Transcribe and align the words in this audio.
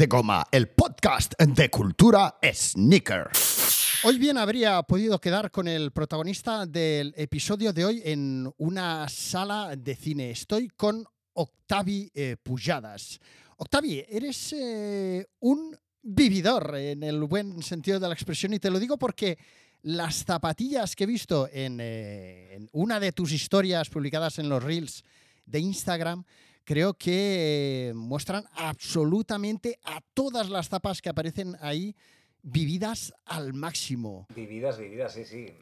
De 0.00 0.06
goma, 0.06 0.46
el 0.50 0.70
podcast 0.70 1.34
de 1.38 1.68
cultura 1.68 2.38
sneaker. 2.42 3.28
Hoy 4.04 4.16
bien 4.16 4.38
habría 4.38 4.82
podido 4.82 5.20
quedar 5.20 5.50
con 5.50 5.68
el 5.68 5.90
protagonista 5.90 6.64
del 6.64 7.12
episodio 7.18 7.70
de 7.74 7.84
hoy 7.84 8.02
en 8.06 8.50
una 8.56 9.06
sala 9.10 9.76
de 9.76 9.94
cine. 9.94 10.30
Estoy 10.30 10.70
con 10.70 11.04
Octavi 11.34 12.10
eh, 12.14 12.38
Pujadas. 12.42 13.20
Octavi, 13.58 14.02
eres 14.08 14.54
eh, 14.54 15.26
un 15.40 15.76
vividor 16.00 16.76
en 16.76 17.02
el 17.02 17.22
buen 17.24 17.62
sentido 17.62 18.00
de 18.00 18.08
la 18.08 18.14
expresión 18.14 18.54
y 18.54 18.58
te 18.58 18.70
lo 18.70 18.80
digo 18.80 18.96
porque 18.96 19.36
las 19.82 20.24
zapatillas 20.24 20.96
que 20.96 21.04
he 21.04 21.08
visto 21.08 21.46
en, 21.52 21.78
eh, 21.78 22.54
en 22.54 22.70
una 22.72 23.00
de 23.00 23.12
tus 23.12 23.32
historias 23.32 23.90
publicadas 23.90 24.38
en 24.38 24.48
los 24.48 24.62
reels 24.64 25.04
de 25.44 25.60
Instagram 25.60 26.24
creo 26.70 26.94
que 26.94 27.90
muestran 27.96 28.44
absolutamente 28.54 29.80
a 29.82 30.00
todas 30.14 30.48
las 30.48 30.68
zapas 30.68 31.02
que 31.02 31.08
aparecen 31.08 31.56
ahí 31.60 31.96
vividas 32.44 33.12
al 33.26 33.54
máximo. 33.54 34.28
Vividas, 34.36 34.78
vividas, 34.78 35.14
sí, 35.14 35.24
sí. 35.24 35.52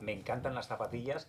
Me 0.00 0.14
encantan 0.14 0.54
las 0.54 0.66
zapatillas, 0.66 1.28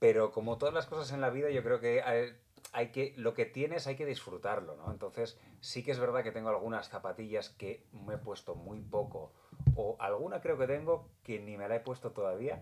pero 0.00 0.32
como 0.32 0.58
todas 0.58 0.74
las 0.74 0.86
cosas 0.86 1.12
en 1.12 1.20
la 1.20 1.30
vida, 1.30 1.50
yo 1.50 1.62
creo 1.62 1.78
que 1.78 2.02
hay, 2.02 2.32
hay 2.72 2.88
que 2.88 3.14
lo 3.16 3.32
que 3.32 3.44
tienes 3.44 3.86
hay 3.86 3.94
que 3.94 4.06
disfrutarlo, 4.06 4.74
¿no? 4.74 4.90
Entonces, 4.90 5.38
sí 5.60 5.84
que 5.84 5.92
es 5.92 6.00
verdad 6.00 6.24
que 6.24 6.32
tengo 6.32 6.48
algunas 6.48 6.88
zapatillas 6.88 7.50
que 7.50 7.86
me 7.92 8.14
he 8.14 8.18
puesto 8.18 8.56
muy 8.56 8.80
poco, 8.80 9.32
o 9.76 9.96
alguna 10.00 10.40
creo 10.40 10.58
que 10.58 10.66
tengo 10.66 11.08
que 11.22 11.38
ni 11.38 11.56
me 11.56 11.68
la 11.68 11.76
he 11.76 11.80
puesto 11.80 12.10
todavía, 12.10 12.60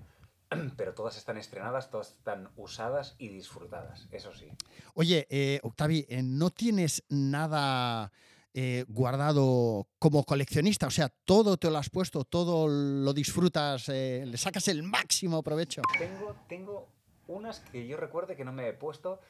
pero 0.77 0.95
todas 0.95 1.17
están 1.17 1.37
estrenadas, 1.37 1.91
todas 1.91 2.13
están 2.13 2.51
usadas 2.57 3.15
y 3.19 3.29
disfrutadas, 3.29 4.09
eso 4.13 4.33
sí. 4.33 4.49
Oye, 4.95 5.27
eh, 5.31 5.61
Octavi, 5.63 6.07
eh, 6.09 6.23
¿no 6.23 6.51
tienes 6.51 7.05
nada 7.09 8.13
eh, 8.59 8.87
guardado 8.89 9.87
como 9.99 10.25
coleccionista? 10.25 10.87
O 10.87 10.91
sea, 10.91 11.11
todo 11.27 11.59
te 11.59 11.71
lo 11.71 11.77
has 11.77 11.91
puesto, 11.91 12.25
todo 12.25 12.69
lo 12.69 13.13
disfrutas, 13.13 13.89
eh, 13.91 14.25
le 14.27 14.39
sacas 14.39 14.69
el 14.69 14.83
máximo 14.83 15.43
provecho. 15.43 15.83
Tengo, 15.99 16.35
tengo 16.49 16.89
unas 17.27 17.61
que 17.61 17.87
yo 17.87 17.99
recuerde 17.99 18.35
que 18.35 18.47
no 18.47 18.53
me 18.53 18.69
he 18.69 18.73
puesto, 18.73 19.21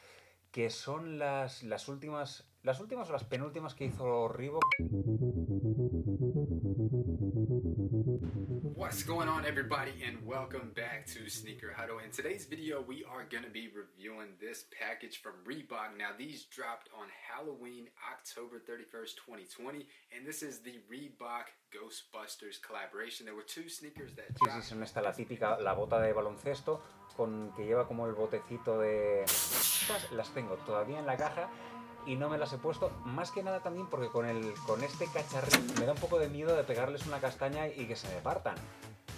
que 0.53 0.70
son 0.70 1.19
las, 1.19 1.64
las 1.64 1.89
últimas, 1.89 2.44
las 2.62 2.78
últimas 2.78 3.09
o 3.09 3.12
las 3.12 3.25
penúltimas 3.25 3.75
que 3.75 3.87
hizo 3.87 4.28
Reebok. 4.28 4.62
What's 8.97 9.05
going 9.05 9.28
on, 9.28 9.44
everybody, 9.44 9.92
and 10.08 10.25
welcome 10.25 10.72
back 10.75 11.05
to 11.08 11.28
Sneaker 11.28 11.70
Huddle. 11.70 11.98
In 11.98 12.11
today's 12.11 12.47
video, 12.47 12.80
we 12.80 13.05
are 13.05 13.27
going 13.30 13.44
to 13.44 13.50
be 13.50 13.69
reviewing 13.69 14.28
this 14.41 14.64
package 14.72 15.20
from 15.20 15.34
Reebok. 15.44 15.98
Now, 15.98 16.16
these 16.16 16.44
dropped 16.44 16.88
on 16.98 17.05
Halloween, 17.28 17.88
October 18.11 18.56
31st, 18.56 19.16
2020, 19.20 19.86
and 20.16 20.27
this 20.27 20.42
is 20.42 20.61
the 20.61 20.80
Reebok 20.91 21.53
Ghostbusters 21.69 22.56
collaboration. 22.66 23.27
There 23.27 23.34
were 23.34 23.44
two 23.47 23.69
sneakers 23.69 24.14
that 24.16 24.33
Sí, 24.33 24.38
sí, 24.41 24.47
dropped. 24.47 24.64
son 24.64 24.83
esta 24.83 25.03
la 25.03 25.12
típica, 25.12 25.60
la 25.60 25.75
bota 25.75 26.00
de 26.00 26.14
baloncesto, 26.14 26.81
con 27.19 27.53
que 27.55 27.66
lleva 27.66 27.86
como 27.86 28.06
el 28.06 28.14
botecito 28.14 28.81
de... 28.81 29.25
Estas 29.25 30.10
las 30.12 30.31
tengo 30.33 30.55
todavía 30.64 31.00
en 31.00 31.06
la 31.06 31.19
caja 31.19 31.50
y 32.06 32.14
no 32.14 32.28
me 32.28 32.38
las 32.38 32.53
he 32.53 32.58
puesto, 32.58 32.91
más 33.05 33.31
que 33.33 33.42
nada 33.42 33.60
también 33.60 33.88
porque 33.88 34.08
con, 34.08 34.27
el, 34.27 34.55
con 34.66 34.83
este 34.83 35.06
cacharrín 35.06 35.66
me 35.78 35.86
da 35.86 35.92
un 35.92 35.98
poco 35.98 36.19
de 36.19 36.28
miedo 36.28 36.56
de 36.56 36.62
pegarles 36.62 37.06
una 37.06 37.20
castaña 37.20 37.66
y 37.66 37.86
que 37.86 37.97
se 37.97 38.08
me 38.08 38.20
partan. 38.20 38.55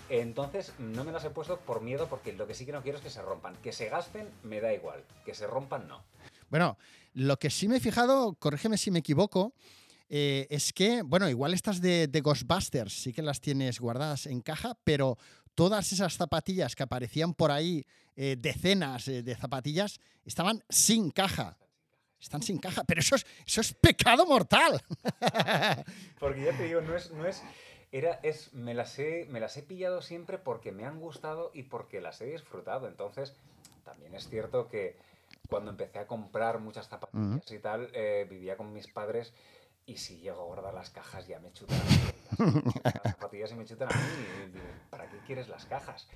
Entonces 0.08 0.72
no 0.78 1.04
me 1.04 1.12
las 1.12 1.24
he 1.24 1.30
puesto 1.30 1.58
por 1.60 1.82
miedo 1.82 2.08
porque 2.08 2.32
lo 2.32 2.46
que 2.46 2.54
sí 2.54 2.64
que 2.64 2.72
no 2.72 2.82
quiero 2.82 2.98
es 2.98 3.04
que 3.04 3.10
se 3.10 3.22
rompan. 3.22 3.56
Que 3.62 3.72
se 3.72 3.88
gasten 3.88 4.28
me 4.42 4.60
da 4.60 4.72
igual, 4.72 5.04
que 5.24 5.34
se 5.34 5.46
rompan 5.46 5.88
no. 5.88 6.02
Bueno, 6.48 6.78
lo 7.14 7.38
que 7.38 7.50
sí 7.50 7.68
me 7.68 7.76
he 7.76 7.80
fijado, 7.80 8.34
corrígeme 8.34 8.78
si 8.78 8.90
me 8.90 9.00
equivoco, 9.00 9.52
eh, 10.08 10.46
es 10.48 10.72
que, 10.72 11.02
bueno, 11.02 11.28
igual 11.28 11.52
estas 11.52 11.80
de, 11.80 12.06
de 12.06 12.20
Ghostbusters 12.22 13.02
sí 13.02 13.12
que 13.12 13.20
las 13.20 13.40
tienes 13.40 13.78
guardadas 13.78 14.26
en 14.26 14.40
caja, 14.40 14.78
pero 14.82 15.18
todas 15.54 15.92
esas 15.92 16.16
zapatillas 16.16 16.76
que 16.76 16.84
aparecían 16.84 17.34
por 17.34 17.50
ahí, 17.50 17.84
eh, 18.14 18.36
decenas 18.38 19.08
eh, 19.08 19.22
de 19.22 19.34
zapatillas, 19.34 20.00
estaban 20.24 20.62
sin 20.68 21.10
caja. 21.10 21.58
Están 22.20 22.42
sin 22.42 22.58
caja, 22.58 22.84
pero 22.84 23.00
eso 23.00 23.16
es, 23.16 23.26
eso 23.46 23.60
es 23.60 23.74
pecado 23.74 24.24
mortal. 24.24 24.80
Porque 26.20 26.44
ya 26.44 26.56
te 26.56 26.64
digo, 26.64 26.80
no 26.80 26.96
es, 26.96 27.10
no 27.10 27.26
es, 27.26 27.42
era, 27.92 28.20
es, 28.22 28.52
me 28.52 28.74
las 28.74 28.98
he, 28.98 29.26
me 29.30 29.40
las 29.40 29.56
he 29.56 29.62
pillado 29.62 30.02
siempre 30.02 30.38
porque 30.38 30.72
me 30.72 30.84
han 30.84 31.00
gustado 31.00 31.50
y 31.54 31.64
porque 31.64 32.00
las 32.00 32.20
he 32.20 32.26
disfrutado. 32.26 32.88
Entonces, 32.88 33.34
también 33.84 34.14
es 34.14 34.28
cierto 34.28 34.68
que 34.68 34.96
cuando 35.48 35.70
empecé 35.70 35.98
a 35.98 36.06
comprar 36.06 36.58
muchas 36.58 36.88
zapatillas 36.88 37.50
y 37.50 37.58
tal, 37.58 37.90
eh, 37.94 38.26
vivía 38.28 38.56
con 38.56 38.72
mis 38.72 38.86
padres 38.86 39.32
y 39.86 39.96
si 39.96 40.18
llego 40.18 40.42
a 40.42 40.44
guardar 40.44 40.74
las 40.74 40.90
cajas 40.90 41.26
ya 41.26 41.40
me 41.40 41.50
chutan 41.52 41.78
las 42.84 43.02
zapatillas 43.02 43.50
y 43.52 43.54
me 43.54 43.64
chutan 43.64 43.88
a 43.90 43.96
mí 43.96 44.52
y 44.54 44.90
¿para 44.90 45.08
qué 45.08 45.16
quieres 45.26 45.48
las 45.48 45.64
cajas? 45.64 46.06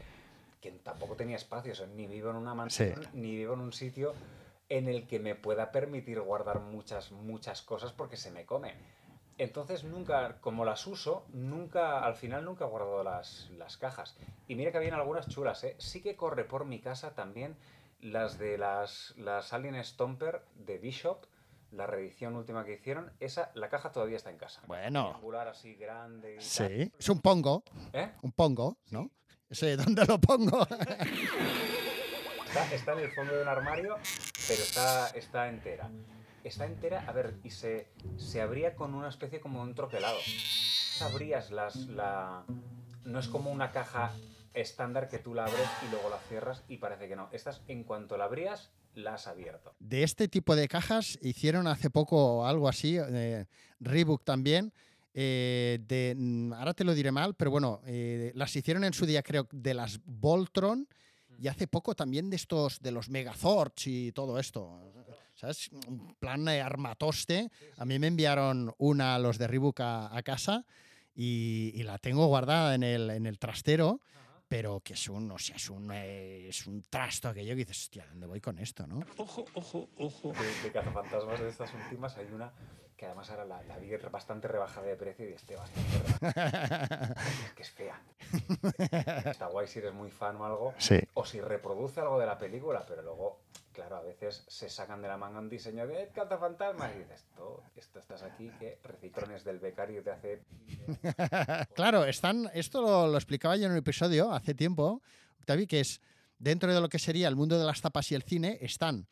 Que 0.60 0.70
tampoco 0.72 1.16
tenía 1.16 1.36
espacio, 1.36 1.72
o 1.72 1.74
sea, 1.74 1.86
ni 1.86 2.06
vivo 2.06 2.30
en 2.30 2.36
una 2.36 2.54
mansión, 2.54 3.00
ni 3.14 3.34
vivo 3.34 3.54
en 3.54 3.60
un 3.60 3.72
sitio 3.72 4.12
en 4.68 4.88
el 4.88 5.06
que 5.06 5.18
me 5.18 5.34
pueda 5.34 5.72
permitir 5.72 6.20
guardar 6.20 6.60
muchas, 6.60 7.10
muchas 7.12 7.62
cosas 7.62 7.92
porque 7.92 8.16
se 8.16 8.30
me 8.30 8.44
come. 8.44 8.74
Entonces 9.38 9.84
nunca, 9.84 10.38
como 10.40 10.64
las 10.64 10.86
uso, 10.86 11.24
nunca, 11.32 12.04
al 12.04 12.14
final 12.14 12.44
nunca 12.44 12.64
he 12.64 12.68
guardado 12.68 13.02
las, 13.02 13.50
las 13.56 13.76
cajas. 13.76 14.16
Y 14.46 14.54
mira 14.54 14.70
que 14.70 14.78
habían 14.78 14.94
algunas 14.94 15.28
chulas, 15.28 15.64
¿eh? 15.64 15.74
Sí 15.78 16.02
que 16.02 16.16
corre 16.16 16.44
por 16.44 16.64
mi 16.64 16.80
casa 16.80 17.14
también 17.14 17.56
las 18.00 18.38
de 18.38 18.58
las, 18.58 19.14
las 19.16 19.52
Alien 19.52 19.82
Stomper 19.82 20.42
de 20.54 20.78
Bishop, 20.78 21.24
la 21.70 21.86
reedición 21.86 22.36
última 22.36 22.64
que 22.64 22.74
hicieron. 22.74 23.10
Esa, 23.20 23.50
la 23.54 23.68
caja 23.68 23.90
todavía 23.92 24.16
está 24.16 24.30
en 24.30 24.38
casa. 24.38 24.60
Bueno. 24.66 25.08
Triangular 25.08 25.48
así 25.48 25.74
grande 25.74 26.34
y 26.34 26.36
tal. 26.36 26.44
Sí, 26.44 26.92
es 26.98 27.08
un 27.08 27.20
pongo, 27.20 27.64
¿Eh? 27.92 28.12
un 28.22 28.32
pongo, 28.32 28.76
¿no? 28.90 29.10
Ese, 29.48 29.76
¿dónde 29.76 30.04
lo 30.04 30.18
pongo? 30.20 30.66
Está, 32.46 32.74
está 32.74 32.92
en 32.92 32.98
el 32.98 33.10
fondo 33.12 33.34
de 33.34 33.42
un 33.42 33.48
armario, 33.48 33.96
pero 34.46 34.62
está, 34.62 35.08
está 35.10 35.48
entera. 35.48 35.88
Está 36.44 36.66
entera, 36.66 37.04
a 37.06 37.12
ver, 37.12 37.34
y 37.44 37.50
se, 37.50 37.88
se 38.16 38.40
abría 38.40 38.74
con 38.74 38.94
una 38.94 39.08
especie 39.08 39.40
como 39.40 39.58
de 39.62 39.70
un 39.70 39.74
troquelado. 39.74 40.18
Abrías 41.00 41.50
las, 41.50 41.76
la... 41.86 42.44
No 43.04 43.18
es 43.18 43.28
como 43.28 43.50
una 43.50 43.70
caja 43.72 44.12
estándar 44.54 45.08
que 45.08 45.18
tú 45.18 45.34
la 45.34 45.44
abres 45.44 45.68
y 45.86 45.90
luego 45.90 46.10
la 46.10 46.18
cierras 46.28 46.62
y 46.68 46.76
parece 46.78 47.08
que 47.08 47.16
no. 47.16 47.28
Estas, 47.32 47.62
en 47.68 47.84
cuanto 47.84 48.16
la 48.16 48.24
abrías, 48.24 48.70
la 48.94 49.14
has 49.14 49.26
abierto. 49.26 49.74
de 49.78 50.02
este 50.02 50.28
tipo 50.28 50.54
de 50.54 50.68
cajas 50.68 51.18
hicieron 51.22 51.66
hace 51.66 51.88
poco 51.90 52.46
algo 52.46 52.68
así, 52.68 52.98
eh, 52.98 53.46
Reebok 53.80 54.22
también. 54.24 54.72
eh, 55.14 55.78
de, 55.86 56.14
mm, 56.16 56.52
ahora 56.54 56.74
te 56.74 56.84
lo 56.84 56.94
diré 56.94 57.12
mal, 57.12 57.34
pero 57.34 57.50
bueno, 57.50 57.80
eh, 57.86 58.32
las 58.34 58.54
hicieron 58.56 58.84
en 58.84 58.92
su 58.94 59.04
día, 59.06 59.22
creo, 59.22 59.46
de 59.52 59.74
las 59.74 60.00
Voltron 60.04 60.88
y 61.38 61.48
hace 61.48 61.66
poco 61.66 61.94
también 61.94 62.30
de 62.30 62.36
estos, 62.36 62.80
de 62.80 62.92
los 62.92 63.08
Megazords 63.08 63.86
y 63.86 64.12
todo 64.12 64.38
esto. 64.38 64.78
¿Sabes? 65.34 65.70
Un 65.86 66.14
plan 66.16 66.46
eh, 66.48 66.60
armatoste. 66.60 67.50
A 67.78 67.84
mí 67.84 67.98
me 67.98 68.06
enviaron 68.06 68.74
una, 68.78 69.18
los 69.18 69.38
de 69.38 69.46
Reebok, 69.46 69.80
a, 69.80 70.16
a 70.16 70.22
casa 70.22 70.64
y, 71.14 71.72
y 71.74 71.82
la 71.82 71.98
tengo 71.98 72.26
guardada 72.26 72.74
en 72.74 72.82
el, 72.82 73.10
en 73.10 73.26
el 73.26 73.38
trastero. 73.38 74.00
Pero 74.48 74.80
que 74.80 74.92
es 74.92 75.08
un, 75.08 75.30
o 75.30 75.38
sea, 75.38 75.56
es 75.56 75.70
un, 75.70 75.90
eh, 75.92 76.48
es 76.48 76.66
un 76.66 76.82
trasto 76.82 77.28
aquello 77.30 77.52
que 77.52 77.64
dices, 77.64 77.84
hostia, 77.84 78.04
¿dónde 78.06 78.26
voy 78.26 78.38
con 78.40 78.58
esto, 78.58 78.86
no? 78.86 79.00
Ojo, 79.16 79.46
ojo, 79.54 79.88
ojo. 79.98 80.32
De, 80.32 80.62
de 80.62 80.70
cazafantasmas 80.70 81.40
de 81.40 81.48
estas 81.48 81.72
últimas 81.72 82.14
hay 82.18 82.26
una 82.26 82.52
que 82.94 83.06
además 83.06 83.30
ahora 83.30 83.46
la, 83.46 83.62
la 83.62 83.78
vi 83.78 83.90
bastante 83.96 84.46
rebajada 84.46 84.86
de 84.86 84.96
precio 84.96 85.28
y 85.28 85.32
esté 85.32 85.56
bastante 85.56 85.98
rebajada. 85.98 87.14
Es 87.46 87.52
que 87.56 87.62
es 87.62 87.70
fea. 87.70 88.00
Está 89.24 89.46
guay 89.46 89.66
si 89.66 89.78
eres 89.78 89.92
muy 89.94 90.10
fan 90.10 90.36
o 90.36 90.44
algo. 90.44 90.74
Sí. 90.78 91.00
O 91.14 91.24
si 91.24 91.40
reproduce 91.40 92.00
algo 92.00 92.20
de 92.20 92.26
la 92.26 92.38
película, 92.38 92.84
pero 92.86 93.02
luego, 93.02 93.40
claro, 93.72 93.96
a 93.96 94.02
veces 94.02 94.44
se 94.46 94.68
sacan 94.68 95.02
de 95.02 95.08
la 95.08 95.16
manga 95.16 95.40
un 95.40 95.48
diseño 95.48 95.86
de 95.86 96.10
cazafantasmas 96.14 96.94
y 96.94 96.98
dices, 97.00 97.20
esto, 97.20 97.62
esto 97.76 97.98
estás 97.98 98.22
aquí, 98.22 98.50
que 98.58 98.78
reciclones 98.82 99.44
del 99.44 99.58
becario 99.58 100.02
de 100.02 100.10
hace... 100.10 100.42
claro, 101.74 102.04
están, 102.04 102.50
esto 102.54 102.82
lo, 102.82 103.08
lo 103.08 103.16
explicaba 103.16 103.56
yo 103.56 103.66
en 103.66 103.72
un 103.72 103.78
episodio 103.78 104.32
hace 104.32 104.54
tiempo, 104.54 105.02
Octavi, 105.40 105.66
que 105.66 105.80
es 105.80 106.00
dentro 106.38 106.74
de 106.74 106.80
lo 106.80 106.88
que 106.88 106.98
sería 106.98 107.28
el 107.28 107.36
mundo 107.36 107.58
de 107.58 107.64
las 107.64 107.80
tapas 107.80 108.10
y 108.12 108.14
el 108.14 108.22
cine, 108.22 108.58
están 108.60 109.06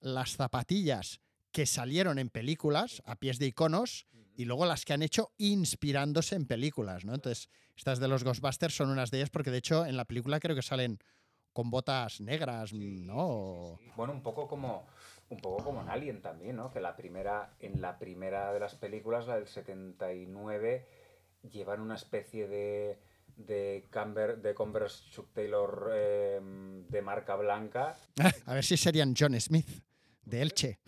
las 0.00 0.36
zapatillas 0.36 1.20
que 1.50 1.66
salieron 1.66 2.18
en 2.18 2.28
películas 2.28 3.02
a 3.06 3.16
pies 3.16 3.38
de 3.38 3.46
iconos 3.46 4.06
y 4.36 4.44
luego 4.44 4.66
las 4.66 4.84
que 4.84 4.92
han 4.92 5.02
hecho 5.02 5.32
inspirándose 5.38 6.34
en 6.34 6.46
películas, 6.46 7.04
¿no? 7.04 7.14
Entonces, 7.14 7.48
estas 7.76 8.00
de 8.00 8.08
los 8.08 8.24
Ghostbusters 8.24 8.76
son 8.76 8.90
unas 8.90 9.10
de 9.10 9.18
ellas 9.18 9.30
porque 9.30 9.50
de 9.50 9.58
hecho 9.58 9.86
en 9.86 9.96
la 9.96 10.04
película 10.04 10.40
creo 10.40 10.56
que 10.56 10.62
salen 10.62 10.98
con 11.54 11.70
botas 11.70 12.20
negras, 12.20 12.74
¿no? 12.74 13.78
Bueno, 13.96 14.12
un 14.12 14.22
poco 14.22 14.46
como 14.46 14.84
un 15.30 15.38
poco 15.38 15.64
como 15.64 15.80
en 15.80 15.88
Alien 15.88 16.20
también, 16.20 16.56
¿no? 16.56 16.70
Que 16.70 16.80
la 16.80 16.94
primera, 16.94 17.54
en 17.60 17.80
la 17.80 17.98
primera 17.98 18.52
de 18.52 18.60
las 18.60 18.74
películas, 18.74 19.26
la 19.26 19.36
del 19.36 19.46
79, 19.46 20.86
llevan 21.50 21.80
una 21.80 21.94
especie 21.94 22.46
de 22.46 22.98
de, 23.36 23.86
Camber, 23.90 24.40
de 24.40 24.54
Converse 24.54 25.04
Chuck 25.10 25.32
Taylor 25.32 25.90
eh, 25.92 26.40
de 26.88 27.02
marca 27.02 27.36
blanca. 27.36 27.96
A 28.46 28.54
ver 28.54 28.64
si 28.64 28.76
serían 28.76 29.14
John 29.18 29.38
Smith, 29.40 29.68
de 30.22 30.42
Elche. 30.42 30.78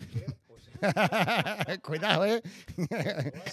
Cuidado, 1.83 2.25
¿eh? 2.25 2.41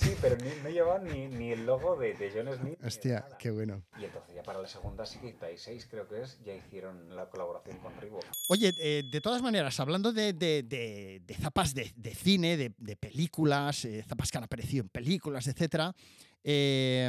Sí, 0.01 0.15
pero 0.21 0.37
ni, 0.37 0.51
no 0.63 0.69
llevaban 0.71 1.05
ni, 1.05 1.27
ni 1.29 1.53
el 1.53 1.65
logo 1.67 1.97
de, 1.97 2.15
de 2.15 2.31
John 2.35 2.55
Smith. 2.57 2.79
Hostia, 2.85 3.25
qué 3.39 3.51
bueno. 3.51 3.83
Y 4.01 4.05
entonces 4.05 4.35
ya 4.35 4.43
para 4.43 4.61
la 4.61 4.69
segunda, 4.69 5.05
sí, 5.07 5.19
6 5.57 5.87
creo 5.91 6.07
que 6.09 6.23
es, 6.23 6.39
ya 6.45 6.55
hicieron 6.55 7.15
la 7.15 7.29
colaboración 7.29 7.79
con 7.79 7.97
Reebok. 8.01 8.25
Oye, 8.49 8.73
eh, 8.79 9.03
de 9.09 9.21
todas 9.21 9.43
maneras, 9.43 9.79
hablando 9.81 10.13
de, 10.13 10.33
de- 10.33 10.63
de- 10.63 11.23
de 11.25 11.35
zapas 11.35 11.75
de, 11.75 11.93
de 11.97 12.15
cine, 12.15 12.57
de, 12.57 12.73
de 12.79 12.97
películas, 12.97 13.85
eh, 13.85 14.05
zapas 14.09 14.31
que 14.31 14.39
han 14.39 14.45
aparecido 14.45 14.83
en 14.83 14.89
películas, 14.89 15.47
etcétera, 15.47 15.95
eh, 16.43 17.09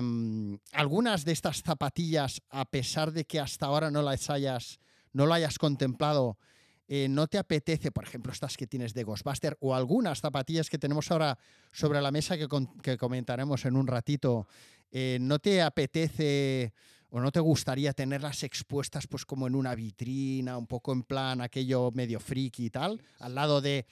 algunas 0.74 1.26
de 1.26 1.34
estas 1.34 1.62
zapatillas, 1.62 2.42
a 2.50 2.66
pesar 2.66 3.12
de 3.12 3.26
que 3.26 3.40
hasta 3.40 3.66
ahora 3.66 3.92
no 3.92 4.02
las 4.02 4.30
hayas, 4.30 4.80
no 5.12 5.26
lo 5.26 5.34
hayas 5.34 5.58
contemplado, 5.58 6.38
eh, 6.88 7.08
¿no 7.10 7.28
te 7.28 7.38
apetece, 7.38 7.92
por 7.92 8.04
ejemplo, 8.04 8.32
estas 8.32 8.58
que 8.58 8.68
tienes 8.68 8.94
de 8.94 9.04
Ghostbuster 9.04 9.58
o 9.60 9.74
algunas 9.76 10.22
zapatillas 10.22 10.70
que 10.70 10.78
tenemos 10.78 11.10
ahora 11.12 11.38
sobre 11.72 12.02
la 12.02 12.12
mesa 12.12 12.38
que, 12.38 12.48
que 12.84 12.98
comentaremos 12.98 13.66
en 13.66 13.76
un 13.76 13.88
ratito, 13.88 14.48
eh, 14.92 15.18
¿no 15.20 15.40
te 15.40 15.62
apetece 15.62 16.74
o 17.10 17.20
no 17.20 17.32
te 17.32 17.40
gustaría 17.40 17.94
tenerlas 17.94 18.44
expuestas 18.44 19.08
pues 19.08 19.26
como 19.26 19.48
en 19.48 19.56
una 19.56 19.74
vitrina, 19.76 20.58
un 20.58 20.68
poco 20.68 20.92
en 20.92 21.04
plan 21.04 21.42
aquello 21.42 21.92
medio 21.94 22.20
friki 22.20 22.66
y 22.66 22.70
tal, 22.70 23.02
al 23.20 23.36
lado 23.36 23.62
de 23.62 23.86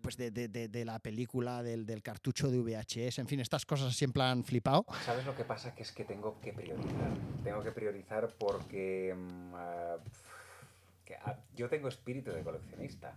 pues 0.00 0.16
de, 0.16 0.30
de- 0.30 0.46
de- 0.46 0.68
de 0.68 0.84
la 0.84 1.00
película, 1.00 1.60
del, 1.62 1.84
del 1.84 2.02
cartucho 2.04 2.48
de 2.48 2.58
VHS, 2.60 3.18
en 3.18 3.26
fin, 3.26 3.40
estas 3.40 3.66
cosas 3.66 3.88
así 3.88 4.04
en 4.04 4.12
plan 4.12 4.44
flipado. 4.44 4.86
¿Sabes 5.04 5.26
lo 5.26 5.34
que 5.34 5.42
pasa? 5.42 5.74
Que 5.74 5.82
es 5.82 5.90
que 5.90 6.04
tengo 6.04 6.38
que 6.40 6.52
priorizar. 6.52 7.10
Tengo 7.42 7.62
que 7.64 7.72
priorizar 7.72 8.32
porque 8.38 9.12
mm, 9.16 9.54
ah, 9.56 9.96
que, 11.08 11.16
ah, 11.16 11.36
yo 11.56 11.70
tengo 11.70 11.88
espíritu 11.88 12.30
de 12.32 12.42
coleccionista. 12.44 13.16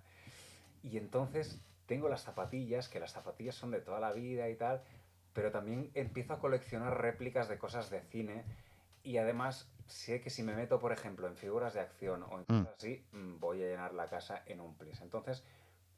Y 0.82 0.98
entonces 0.98 1.62
tengo 1.88 2.08
las 2.08 2.22
zapatillas, 2.24 2.88
que 2.88 3.02
las 3.02 3.12
zapatillas 3.12 3.54
son 3.54 3.72
de 3.72 3.82
toda 3.82 4.00
la 4.00 4.14
vida 4.14 4.48
y 4.50 4.56
tal, 4.56 4.82
pero 5.34 5.52
también 5.52 5.92
empiezo 5.94 6.34
a 6.34 6.40
coleccionar 6.40 7.02
réplicas 7.02 7.50
de 7.50 7.58
cosas 7.58 7.90
de 7.90 8.00
cine. 8.04 8.46
Y 9.04 9.18
además 9.18 9.70
sé 9.88 10.22
que 10.22 10.30
si 10.30 10.42
me 10.42 10.56
meto, 10.56 10.80
por 10.80 10.94
ejemplo, 10.94 11.28
en 11.28 11.36
figuras 11.36 11.74
de 11.74 11.82
acción 11.82 12.24
o 12.24 12.38
en 12.38 12.42
Mm. 12.44 12.64
cosas 12.64 12.76
así, 12.78 13.06
mm, 13.12 13.40
voy 13.40 13.62
a 13.62 13.68
llenar 13.68 13.94
la 13.94 14.08
casa 14.08 14.42
en 14.46 14.62
un 14.62 14.74
plis. 14.76 15.02
Entonces 15.02 15.44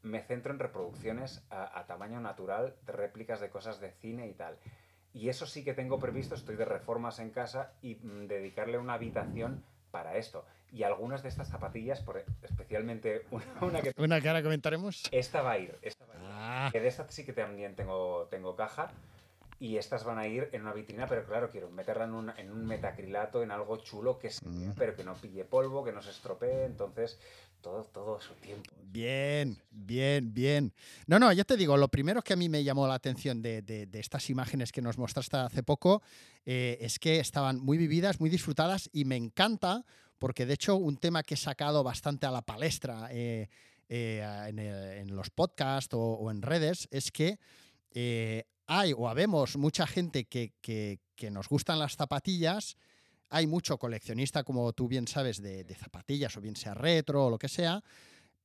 me 0.01 0.21
centro 0.21 0.51
en 0.51 0.59
reproducciones 0.59 1.45
a, 1.51 1.79
a 1.79 1.85
tamaño 1.85 2.19
natural 2.19 2.75
de 2.87 2.91
réplicas 2.91 3.39
de 3.39 3.49
cosas 3.49 3.79
de 3.79 3.91
cine 3.91 4.27
y 4.27 4.33
tal. 4.33 4.57
Y 5.13 5.29
eso 5.29 5.45
sí 5.45 5.63
que 5.63 5.75
tengo 5.75 5.99
previsto, 5.99 6.33
estoy 6.33 6.55
de 6.55 6.65
reformas 6.65 7.19
en 7.19 7.29
casa 7.29 7.73
y 7.83 7.95
mm, 7.95 8.25
dedicarle 8.25 8.79
una 8.79 8.95
habitación 8.95 9.63
para 9.91 10.17
esto. 10.17 10.43
Y 10.73 10.81
algunas 10.83 11.21
de 11.21 11.29
estas 11.29 11.49
zapatillas, 11.49 12.01
por, 12.01 12.17
e, 12.17 12.25
especialmente 12.41 13.25
una, 13.31 13.45
una 13.61 13.81
que... 13.81 13.93
Una 13.97 14.19
que 14.19 14.27
ahora 14.27 14.41
comentaremos. 14.41 15.03
Esta 15.11 15.41
va 15.43 15.51
a 15.51 15.59
ir, 15.59 15.77
esta 15.83 16.05
va 16.07 16.13
a 16.13 16.17
ir. 16.17 16.23
Ah, 16.25 16.69
Que 16.71 16.79
de 16.81 16.87
estas 16.87 17.13
sí 17.13 17.23
que 17.23 17.31
también 17.33 17.75
tengo, 17.75 18.27
tengo 18.31 18.55
caja. 18.55 18.91
Y 19.59 19.77
estas 19.77 20.03
van 20.03 20.17
a 20.17 20.27
ir 20.27 20.49
en 20.51 20.63
una 20.63 20.73
vitrina, 20.73 21.07
pero 21.07 21.25
claro, 21.25 21.49
quiero 21.51 21.69
meterla 21.69 22.05
en 22.05 22.13
un, 22.13 22.29
en 22.37 22.51
un 22.51 22.65
metacrilato, 22.65 23.43
en 23.43 23.51
algo 23.51 23.77
chulo 23.77 24.17
que 24.19 24.29
se 24.31 24.43
Mm. 24.45 24.73
pero 24.77 24.95
que 24.95 25.03
no 25.03 25.13
pille 25.13 25.45
polvo, 25.45 25.85
que 25.85 25.91
no 25.93 26.01
se 26.01 26.09
estropee. 26.09 26.65
Entonces, 26.65 27.17
todo, 27.61 27.83
todo 27.85 28.17
a 28.17 28.21
su 28.21 28.33
tiempo. 28.33 28.69
bien, 28.81 29.57
bien, 29.71 30.33
bien. 30.33 30.73
No, 31.07 31.17
no, 31.19 31.31
yo 31.31 31.45
te 31.45 31.55
digo, 31.55 31.77
lo 31.77 31.87
primero 31.87 32.21
que 32.23 32.33
a 32.33 32.35
mí 32.35 32.49
me 32.49 32.63
llamó 32.63 32.87
la 32.87 32.95
atención 32.95 33.41
de, 33.41 33.61
de- 33.61 33.85
de 33.85 33.99
estas 33.99 34.29
imágenes 34.29 34.71
que 34.73 34.81
nos 34.81 34.97
mostraste 34.97 35.37
hace 35.37 35.63
poco 35.63 36.01
eh, 36.45 36.77
es 36.81 36.99
que 36.99 37.19
estaban 37.19 37.59
muy 37.59 37.77
vividas, 37.77 38.19
muy 38.19 38.29
disfrutadas 38.29 38.89
y 38.91 39.05
me 39.05 39.15
encanta 39.15 39.85
porque 40.23 40.45
de 40.45 40.53
hecho 40.53 40.77
un 40.77 40.95
tema 40.95 41.21
que 41.21 41.33
he 41.33 41.37
sacado 41.37 41.83
bastante 41.83 42.25
a 42.25 42.31
la 42.31 42.43
palestra 42.43 43.09
eh, 43.11 43.49
eh, 43.89 44.95
en, 45.01 45.13
los 45.17 45.29
podcasts 45.29 45.93
o, 45.93 46.31
en 46.31 46.41
redes 46.41 46.87
es 46.91 47.11
que 47.11 47.39
eh, 47.91 48.45
hay 48.65 48.93
o 48.93 49.09
habemos 49.09 49.57
mucha 49.57 49.85
gente 49.85 50.23
que, 50.23 51.01
nos 51.29 51.49
gustan 51.49 51.77
las 51.77 51.97
zapatillas, 51.97 52.77
hay 53.27 53.47
mucho 53.47 53.77
coleccionista, 53.77 54.45
como 54.45 54.71
tú 54.71 54.87
bien 54.87 55.09
sabes, 55.09 55.41
de, 55.41 55.65
de 55.65 55.75
zapatillas, 55.75 56.37
o 56.37 56.39
bien 56.39 56.55
sea 56.55 56.73
retro 56.73 57.25
o 57.25 57.29
lo 57.29 57.37
que 57.37 57.49
sea, 57.49 57.83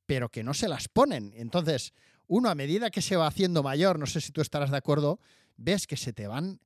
pero 0.05 0.31
que 0.31 0.43
no 0.43 0.55
se 0.55 0.67
las 0.67 0.89
ponen. 0.89 1.33
Entonces, 1.37 1.95
uno 2.27 2.51
a 2.51 2.57
medida 2.57 2.91
que 2.91 3.03
se 3.03 3.15
va 3.15 3.29
haciendo 3.29 3.63
mayor, 3.63 4.01
no 4.01 4.07
sé 4.07 4.21
si 4.21 4.33
tú 4.33 4.41
estarás 4.41 4.73
de 4.73 4.79
acuerdo, 4.79 5.21
ves 5.57 5.87
que 5.87 5.97
se 5.97 6.13
te 6.13 6.27
van 6.27 6.59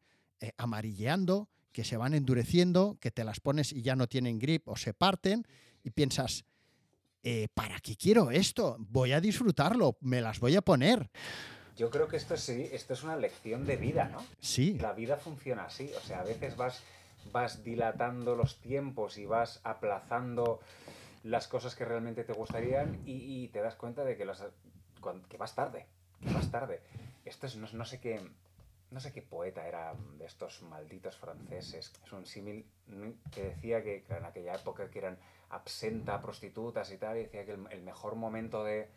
amarilleando, 0.57 1.51
que 1.73 1.85
se 1.85 1.97
van 1.97 2.15
endureciendo, 2.15 2.99
que 3.01 3.11
te 3.11 3.25
las 3.25 3.41
pones 3.41 3.73
y 3.73 3.83
ya 3.83 3.97
no 3.97 4.07
tienen 4.07 4.39
grip 4.39 4.69
o 4.69 4.77
se 4.77 4.95
parten 4.95 5.47
y 5.83 5.91
piensas, 5.91 6.45
eh, 7.23 7.49
¿para 7.55 7.81
qué 7.81 7.97
quiero 7.97 8.31
esto? 8.31 8.77
Voy 8.79 9.13
a 9.13 9.21
disfrutarlo, 9.21 9.97
me 10.01 10.21
las 10.21 10.41
voy 10.41 10.57
a 10.57 10.63
poner. 10.63 11.11
Yo 11.77 11.91
creo 11.91 12.07
que 12.07 12.17
esto 12.17 12.37
sí, 12.37 12.69
esto 12.73 12.93
es 12.93 13.03
una 13.03 13.17
lección 13.17 13.65
de 13.65 13.77
vida, 13.77 14.09
¿no? 14.09 14.25
Sí, 14.41 14.79
La 14.79 14.93
vida 14.93 15.17
funciona 15.17 15.65
así, 15.65 15.91
o 15.97 16.01
sea, 16.01 16.21
a 16.21 16.25
veces 16.25 16.57
vas, 16.57 16.83
vas 17.33 17.65
dilatando 17.65 18.37
los 18.37 18.61
tiempos 18.61 19.17
y 19.17 19.25
vas 19.25 19.61
aplazando 19.65 20.61
las 21.25 21.49
cosas 21.49 21.75
que 21.75 21.85
realmente 21.85 22.25
te 22.25 22.33
gustarían 22.33 23.01
y, 23.07 23.45
y 23.45 23.49
te 23.49 23.61
das 23.61 23.77
cuenta 23.77 24.05
de 24.05 24.17
que, 24.17 24.25
los, 24.25 24.43
que 25.29 25.37
vas 25.39 25.55
tarde, 25.55 25.87
que 26.21 26.33
vas 26.33 26.51
tarde. 26.51 26.81
Esto 27.25 27.47
es, 27.47 27.57
no, 27.57 27.69
no 27.73 27.85
sé 27.85 28.01
qué, 28.01 28.21
no 28.93 29.01
sé 29.01 29.13
qué 29.13 29.23
poeta 29.23 29.67
era 29.67 29.95
de 30.19 30.27
estos 30.27 30.63
malditos 30.63 31.17
franceses, 31.17 31.93
es 32.05 32.13
un 32.13 32.27
símil 32.27 32.67
mm, 32.87 33.31
que 33.31 33.43
decía 33.45 33.83
que, 33.83 34.05
en 34.09 34.25
aquella 34.25 34.55
época 34.55 34.91
que 34.91 34.99
eran 34.99 35.19
absenta, 35.51 36.21
prostitutas 36.21 36.91
y 36.93 36.99
tal, 36.99 37.17
y 37.17 37.23
decía 37.25 37.45
que 37.45 37.53
el, 37.53 37.67
el 37.71 37.83
mejor 37.83 38.15
momento 38.15 38.65
de, 38.65 38.89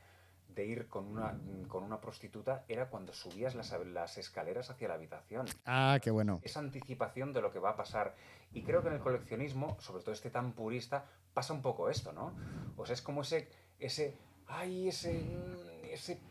de 0.55 0.65
ir 0.65 0.87
con 0.87 1.05
una, 1.05 1.37
con 1.67 1.83
una 1.83 1.99
prostituta 1.99 2.63
era 2.67 2.89
cuando 2.89 3.13
subías 3.13 3.55
las, 3.55 3.73
las 3.87 4.17
escaleras 4.17 4.69
hacia 4.69 4.87
la 4.87 4.93
habitación 4.95 5.45
ah, 5.65 5.99
qué 6.01 6.11
bueno. 6.11 6.39
esa 6.43 6.59
anticipación 6.59 7.33
de 7.33 7.41
lo 7.41 7.51
que 7.51 7.59
va 7.59 7.71
a 7.71 7.75
pasar. 7.75 8.15
Y 8.53 8.63
creo 8.63 8.81
que 8.81 8.87
en 8.87 8.95
el 8.95 9.01
coleccionismo, 9.01 9.77
sobre 9.81 10.01
todo 10.01 10.13
este 10.13 10.29
tan 10.29 10.53
purista, 10.53 11.05
pasa 11.33 11.53
un 11.53 11.61
poco 11.61 11.89
esto, 11.89 12.13
¿no? 12.13 12.33
O 12.77 12.85
sea, 12.85 12.93
es 12.93 13.01
como 13.01 13.21
ese, 13.21 13.49
ese, 13.79 14.17
ay, 14.47 14.87
ese, 14.87 15.13
mm, 15.13 15.85
ese 15.91 16.21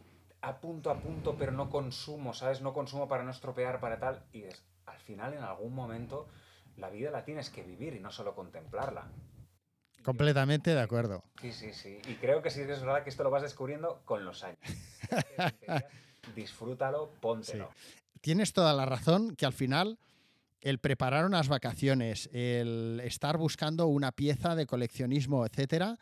a 0.44 0.61
punto 0.61 0.91
a 0.91 1.00
punto, 1.00 1.37
pero 1.38 1.52
no 1.52 1.70
consumo, 1.70 2.35
¿sabes? 2.35 2.61
No 2.61 2.75
consumo 2.75 3.08
para 3.08 3.25
no 3.25 3.31
estropear, 3.31 3.81
para 3.81 3.98
tal. 3.98 4.24
Y 4.32 4.43
es, 4.43 4.63
al 4.86 4.98
final, 4.98 5.32
en 5.32 5.43
algún 5.43 5.74
momento, 5.74 6.29
la 6.77 6.91
vida 6.91 7.10
la 7.10 7.24
tienes 7.24 7.48
que 7.51 7.63
vivir 7.63 7.94
y 7.94 8.01
no 8.01 8.13
solo 8.13 8.34
contemplarla. 8.34 9.08
Completamente 10.03 10.74
de 10.74 10.81
acuerdo. 10.81 11.24
Sí, 11.41 11.51
sí, 11.53 11.72
sí. 11.72 11.98
Y 12.06 12.15
creo 12.17 12.43
que 12.43 12.51
sí 12.51 12.60
es 12.60 12.81
verdad 12.81 13.03
que 13.03 13.10
esto 13.10 13.24
lo 13.24 13.31
vas 13.31 13.43
descubriendo 13.43 14.03
con 14.05 14.24
los 14.27 14.44
años. 14.44 14.58
Disfrútalo, 16.36 17.10
póntelo. 17.20 17.70
Tienes 18.20 18.53
toda 18.53 18.74
la 18.74 18.84
razón 18.84 19.34
que 19.36 19.46
al 19.46 19.55
final 19.55 19.98
el 20.60 20.79
preparar 20.79 21.24
unas 21.24 21.48
vacaciones, 21.48 22.29
el 22.32 23.01
estar 23.05 23.39
buscando 23.39 23.86
una 23.86 24.13
pieza 24.13 24.55
de 24.55 24.67
coleccionismo, 24.67 25.46
etcétera, 25.46 25.98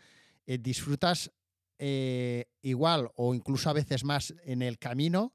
eh, 0.47 0.59
disfrutas 0.59 1.31
eh, 1.85 2.45
igual 2.61 3.11
o 3.17 3.35
incluso 3.35 3.69
a 3.69 3.73
veces 3.73 4.05
más 4.05 4.33
en 4.45 4.63
el 4.63 4.79
camino 4.79 5.33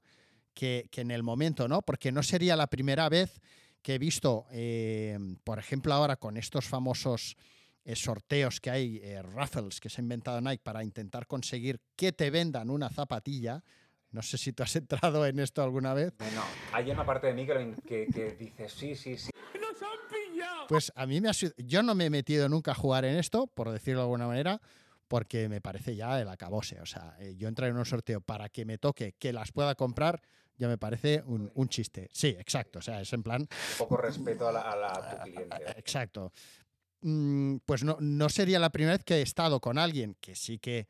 que, 0.53 0.87
que 0.89 1.01
en 1.01 1.11
el 1.11 1.21
momento, 1.21 1.67
¿no? 1.67 1.81
Porque 1.81 2.09
no 2.13 2.23
sería 2.23 2.55
la 2.55 2.67
primera 2.67 3.09
vez 3.09 3.41
que 3.81 3.95
he 3.95 3.97
visto, 3.97 4.45
eh, 4.51 5.19
por 5.43 5.59
ejemplo, 5.59 5.93
ahora 5.93 6.15
con 6.15 6.37
estos 6.37 6.63
famosos 6.63 7.35
eh, 7.83 7.97
sorteos 7.97 8.61
que 8.61 8.69
hay, 8.69 9.01
raffles 9.23 9.81
que 9.81 9.89
se 9.89 9.99
ha 9.99 10.03
inventado 10.03 10.39
Nike 10.39 10.61
para 10.63 10.85
intentar 10.85 11.27
conseguir 11.27 11.81
que 11.97 12.13
te 12.13 12.29
vendan 12.29 12.69
una 12.69 12.89
zapatilla. 12.89 13.61
No 14.11 14.21
sé 14.21 14.37
si 14.37 14.53
tú 14.53 14.63
has 14.63 14.75
entrado 14.77 15.25
en 15.25 15.39
esto 15.39 15.61
alguna 15.61 15.93
vez. 15.93 16.13
No, 16.33 16.43
hay 16.71 16.89
una 16.91 17.05
parte 17.05 17.27
de 17.27 17.33
mí 17.33 17.45
que, 17.45 18.35
dice, 18.39 18.69
sí, 18.69 18.95
sí, 18.95 19.17
sí. 19.17 19.31
Pues 20.69 20.93
a 20.95 21.05
mí 21.05 21.19
me 21.19 21.27
ha 21.27 21.33
sido. 21.33 21.51
Yo 21.57 21.83
no 21.83 21.93
me 21.93 22.05
he 22.05 22.09
metido 22.09 22.47
nunca 22.47 22.71
a 22.71 22.75
jugar 22.75 23.03
en 23.03 23.17
esto, 23.17 23.47
por 23.47 23.69
decirlo 23.69 23.99
de 23.99 24.03
alguna 24.05 24.27
manera, 24.27 24.61
porque 25.07 25.47
me 25.49 25.61
parece 25.61 25.95
ya 25.95 26.19
el 26.19 26.27
acabose. 26.29 26.79
O 26.81 26.85
sea, 26.85 27.15
eh, 27.19 27.35
yo 27.37 27.47
entrar 27.47 27.69
en 27.69 27.77
un 27.77 27.85
sorteo 27.85 28.21
para 28.21 28.49
que 28.49 28.65
me 28.65 28.77
toque, 28.77 29.13
que 29.17 29.31
las 29.33 29.51
pueda 29.51 29.75
comprar, 29.75 30.21
ya 30.57 30.67
me 30.67 30.77
parece 30.77 31.21
un, 31.25 31.51
un 31.53 31.69
chiste. 31.69 32.09
Sí, 32.11 32.27
exacto. 32.39 32.79
O 32.79 32.81
sea, 32.81 33.01
es 33.01 33.13
en 33.13 33.23
plan. 33.23 33.47
poco 33.77 33.97
respeto 33.97 34.47
a, 34.47 34.51
la, 34.51 34.61
a, 34.61 34.75
la- 34.75 34.87
a 34.87 35.23
tu 35.23 35.31
cliente. 35.31 35.55
Exacto. 35.77 36.31
Mm, 37.01 37.57
Pues 37.65 37.83
no, 37.83 37.97
no 37.99 38.27
sería 38.29 38.57
la 38.59 38.71
primera 38.71 38.93
vez 38.97 39.03
que 39.03 39.15
he 39.17 39.21
estado 39.21 39.59
con 39.61 39.77
alguien 39.77 40.15
que 40.19 40.35
sí 40.35 40.57
que. 40.59 40.87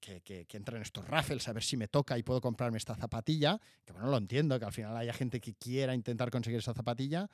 Que, 0.00 0.20
que- 0.22 0.44
que 0.46 0.56
entra 0.56 0.74
en 0.76 0.82
estos 0.82 1.06
raffles 1.06 1.46
a 1.46 1.52
ver 1.52 1.62
si 1.62 1.76
me 1.76 1.86
toca 1.86 2.18
y 2.18 2.24
puedo 2.24 2.40
comprarme 2.40 2.78
esta 2.78 2.96
zapatilla, 2.96 3.60
que 3.84 3.92
bueno, 3.92 4.10
lo 4.10 4.16
entiendo, 4.16 4.58
que 4.58 4.64
al 4.64 4.72
final 4.72 4.96
haya 4.96 5.12
gente 5.12 5.40
que 5.40 5.54
quiera 5.54 5.94
intentar 5.94 6.32
conseguir 6.32 6.58
esa 6.58 6.74
zapatilla, 6.74 7.28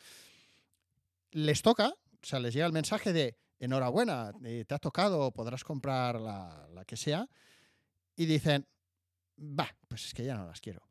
les 1.32 1.62
toca, 1.62 1.88
o 1.88 1.96
sea, 2.26 2.40
les 2.40 2.52
llega 2.54 2.66
el 2.66 2.72
mensaje 2.72 3.12
de 3.14 3.36
enhorabuena, 3.58 4.32
eh, 4.44 4.64
te 4.66 4.74
ha 4.74 4.78
tocado, 4.78 5.30
podrás 5.32 5.64
comprar 5.64 6.20
la, 6.20 6.66
la 6.72 6.84
que 6.84 6.96
sea, 6.96 7.26
y 8.16 8.26
dicen, 8.26 8.66
va, 9.38 9.68
pues 9.88 10.06
es 10.06 10.14
que 10.14 10.24
ya 10.24 10.36
no 10.36 10.46
las 10.46 10.60
quiero. 10.60 10.82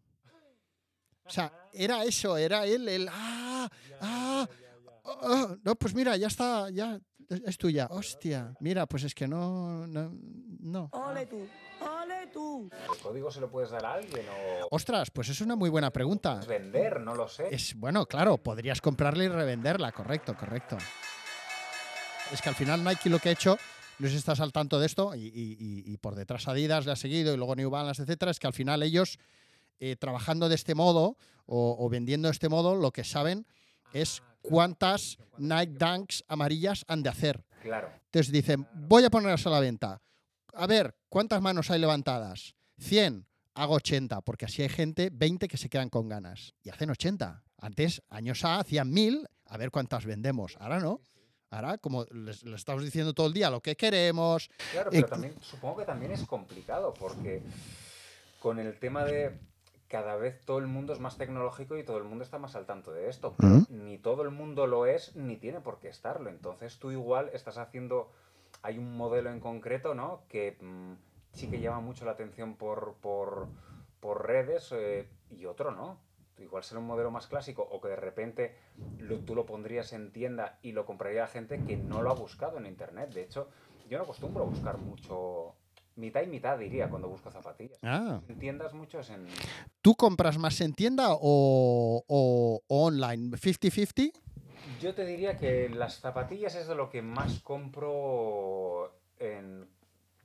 O 1.25 1.29
sea, 1.29 1.51
era 1.73 2.03
eso, 2.03 2.37
era 2.37 2.65
él, 2.65 2.87
el, 2.89 3.07
ah, 3.11 3.69
ah, 4.01 4.47
ah, 5.05 5.55
no, 5.63 5.75
pues 5.75 5.93
mira, 5.93 6.17
ya 6.17 6.27
está, 6.27 6.69
ya 6.69 6.99
es- 7.29 7.41
es 7.45 7.57
tuya, 7.57 7.87
hostia, 7.89 8.53
mira, 8.59 8.85
pues 8.85 9.03
es 9.03 9.15
que 9.15 9.27
no, 9.27 9.87
no, 9.87 10.11
no. 10.59 10.89
Ole 10.91 11.25
tú, 11.25 11.47
ole 11.81 12.27
tú. 12.27 12.69
¿El 12.91 12.99
código 13.01 13.31
se 13.31 13.39
lo 13.39 13.49
puedes 13.49 13.69
dar 13.71 13.85
a 13.85 13.93
alguien 13.93 14.25
o 14.29 14.67
Ostras, 14.71 15.09
pues 15.11 15.29
es 15.29 15.39
una 15.41 15.55
muy 15.55 15.69
buena 15.69 15.91
pregunta. 15.91 16.35
puedes 16.41 16.47
vender? 16.47 16.99
No 16.99 17.15
lo 17.15 17.27
sé. 17.27 17.47
Es 17.53 17.75
bueno, 17.75 18.05
claro, 18.05 18.37
podrías 18.37 18.81
comprarla 18.81 19.23
y 19.23 19.27
revenderla, 19.29 19.91
correcto, 19.93 20.35
correcto. 20.35 20.77
Es 22.33 22.41
que 22.41 22.49
al 22.49 22.55
final 22.55 22.83
Nike 22.83 23.09
lo 23.09 23.19
que 23.19 23.29
ha 23.29 23.31
hecho, 23.31 23.57
no 23.99 24.07
sé 24.07 24.13
si 24.13 24.17
estás 24.17 24.39
al 24.39 24.51
tanto 24.51 24.79
de 24.79 24.85
esto, 24.87 25.13
y, 25.15 25.27
y- 25.27 25.55
y- 25.59 25.93
y 25.93 25.97
por 25.97 26.15
detrás 26.15 26.47
Adidas 26.47 26.85
le 26.85 26.91
ha 26.91 26.95
seguido, 26.95 27.33
y 27.33 27.37
luego 27.37 27.55
New 27.55 27.69
Balance, 27.69 28.01
etcétera, 28.01 28.31
es 28.31 28.39
que 28.39 28.47
al 28.47 28.53
final 28.53 28.81
ellos, 28.81 29.19
eh, 29.79 29.95
trabajando 29.95 30.49
de 30.49 30.55
este 30.55 30.73
modo 30.75 31.17
o, 31.45 31.75
o 31.79 31.89
vendiendo 31.89 32.27
de 32.27 32.31
este 32.31 32.49
modo, 32.49 32.75
lo 32.75 32.91
que 32.91 33.03
saben 33.03 33.45
es 33.93 34.23
cuántas 34.41 35.17
Nike 35.37 35.73
Dunks 35.77 36.23
amarillas 36.27 36.83
han 36.87 37.03
de 37.03 37.09
hacer. 37.09 37.45
Claro. 37.61 37.89
Entonces 38.05 38.31
dicen, 38.31 38.67
voy 38.73 39.03
a 39.05 39.09
ponerlas 39.09 39.45
a 39.45 39.49
la 39.51 39.59
venta. 39.59 40.01
A 40.53 40.67
ver, 40.67 40.95
¿cuántas 41.09 41.41
manos 41.41 41.69
hay 41.71 41.79
levantadas? 41.79 42.55
100. 42.79 43.27
Hago 43.55 43.75
80, 43.75 44.21
porque 44.21 44.45
así 44.45 44.63
hay 44.63 44.69
gente, 44.69 45.09
20 45.13 45.47
que 45.47 45.57
se 45.57 45.69
quedan 45.69 45.89
con 45.89 46.09
ganas. 46.09 46.55
Y 46.63 46.69
hacen 46.69 46.89
80. 46.89 47.43
Antes, 47.59 48.01
años 48.09 48.43
A, 48.43 48.59
hacían 48.59 48.91
1000, 48.91 49.27
a 49.45 49.57
ver 49.57 49.69
cuántas 49.69 50.05
vendemos. 50.05 50.55
Ahora 50.59 50.79
no. 50.79 50.99
Ahora, 51.53 51.77
como 51.77 52.05
les, 52.05 52.43
les 52.43 52.55
estamos 52.55 52.83
diciendo 52.83 53.13
todo 53.13 53.27
el 53.27 53.33
día 53.33 53.49
lo 53.49 53.61
que 53.61 53.75
queremos. 53.75 54.49
Claro, 54.71 54.89
Eh, 54.91 54.95
pero 54.95 55.07
también, 55.07 55.35
supongo 55.41 55.77
que 55.77 55.85
también 55.85 56.11
es 56.11 56.25
complicado 56.25 56.93
porque 56.93 57.43
con 58.39 58.59
el 58.59 58.77
tema 58.79 59.05
de 59.05 59.37
cada 59.87 60.15
vez 60.15 60.41
todo 60.43 60.57
el 60.57 60.65
mundo 60.65 60.91
es 60.93 60.99
más 60.99 61.17
tecnológico 61.17 61.77
y 61.77 61.83
todo 61.83 61.97
el 61.97 62.03
mundo 62.03 62.23
está 62.23 62.39
más 62.39 62.55
al 62.55 62.65
tanto 62.65 62.91
de 62.91 63.09
esto. 63.09 63.35
pero. 63.37 63.65
Ni 63.69 63.99
todo 63.99 64.23
el 64.23 64.31
mundo 64.31 64.65
lo 64.65 64.87
es, 64.87 65.15
ni 65.15 65.37
tiene 65.37 65.59
por 65.59 65.79
qué 65.79 65.89
estarlo. 65.89 66.29
Entonces 66.31 66.79
tú 66.79 66.91
igual 66.91 67.29
estás 67.33 67.59
haciendo, 67.59 68.11
hay 68.63 68.79
un 68.79 68.97
modelo 68.97 69.29
en 69.29 69.39
concreto, 69.39 69.93
¿no? 69.93 70.23
Que 70.29 70.57
mm, 70.59 70.93
sí 71.33 71.47
que 71.47 71.59
llama 71.59 71.79
mucho 71.79 72.05
la 72.05 72.11
atención 72.13 72.55
por, 72.55 72.95
por, 73.01 73.47
por 73.99 74.25
redes 74.25 74.69
eh, 74.71 75.07
y 75.29 75.45
otro 75.45 75.69
no. 75.71 75.99
Igual 76.39 76.63
será 76.63 76.79
un 76.79 76.87
modelo 76.87 77.11
más 77.11 77.27
clásico 77.27 77.61
o 77.71 77.79
que 77.79 77.89
de 77.89 77.95
repente 77.95 78.55
lo- 78.99 79.19
tú 79.19 79.35
lo 79.35 79.45
pondrías 79.45 79.93
en 79.93 80.11
tienda 80.11 80.57
y 80.61 80.71
lo 80.71 80.85
compraría 80.85 81.21
la 81.21 81.27
gente 81.27 81.59
que 81.63 81.77
no 81.77 82.01
lo 82.01 82.09
ha 82.09 82.15
buscado 82.15 82.57
en 82.57 82.65
internet. 82.65 83.13
De 83.13 83.21
hecho, 83.23 83.49
yo 83.89 83.97
no 83.97 84.03
acostumbro 84.03 84.43
a 84.43 84.47
buscar 84.47 84.77
mucho, 84.77 85.53
mitad 85.95 86.21
y 86.23 86.27
mitad 86.27 86.57
diría 86.57 86.89
cuando 86.89 87.07
busco 87.07 87.29
zapatillas. 87.31 87.77
Ah. 87.83 88.19
En 88.27 88.39
tiendas 88.39 88.73
mucho 88.73 88.99
es 88.99 89.09
en... 89.11 89.27
¿Tú 89.81 89.95
compras 89.95 90.37
más 90.37 90.59
en 90.61 90.73
tienda 90.73 91.09
o, 91.13 92.03
o- 92.07 92.61
o 92.67 92.85
online? 92.85 93.37
¿50-50? 93.37 94.11
Yo 94.81 94.95
te 94.95 95.05
diría 95.05 95.37
que 95.37 95.69
las 95.69 95.99
zapatillas 95.99 96.55
es 96.55 96.67
de 96.67 96.75
lo 96.75 96.89
que 96.89 97.01
más 97.01 97.39
compro 97.41 98.91
en 99.19 99.67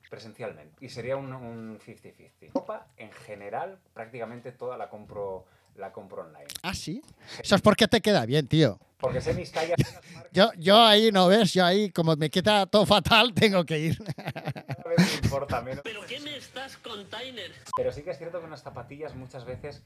presencialmente. 0.09 0.83
Y 0.83 0.89
sería 0.89 1.17
un 1.17 1.31
un 1.33 1.79
50-50. 1.79 2.51
Ropa, 2.53 2.87
en 2.97 3.11
general, 3.11 3.79
prácticamente 3.93 4.51
toda 4.51 4.75
la 4.77 4.89
compro, 4.89 5.45
la 5.75 5.91
compro 5.91 6.21
online. 6.23 6.47
Ah, 6.63 6.73
sí. 6.73 7.01
Eso 7.41 7.55
es 7.55 7.61
porque 7.61 7.87
te 7.87 8.01
queda 8.01 8.25
bien, 8.25 8.47
tío. 8.47 8.79
Porque 8.99 9.21
sé 9.21 9.33
mis 9.33 9.51
tallas, 9.51 9.77
Yo, 10.31 10.51
yo 10.57 10.79
ahí, 10.83 11.11
no 11.11 11.27
ves, 11.27 11.53
yo 11.53 11.65
ahí, 11.65 11.89
como 11.89 12.15
me 12.15 12.29
queda 12.29 12.65
todo 12.67 12.85
fatal, 12.85 13.33
tengo 13.35 13.65
que 13.65 13.79
ir. 13.79 13.97
cada 14.03 14.83
vez 14.95 14.99
me 14.99 15.15
importa 15.25 15.61
menos. 15.61 15.81
¿Pero 15.83 16.01
qué 16.05 16.19
me 16.19 16.35
estás 16.37 16.77
container? 16.77 17.51
Pero 17.75 17.91
sí 17.91 18.01
que 18.03 18.11
es 18.11 18.17
cierto 18.17 18.39
que 18.39 18.45
unas 18.45 18.61
zapatillas 18.61 19.15
muchas 19.15 19.45
veces, 19.45 19.81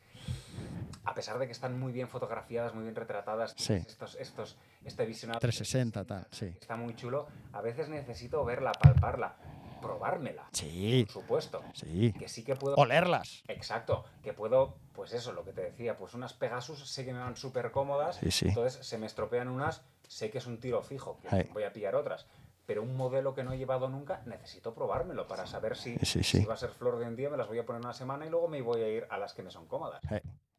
a 1.05 1.13
pesar 1.13 1.37
de 1.39 1.45
que 1.45 1.51
están 1.53 1.79
muy 1.79 1.93
bien 1.93 2.09
fotografiadas, 2.09 2.73
muy 2.73 2.83
bien 2.83 2.95
retratadas, 2.95 3.53
Sí. 3.55 3.73
estos, 3.73 4.15
estos, 4.15 4.57
este 4.83 5.05
visionado 5.05 5.39
360, 5.39 6.03
tal, 6.05 6.27
sí. 6.31 6.47
está 6.59 6.75
muy 6.75 6.95
chulo, 6.95 7.27
a 7.53 7.61
veces 7.61 7.87
necesito 7.87 8.43
verla, 8.43 8.71
palparla, 8.73 9.35
probármela, 9.83 10.47
Sí, 10.53 11.03
por 11.05 11.13
supuesto. 11.21 11.61
sí. 11.73 12.13
Que 12.17 12.27
sí 12.27 12.43
que 12.43 12.55
puedo... 12.55 12.75
Olerlas. 12.75 13.43
Exacto, 13.47 14.05
que 14.23 14.33
puedo, 14.33 14.77
pues 14.93 15.13
eso, 15.13 15.33
lo 15.33 15.43
que 15.43 15.51
te 15.53 15.61
decía, 15.61 15.95
pues 15.97 16.13
unas 16.13 16.33
Pegasus 16.33 16.89
sé 16.89 17.05
que 17.05 17.13
me 17.13 17.19
van 17.19 17.35
súper 17.35 17.71
cómodas, 17.71 18.15
Sí, 18.17 18.31
sí. 18.31 18.47
entonces 18.47 18.85
se 18.85 18.97
me 18.97 19.05
estropean 19.05 19.49
unas, 19.49 19.83
sé 20.07 20.31
que 20.31 20.37
es 20.39 20.47
un 20.47 20.59
tiro 20.59 20.81
fijo, 20.81 21.19
que 21.29 21.49
voy 21.53 21.63
a 21.63 21.73
pillar 21.73 21.95
otras. 21.95 22.25
Pero 22.65 22.81
un 22.81 22.95
modelo 22.95 23.33
que 23.35 23.43
no 23.43 23.51
he 23.51 23.57
llevado 23.57 23.89
nunca, 23.89 24.21
necesito 24.25 24.73
probármelo 24.73 25.27
para 25.27 25.45
saber 25.45 25.75
si, 25.75 25.97
Sí, 25.99 26.23
sí. 26.23 26.39
si 26.39 26.45
va 26.45 26.53
a 26.53 26.57
ser 26.57 26.69
flor 26.69 26.97
de 26.97 27.05
un 27.05 27.15
día, 27.17 27.29
me 27.29 27.35
las 27.35 27.47
voy 27.49 27.59
a 27.59 27.65
poner 27.65 27.81
una 27.81 27.93
semana 27.93 28.25
y 28.25 28.29
luego 28.29 28.47
me 28.47 28.61
voy 28.61 28.81
a 28.81 28.87
ir 28.87 29.05
a 29.09 29.17
las 29.17 29.33
que 29.33 29.43
me 29.43 29.51
son 29.51 29.67
cómodas. 29.67 30.01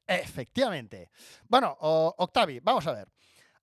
Efectivamente. 0.06 1.10
Bueno, 1.48 1.76
Octavi, 1.80 2.60
vamos 2.60 2.86
a 2.86 2.92
ver. 2.92 3.08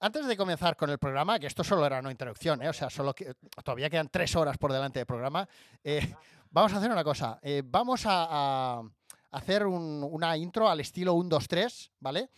Antes 0.04 0.26
de 0.26 0.36
comenzar 0.36 0.76
con 0.76 0.90
el 0.90 0.98
programa, 0.98 1.38
que 1.38 1.46
esto 1.46 1.64
solo 1.64 1.86
era 1.86 2.00
una 2.00 2.10
introducción, 2.10 2.60
¿eh? 2.64 2.70
o 2.70 2.74
sea, 2.74 2.90
solo 2.90 3.14
que, 3.14 3.36
todavía 3.64 3.88
quedan 3.88 4.10
tres 4.10 4.36
horas 4.36 4.58
por 4.58 4.74
delante 4.74 4.98
del 4.98 5.06
programa, 5.06 5.48
eh, 5.84 6.16
vamos 6.50 6.74
a 6.74 6.78
hacer 6.78 6.90
una 6.92 7.04
cosa. 7.04 7.38
eh, 7.44 7.62
vamos 7.64 8.02
a, 8.08 8.82
hacer 9.30 9.66
un- 9.68 10.04
una 10.12 10.36
intro 10.36 10.68
al 10.68 10.80
estilo 10.80 11.14
1, 11.14 11.30
2, 11.30 11.48
3, 11.48 11.92
¿vale? 12.00 12.30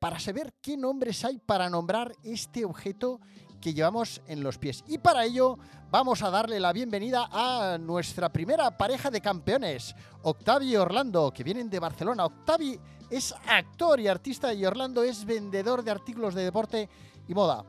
Para 0.00 0.18
saber 0.18 0.54
qué 0.60 0.76
nombres 0.76 1.24
hay 1.24 1.38
para 1.38 1.70
nombrar 1.70 2.12
este 2.24 2.64
objeto 2.64 3.20
que 3.60 3.72
llevamos 3.72 4.20
en 4.26 4.42
los 4.42 4.58
pies. 4.58 4.82
Y 4.88 4.98
para 4.98 5.24
ello 5.24 5.56
vamos 5.88 6.22
a 6.24 6.30
darle 6.30 6.58
la 6.58 6.72
bienvenida 6.72 7.28
a 7.30 7.78
nuestra 7.78 8.28
primera 8.28 8.76
pareja 8.76 9.08
de 9.08 9.20
campeones, 9.20 9.94
Octavi 10.22 10.72
y 10.72 10.76
Orlando, 10.76 11.32
que 11.32 11.44
vienen 11.44 11.70
de 11.70 11.78
Barcelona. 11.78 12.24
Octavi 12.26 12.78
es 13.10 13.34
actor 13.46 14.00
y 14.00 14.08
artista 14.08 14.52
y 14.52 14.64
Orlando 14.64 15.02
es 15.02 15.24
vendedor 15.24 15.82
de 15.82 15.90
artículos 15.90 16.34
de 16.34 16.44
deporte 16.44 16.88
y 17.28 17.34
moda. 17.34 17.64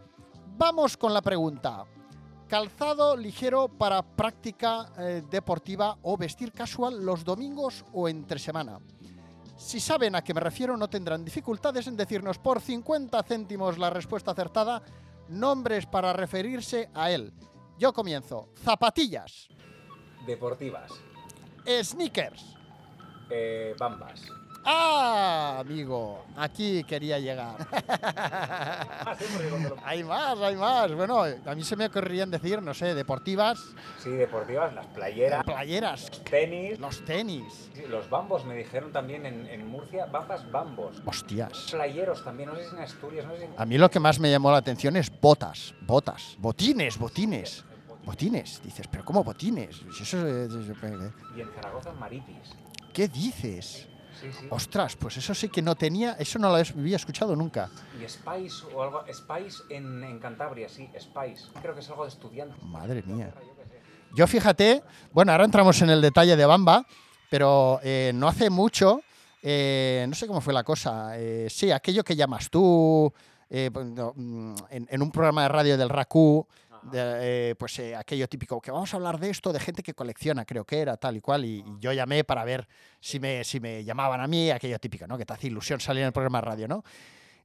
Vamos 0.58 0.98
con 0.98 1.13
la 1.13 1.22
pregunta. 1.22 1.86
Calzado 2.48 3.17
ligero 3.17 3.67
para 3.67 4.01
práctica 4.01 4.89
eh, 4.98 5.22
deportiva 5.29 5.98
o 6.01 6.15
vestir 6.17 6.51
casual 6.53 7.06
los 7.06 7.24
domingos 7.24 7.84
o 7.94 8.08
entre 8.08 8.39
semana. 8.39 8.79
Si 9.58 9.79
saben 9.79 10.15
a 10.15 10.24
qué 10.24 10.34
me 10.34 10.39
refiero, 10.39 10.77
no 10.77 10.88
tendrán 10.88 11.25
dificultades 11.25 11.88
en 11.88 11.98
decirnos 11.98 12.38
por 12.38 12.62
50 12.62 13.22
céntimos 13.24 13.77
la 13.77 13.89
respuesta 13.89 14.32
acertada, 14.32 14.82
nombres 15.29 15.86
para 15.88 16.13
referirse 16.13 16.89
a 16.94 17.12
él. 17.12 17.34
Yo 17.77 17.91
comienzo. 17.91 18.50
Zapatillas, 18.63 19.50
Deportivas, 20.25 20.91
sneakers. 21.84 22.56
eh, 23.29 23.75
bambas. 23.79 24.22
Ah, 24.69 25.59
amigo, 25.62 26.25
aquí 26.36 26.83
quería 26.83 27.19
llegar. 27.19 27.55
Ah, 27.88 29.15
hay 29.86 30.03
más, 30.03 30.38
hay 30.39 30.55
más. 30.57 30.93
Bueno, 30.93 31.24
a 31.24 31.55
mí 31.55 31.63
se 31.63 31.77
me 31.77 31.86
ocurrirían 31.86 32.29
decir, 32.29 32.62
no 32.62 32.74
sé, 32.74 32.93
deportivas, 32.93 33.59
Sí, 34.03 34.09
deportivas, 34.09 34.74
las 34.74 34.86
playeras, 34.88 35.45
playeras, 35.45 36.12
tenis. 36.29 36.77
los 36.79 37.03
tenis. 37.05 37.69
Los 37.89 38.09
bambos 38.09 38.43
me 38.43 38.55
dijeron 38.55 38.91
también 38.91 39.25
en, 39.25 39.47
en 39.47 39.65
Murcia, 39.67 40.05
bambas 40.07 40.51
bambos. 40.51 41.01
Hostias. 41.05 41.67
Playeros 41.71 42.24
también, 42.25 42.50
no 42.50 42.55
sé 42.57 42.69
si 42.69 42.75
en 42.75 42.81
Asturias, 42.81 43.25
no 43.25 43.31
sé 43.33 43.39
si 43.39 43.45
en... 43.45 43.53
A 43.57 43.65
mí 43.65 43.77
lo 43.77 43.89
que 43.89 44.00
más 44.01 44.19
me 44.19 44.29
llamó 44.29 44.51
la 44.51 44.57
atención 44.57 44.97
es 44.97 45.09
botas, 45.21 45.74
botas, 45.81 46.36
botines, 46.39 46.97
botines. 46.97 47.63
Botines, 48.03 48.62
dices, 48.63 48.86
pero 48.89 49.03
¿cómo 49.05 49.24
botines? 49.24 49.81
Eso 50.01 50.27
es- 50.27 50.51
Y 51.36 51.41
en 51.41 51.50
Zaragoza, 51.55 51.91
maripis. 51.93 52.53
¿Qué 52.93 53.07
dices? 53.07 53.88
Sí, 54.19 54.27
sí. 54.31 54.47
Ostras, 54.50 54.95
pues 54.95 55.17
eso 55.17 55.33
sí 55.33 55.50
que 55.50 55.62
no 55.62 55.75
tenía, 55.75 56.13
eso 56.13 56.39
no 56.39 56.50
lo 56.50 56.55
había 56.55 56.95
escuchado 56.95 57.36
nunca. 57.36 57.69
Y 58.01 58.07
Spice 58.07 58.65
o 58.74 58.81
algo. 58.83 59.03
Spice 59.12 59.63
en, 59.69 60.03
en 60.03 60.19
Cantabria, 60.19 60.67
sí, 60.69 60.89
Spice. 61.00 61.45
Creo 61.62 61.74
que 61.74 61.81
es 61.81 61.89
algo 61.89 62.03
de 62.03 62.09
estudiante. 62.09 62.55
Madre 62.63 63.03
mía. 63.03 63.33
Yo 64.15 64.25
fíjate, 64.25 64.83
bueno, 65.12 65.31
ahora 65.31 65.45
entramos 65.45 65.81
en 65.81 65.89
el 65.89 66.01
detalle 66.01 66.36
de 66.36 66.45
Bamba, 66.45 66.86
pero 67.29 67.79
eh, 67.83 68.12
no 68.15 68.27
hace 68.27 68.50
mucho, 68.50 69.01
eh, 69.43 70.05
no 70.07 70.15
sé 70.15 70.27
cómo 70.27 70.41
fue 70.41 70.53
la 70.53 70.63
cosa, 70.63 71.17
eh, 71.17 71.47
sí, 71.50 71.71
aquello 71.71 72.03
que 72.03 72.15
llamas 72.15 72.50
tú, 72.50 73.13
bueno, 73.71 74.13
mm, 74.15 74.55
en, 74.69 74.88
en 74.89 75.01
un 75.01 75.12
programa 75.12 75.43
de 75.43 75.50
radio 75.50 75.77
del 75.77 75.89
RACU, 75.89 76.47
de, 76.91 77.50
eh, 77.51 77.56
pues 77.56 77.77
eh, 77.79 77.96
aquello 77.96 78.27
típico, 78.27 78.62
que 78.62 78.72
vamos 78.72 78.94
a 78.94 78.98
hablar 78.98 79.20
de 79.20 79.29
esto, 79.29 79.53
de 79.53 79.60
gente 79.60 79.84
que 79.84 79.94
colecciona, 79.94 80.46
creo 80.46 80.65
que 80.65 80.79
era 80.79 80.98
tal 80.98 81.17
y 81.17 81.22
cual, 81.22 81.46
y, 81.46 81.63
y 81.65 81.79
yo 81.79 81.94
llamé 81.94 82.24
para 82.24 82.44
ver 82.44 82.67
si 83.00 83.20
me, 83.20 83.44
si 83.44 83.60
me 83.60 83.84
llamaban 83.84 84.22
a 84.22 84.27
mí, 84.27 84.50
aquello 84.51 84.79
típico, 84.79 85.08
¿no? 85.08 85.17
Que 85.17 85.25
te 85.25 85.34
hace 85.34 85.48
ilusión 85.48 85.79
salir 85.79 86.01
en 86.01 86.08
el 86.08 86.13
programa 86.13 86.39
de 86.39 86.46
radio, 86.46 86.67
¿no? 86.67 86.84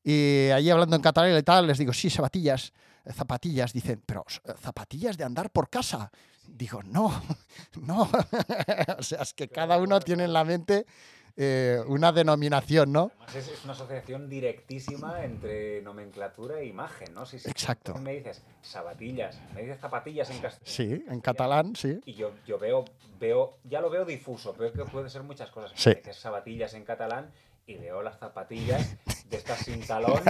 Y 0.05 0.51
allí 0.51 0.71
hablando 0.71 0.97
en 0.97 1.03
catalán 1.03 1.37
y 1.37 1.43
tal, 1.43 1.67
les 1.67 1.79
digo, 1.79 1.93
sí, 1.93 2.11
zapatillas, 2.11 2.73
eh, 3.05 3.13
zapatillas, 3.13 3.73
dicen, 3.73 4.03
pero 4.05 4.25
zapatillas 4.61 5.17
de 5.17 5.25
andar 5.25 5.51
por 5.51 5.71
casa. 5.71 6.11
Digo, 6.47 6.83
no, 6.83 7.23
no. 7.81 8.03
o 8.99 9.03
sea, 9.03 9.23
es 9.23 9.33
que 9.35 9.49
cada 9.49 9.79
uno 9.79 10.01
tiene 10.01 10.25
en 10.25 10.33
la 10.33 10.45
mente 10.45 10.87
eh, 11.37 11.81
una 11.87 12.13
denominación, 12.13 12.93
¿no? 12.93 13.11
Además, 13.21 13.37
es, 13.37 13.49
es 13.49 13.65
una 13.65 13.73
asociación 13.73 14.29
directísima 14.29 15.25
entre 15.25 15.81
nomenclatura 15.83 16.61
e 16.61 16.67
imagen, 16.67 17.15
¿no? 17.15 17.25
Si, 17.27 17.39
si 17.39 17.51
Exacto. 17.51 17.95
me 17.97 18.15
dices 18.15 18.43
zapatillas, 18.63 19.41
me 19.55 19.63
dices 19.63 19.81
zapatillas 19.81 20.31
en 20.31 20.41
castellano. 20.41 20.65
Sí, 20.99 21.05
en 21.09 21.21
catalán, 21.21 21.75
sí. 21.77 22.01
Y 22.05 22.15
yo, 22.15 22.33
yo 22.47 22.59
veo, 22.59 22.85
veo, 23.19 23.57
ya 23.65 23.81
lo 23.81 23.91
veo 23.91 24.05
difuso, 24.05 24.53
veo 24.55 24.73
que 24.73 24.85
puede 24.85 25.09
ser 25.09 25.23
muchas 25.23 25.51
cosas. 25.51 25.73
Sí. 25.75 25.91
Me 25.91 25.97
dices 25.97 26.19
zapatillas 26.19 26.75
en 26.75 26.85
catalán 26.85 27.31
y 27.67 27.75
veo 27.77 28.03
las 28.03 28.19
zapatillas 28.19 28.97
de 29.31 29.37
estas 29.37 29.61
sin 29.61 29.81
talón, 29.87 30.23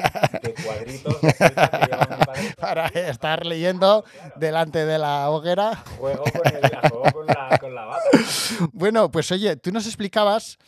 de 0.42 0.54
cuadritos, 0.54 1.20
de 1.20 1.32
que. 1.34 2.54
Para 2.60 2.86
estar 2.88 3.44
leyendo 3.44 4.04
delante 4.36 4.84
de 4.84 4.98
la 4.98 5.30
hoguera. 5.30 5.76
Juego 5.98 6.24
con, 6.24 6.54
el, 6.54 6.78
juego 6.88 7.04
con, 7.12 7.26
la, 7.26 7.58
con 7.58 7.74
la 7.74 7.84
bata. 7.86 8.08
Bueno, 8.72 9.10
pues 9.10 9.32
oye, 9.32 9.56
tú 9.56 9.72
nos 9.72 9.86
explicabas 9.86 10.58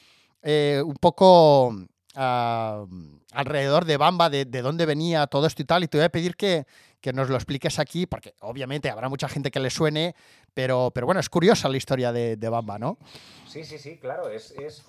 eh, 0.45 0.83
un 0.85 0.95
poco 0.95 1.75
ah, 2.15 2.85
alrededor 3.33 3.87
de 3.87 3.97
Bamba, 3.97 4.31
de, 4.31 4.45
de 4.45 4.63
dónde 4.63 4.87
venía 4.87 5.27
todo 5.27 5.47
esto 5.47 5.63
y 5.63 5.65
tal, 5.65 5.83
y 5.83 5.89
te 5.89 5.97
voy 5.99 6.05
a 6.05 6.11
pedir 6.11 6.37
que, 6.37 6.67
que 7.01 7.13
nos 7.13 7.29
lo 7.29 7.35
expliques 7.35 7.79
aquí, 7.79 8.07
porque 8.07 8.35
obviamente 8.41 8.91
habrá 8.91 9.09
mucha 9.09 9.29
gente 9.29 9.51
que 9.51 9.61
le 9.61 9.71
suene, 9.71 10.15
pero, 10.53 10.91
pero 10.95 11.07
bueno, 11.07 11.21
es 11.21 11.29
curiosa 11.29 11.69
la 11.69 11.77
historia 11.77 12.13
de, 12.13 12.37
de 12.37 12.49
Bamba, 12.49 12.79
¿no? 12.79 12.99
Sí, 13.49 13.65
sí, 13.65 13.79
sí, 13.79 13.99
claro, 13.99 14.29
es, 14.29 14.53
es... 14.53 14.85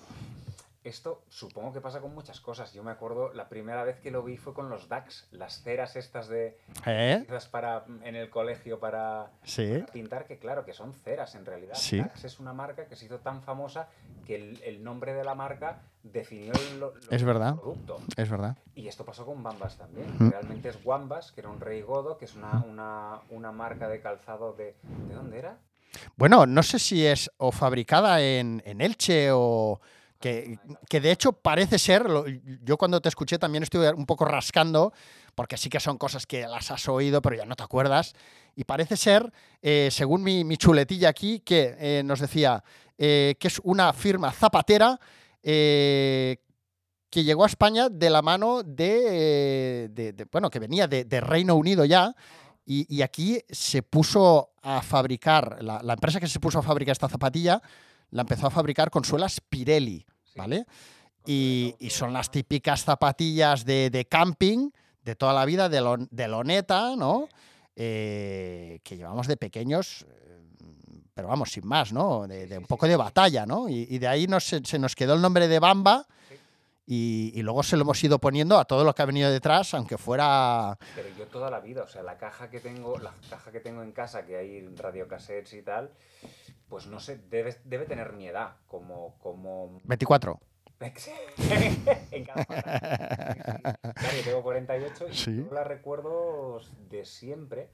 Esto 0.86 1.22
supongo 1.28 1.72
que 1.72 1.80
pasa 1.80 2.00
con 2.00 2.14
muchas 2.14 2.40
cosas. 2.40 2.72
Yo 2.72 2.84
me 2.84 2.92
acuerdo, 2.92 3.32
la 3.32 3.48
primera 3.48 3.82
vez 3.82 3.98
que 3.98 4.12
lo 4.12 4.22
vi 4.22 4.36
fue 4.36 4.54
con 4.54 4.70
los 4.70 4.88
DAX, 4.88 5.26
las 5.32 5.60
ceras 5.62 5.96
estas 5.96 6.28
de 6.28 6.56
¿Eh? 6.86 7.26
para 7.50 7.84
en 8.04 8.14
el 8.14 8.30
colegio 8.30 8.78
para, 8.78 9.32
Sí. 9.42 9.66
para 9.80 9.86
pintar, 9.92 10.26
que 10.26 10.38
claro, 10.38 10.64
que 10.64 10.72
son 10.72 10.94
ceras 10.94 11.34
en 11.34 11.44
realidad. 11.44 11.74
Sí. 11.74 11.98
DAX 11.98 12.24
es 12.24 12.38
una 12.38 12.52
marca 12.52 12.86
que 12.86 12.94
se 12.94 13.06
hizo 13.06 13.18
tan 13.18 13.42
famosa 13.42 13.88
que 14.26 14.36
el, 14.36 14.62
el 14.62 14.84
nombre 14.84 15.12
de 15.12 15.24
la 15.24 15.34
marca 15.34 15.80
definió 16.04 16.52
el, 16.52 16.78
lo- 16.78 16.94
Es 17.10 17.24
verdad. 17.24 17.56
producto. 17.56 17.98
Es 18.16 18.30
verdad. 18.30 18.56
Y 18.76 18.86
esto 18.86 19.04
pasó 19.04 19.26
con 19.26 19.42
Bambas 19.42 19.76
también. 19.76 20.06
Realmente 20.30 20.68
es 20.68 20.78
Wambas, 20.84 21.32
que 21.32 21.40
era 21.40 21.48
un 21.50 21.58
rey 21.60 21.82
godo, 21.82 22.16
que 22.16 22.26
es 22.26 22.34
una, 22.36 22.62
una, 22.64 23.20
una 23.30 23.50
marca 23.50 23.88
de 23.88 24.00
calzado 24.00 24.52
de... 24.52 24.76
¿De 25.08 25.14
dónde 25.16 25.38
era? 25.40 25.58
Bueno, 26.14 26.46
no 26.46 26.62
sé 26.62 26.78
si 26.78 27.04
es 27.04 27.28
o 27.38 27.50
fabricada 27.50 28.20
en, 28.20 28.62
en 28.64 28.80
Elche 28.80 29.30
o... 29.32 29.80
Que, 30.20 30.58
que 30.88 31.00
de 31.00 31.10
hecho 31.10 31.32
parece 31.32 31.78
ser, 31.78 32.06
yo 32.62 32.76
cuando 32.78 33.00
te 33.00 33.08
escuché 33.08 33.38
también 33.38 33.62
estuve 33.62 33.92
un 33.92 34.06
poco 34.06 34.24
rascando, 34.24 34.92
porque 35.34 35.56
sí 35.58 35.68
que 35.68 35.78
son 35.80 35.98
cosas 35.98 36.26
que 36.26 36.46
las 36.46 36.70
has 36.70 36.88
oído, 36.88 37.20
pero 37.20 37.36
ya 37.36 37.44
no 37.44 37.54
te 37.54 37.62
acuerdas. 37.62 38.14
Y 38.54 38.64
parece 38.64 38.96
ser, 38.96 39.30
eh, 39.60 39.88
según 39.92 40.22
mi, 40.22 40.42
mi 40.44 40.56
chuletilla 40.56 41.10
aquí, 41.10 41.40
que 41.40 41.76
eh, 41.78 42.02
nos 42.04 42.20
decía 42.20 42.64
eh, 42.96 43.34
que 43.38 43.48
es 43.48 43.60
una 43.62 43.92
firma 43.92 44.32
zapatera 44.32 44.98
eh, 45.42 46.38
que 47.10 47.22
llegó 47.22 47.44
a 47.44 47.48
España 47.48 47.88
de 47.88 48.10
la 48.10 48.20
mano 48.22 48.62
de, 48.62 49.00
eh, 49.84 49.88
de- 49.90 50.12
de- 50.12 50.24
bueno, 50.32 50.50
que 50.50 50.58
venía 50.58 50.86
de, 50.88 51.04
de 51.04 51.20
Reino 51.20 51.54
Unido 51.54 51.84
ya, 51.84 52.14
y, 52.64 52.84
y 52.94 53.02
aquí 53.02 53.40
se 53.48 53.82
puso 53.82 54.50
a 54.62 54.82
fabricar, 54.82 55.62
la, 55.62 55.80
la 55.82 55.92
empresa 55.92 56.18
que 56.18 56.26
se 56.26 56.40
puso 56.40 56.58
a 56.58 56.62
fabricar 56.62 56.92
esta 56.92 57.08
zapatilla, 57.08 57.62
la 58.10 58.22
empezó 58.22 58.46
a 58.46 58.50
fabricar 58.50 58.90
con 58.90 59.04
suelas 59.04 59.40
Pirelli, 59.40 60.04
¿vale? 60.36 60.66
Y, 61.26 61.74
y 61.80 61.90
son 61.90 62.12
las 62.12 62.30
típicas 62.30 62.84
zapatillas 62.84 63.64
de, 63.64 63.90
de 63.90 64.04
camping 64.04 64.70
de 65.02 65.16
toda 65.16 65.32
la 65.32 65.44
vida, 65.44 65.68
de, 65.68 65.80
lo- 65.80 65.96
de 65.98 66.28
loneta, 66.28 66.94
¿no? 66.96 67.28
Eh, 67.74 68.80
que 68.82 68.96
llevamos 68.96 69.26
de 69.26 69.36
pequeños, 69.36 70.06
eh, 70.08 70.40
pero 71.14 71.28
vamos, 71.28 71.50
sin 71.50 71.66
más, 71.66 71.92
¿no? 71.92 72.26
De, 72.26 72.46
de 72.46 72.58
un 72.58 72.64
poco 72.66 72.86
de 72.88 72.96
batalla, 72.96 73.44
¿no? 73.46 73.68
Y, 73.68 73.86
y 73.90 73.98
de 73.98 74.08
ahí 74.08 74.26
nos, 74.26 74.44
se, 74.44 74.64
se 74.64 74.78
nos 74.78 74.94
quedó 74.94 75.14
el 75.14 75.20
nombre 75.20 75.46
de 75.48 75.58
Bamba 75.58 76.06
y, 76.86 77.32
y 77.34 77.42
luego 77.42 77.62
se 77.62 77.76
lo 77.76 77.82
hemos 77.82 78.02
ido 78.04 78.18
poniendo 78.18 78.58
a 78.58 78.64
todo 78.64 78.84
lo 78.84 78.94
que 78.94 79.02
ha 79.02 79.06
venido 79.06 79.30
detrás, 79.30 79.74
aunque 79.74 79.98
fuera... 79.98 80.78
Pero 80.94 81.08
yo 81.18 81.26
toda 81.26 81.50
la 81.50 81.60
vida, 81.60 81.82
o 81.82 81.88
sea, 81.88 82.02
la 82.02 82.16
caja 82.16 82.48
que 82.48 82.60
tengo, 82.60 82.98
la 82.98 83.12
caja 83.28 83.50
que 83.50 83.60
tengo 83.60 83.82
en 83.82 83.92
casa, 83.92 84.24
que 84.24 84.36
hay 84.36 84.66
radiocassettes 84.76 85.52
y 85.54 85.62
tal, 85.62 85.90
pues 86.68 86.86
no 86.86 87.00
sé, 87.00 87.18
debe, 87.30 87.56
debe 87.64 87.86
tener 87.86 88.12
mi 88.12 88.26
edad, 88.28 88.56
como, 88.66 89.16
como 89.18 89.78
24. 89.84 90.40
en 92.10 92.24
cada. 92.24 92.44
Claro, 92.44 94.16
yo 94.16 94.24
tengo 94.24 94.42
48 94.42 95.08
y 95.10 95.14
Sí. 95.14 95.36
yo 95.48 95.54
la 95.54 95.64
recuerdo 95.64 96.60
de 96.90 97.04
siempre. 97.04 97.68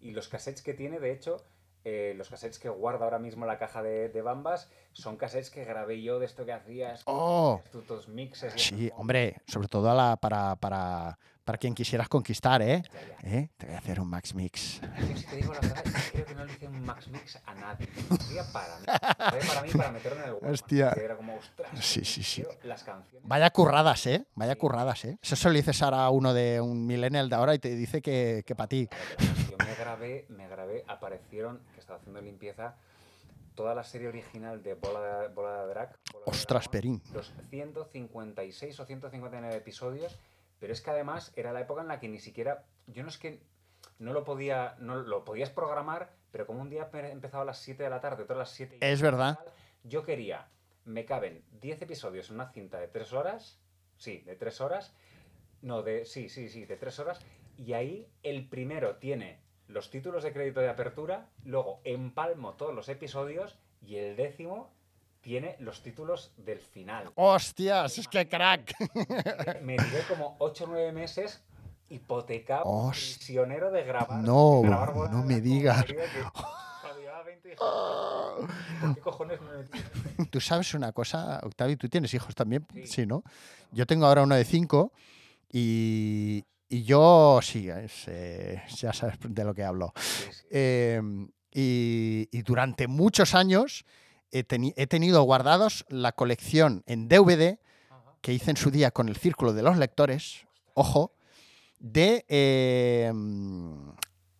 Y 0.00 0.12
los 0.12 0.28
cassettes 0.28 0.62
que 0.62 0.74
tiene, 0.74 0.98
de 0.98 1.12
hecho, 1.12 1.36
eh, 1.84 2.14
los 2.16 2.28
cassettes 2.28 2.58
que 2.58 2.68
guarda 2.68 3.04
ahora 3.04 3.18
mismo 3.18 3.46
la 3.46 3.58
caja 3.58 3.82
de, 3.82 4.08
de 4.08 4.22
Bambas, 4.22 4.68
son 4.92 5.16
cassettes 5.16 5.50
que 5.50 5.64
grabé 5.64 6.02
yo 6.02 6.18
de 6.18 6.26
esto 6.26 6.44
que 6.44 6.52
hacías. 6.52 7.02
¡Oh! 7.06 7.60
Estos 7.72 8.08
mixes. 8.08 8.54
y 8.56 8.58
Sí, 8.58 8.86
eso. 8.86 8.96
hombre, 8.96 9.36
sobre 9.46 9.68
todo 9.68 9.90
a 9.90 9.94
la- 9.94 10.16
para, 10.16 10.56
para, 10.56 11.18
para 11.50 11.58
quien 11.58 11.74
quisieras 11.74 12.08
conquistar, 12.08 12.62
¿eh? 12.62 12.80
Ya, 12.92 13.00
ya. 13.24 13.38
¿Eh? 13.38 13.50
Te 13.56 13.66
voy 13.66 13.74
a 13.74 13.78
hacer 13.78 13.98
un 14.00 14.06
Max 14.08 14.36
Mix. 14.36 14.80
Yo, 14.80 15.16
si 15.16 15.26
te 15.26 15.34
digo 15.34 15.52
la 15.52 15.58
verdad, 15.58 15.84
creo 16.12 16.24
que 16.24 16.34
no 16.36 16.44
le 16.44 16.52
hice 16.52 16.68
un 16.68 16.84
Max 16.84 17.08
Mix 17.08 17.40
a 17.44 17.54
nadie. 17.54 17.88
Hacía 18.08 18.44
para 18.52 18.78
mí. 18.78 18.86
Para 18.86 19.62
mí, 19.62 19.70
para 19.72 19.90
meterlo 19.90 20.18
en 20.20 20.24
el 20.26 20.30
Walkman. 20.34 20.52
Hostia. 20.52 20.90
Era 20.92 21.16
como, 21.16 21.34
ostras. 21.34 21.68
Sí, 21.84 22.04
sí, 22.04 22.22
sí. 22.22 22.44
Las 22.62 22.84
canciones. 22.84 23.28
Vaya 23.28 23.50
curradas, 23.50 24.06
¿eh? 24.06 24.24
Vaya 24.36 24.52
Sí. 24.52 24.58
curradas, 24.60 25.04
¿eh? 25.06 25.18
Eso 25.20 25.48
lo 25.48 25.54
dices 25.56 25.82
ahora 25.82 26.04
a 26.04 26.10
uno 26.10 26.32
de 26.32 26.60
un 26.60 26.86
millennial 26.86 27.28
de 27.28 27.34
ahora 27.34 27.52
y 27.52 27.58
te 27.58 27.74
dice 27.74 28.00
que, 28.00 28.44
que 28.46 28.54
para 28.54 28.68
ti. 28.68 28.88
Yo 29.50 29.56
me 29.58 29.74
grabé, 29.74 30.26
me 30.28 30.46
grabé, 30.46 30.84
aparecieron, 30.86 31.58
que 31.74 31.80
estaba 31.80 31.98
haciendo 31.98 32.20
limpieza, 32.20 32.76
toda 33.56 33.74
la 33.74 33.82
serie 33.82 34.06
original 34.06 34.62
de 34.62 34.74
Bola 34.74 35.22
de, 35.22 35.28
Bola 35.34 35.62
de 35.62 35.66
Drag. 35.66 35.96
Bola 36.12 36.24
de 36.26 36.30
Ostras, 36.30 36.62
Dragón, 36.70 36.70
Perín. 36.70 37.02
Los 37.12 37.32
156 37.50 38.78
o 38.78 38.84
159 38.86 39.56
episodios, 39.56 40.16
pero 40.60 40.72
es 40.72 40.80
que 40.80 40.90
además 40.90 41.32
era 41.34 41.52
la 41.52 41.60
época 41.62 41.80
en 41.82 41.88
la 41.88 41.98
que 41.98 42.08
ni 42.08 42.20
siquiera, 42.20 42.64
yo 42.86 43.02
no 43.02 43.08
es 43.08 43.18
que 43.18 43.42
no 43.98 44.12
lo 44.12 44.22
podía, 44.24 44.76
no 44.78 44.94
lo 44.96 45.24
podías 45.24 45.50
programar, 45.50 46.12
pero 46.30 46.46
como 46.46 46.60
un 46.60 46.70
día 46.70 46.90
pe- 46.90 47.10
empezaba 47.10 47.42
a 47.42 47.46
las 47.46 47.58
7 47.58 47.82
de 47.82 47.90
la 47.90 48.00
tarde, 48.00 48.22
otro 48.22 48.36
a 48.36 48.38
las 48.40 48.50
7 48.50 48.78
y 48.80 48.84
Es 48.84 49.02
verdad. 49.02 49.38
yo 49.82 50.04
quería, 50.04 50.48
me 50.84 51.04
caben 51.04 51.42
10 51.60 51.82
episodios 51.82 52.28
en 52.30 52.36
una 52.36 52.52
cinta 52.52 52.78
de 52.78 52.88
3 52.88 53.12
horas, 53.12 53.58
sí, 53.96 54.18
de 54.20 54.36
3 54.36 54.60
horas, 54.60 54.94
no, 55.62 55.82
de, 55.82 56.04
sí, 56.04 56.28
sí, 56.28 56.48
sí, 56.48 56.64
de 56.66 56.76
3 56.76 56.98
horas, 57.00 57.20
y 57.56 57.72
ahí 57.72 58.08
el 58.22 58.48
primero 58.48 58.96
tiene 58.96 59.40
los 59.66 59.90
títulos 59.90 60.22
de 60.24 60.32
crédito 60.32 60.60
de 60.60 60.68
apertura, 60.68 61.28
luego 61.44 61.80
empalmo 61.84 62.54
todos 62.54 62.74
los 62.74 62.88
episodios, 62.88 63.58
y 63.82 63.96
el 63.96 64.16
décimo 64.16 64.72
tiene 65.20 65.56
los 65.60 65.82
títulos 65.82 66.32
del 66.36 66.58
final. 66.60 67.10
¡Hostias! 67.14 67.98
¡Es 67.98 68.08
que 68.08 68.28
crack! 68.28 68.74
Me 69.62 69.76
tiré 69.76 70.02
como 70.08 70.36
8 70.38 70.64
o 70.64 70.66
9 70.68 70.92
meses 70.92 71.42
hipotecado, 71.88 72.62
Hostia. 72.66 73.16
prisionero 73.16 73.70
de 73.70 73.82
grabar. 73.84 74.22
No, 74.22 74.60
de 74.62 74.68
grabar 74.68 75.10
no 75.10 75.24
me 75.24 75.40
digas. 75.40 75.84
quería 75.84 76.04
que- 76.04 76.22
cuando 76.80 77.00
llevaba 77.00 77.22
20 77.24 77.48
dije, 77.48 77.58
¿por 78.80 78.94
qué 78.94 79.00
cojones 79.00 79.40
me 79.40 79.58
metí? 79.58 79.78
en 79.78 79.84
esto? 80.10 80.26
Tú 80.30 80.40
sabes 80.40 80.72
una 80.74 80.92
cosa, 80.92 81.40
Octavio, 81.42 81.76
tú 81.76 81.88
tienes 81.88 82.14
hijos 82.14 82.34
también, 82.34 82.64
Sí. 82.74 82.86
sí, 82.86 83.06
¿no? 83.06 83.24
Yo 83.72 83.86
tengo 83.86 84.06
ahora 84.06 84.22
uno 84.22 84.36
de 84.36 84.44
cinco 84.44 84.92
y, 85.52 86.44
y 86.68 86.84
yo, 86.84 87.40
sí, 87.42 87.68
es, 87.68 88.04
eh, 88.06 88.62
ya 88.76 88.92
sabes 88.92 89.16
de 89.20 89.44
lo 89.44 89.52
que 89.52 89.64
hablo. 89.64 89.92
Sí, 89.96 90.24
sí. 90.32 90.46
Eh, 90.50 91.02
y, 91.52 92.28
y 92.30 92.42
durante 92.42 92.86
muchos 92.86 93.34
años 93.34 93.84
he, 94.32 94.46
teni- 94.46 94.74
he 94.76 94.86
tenido 94.86 95.22
guardados 95.22 95.84
la 95.88 96.12
colección 96.12 96.82
en 96.86 97.08
DVD 97.08 97.58
que 98.20 98.32
hice 98.32 98.50
en 98.50 98.56
su 98.56 98.70
día 98.70 98.90
con 98.90 99.08
el 99.08 99.16
Círculo 99.16 99.52
de 99.52 99.62
los 99.62 99.76
Lectores, 99.78 100.46
ojo, 100.74 101.12
de 101.78 102.24
eh, 102.28 103.10
mm, 103.14 103.90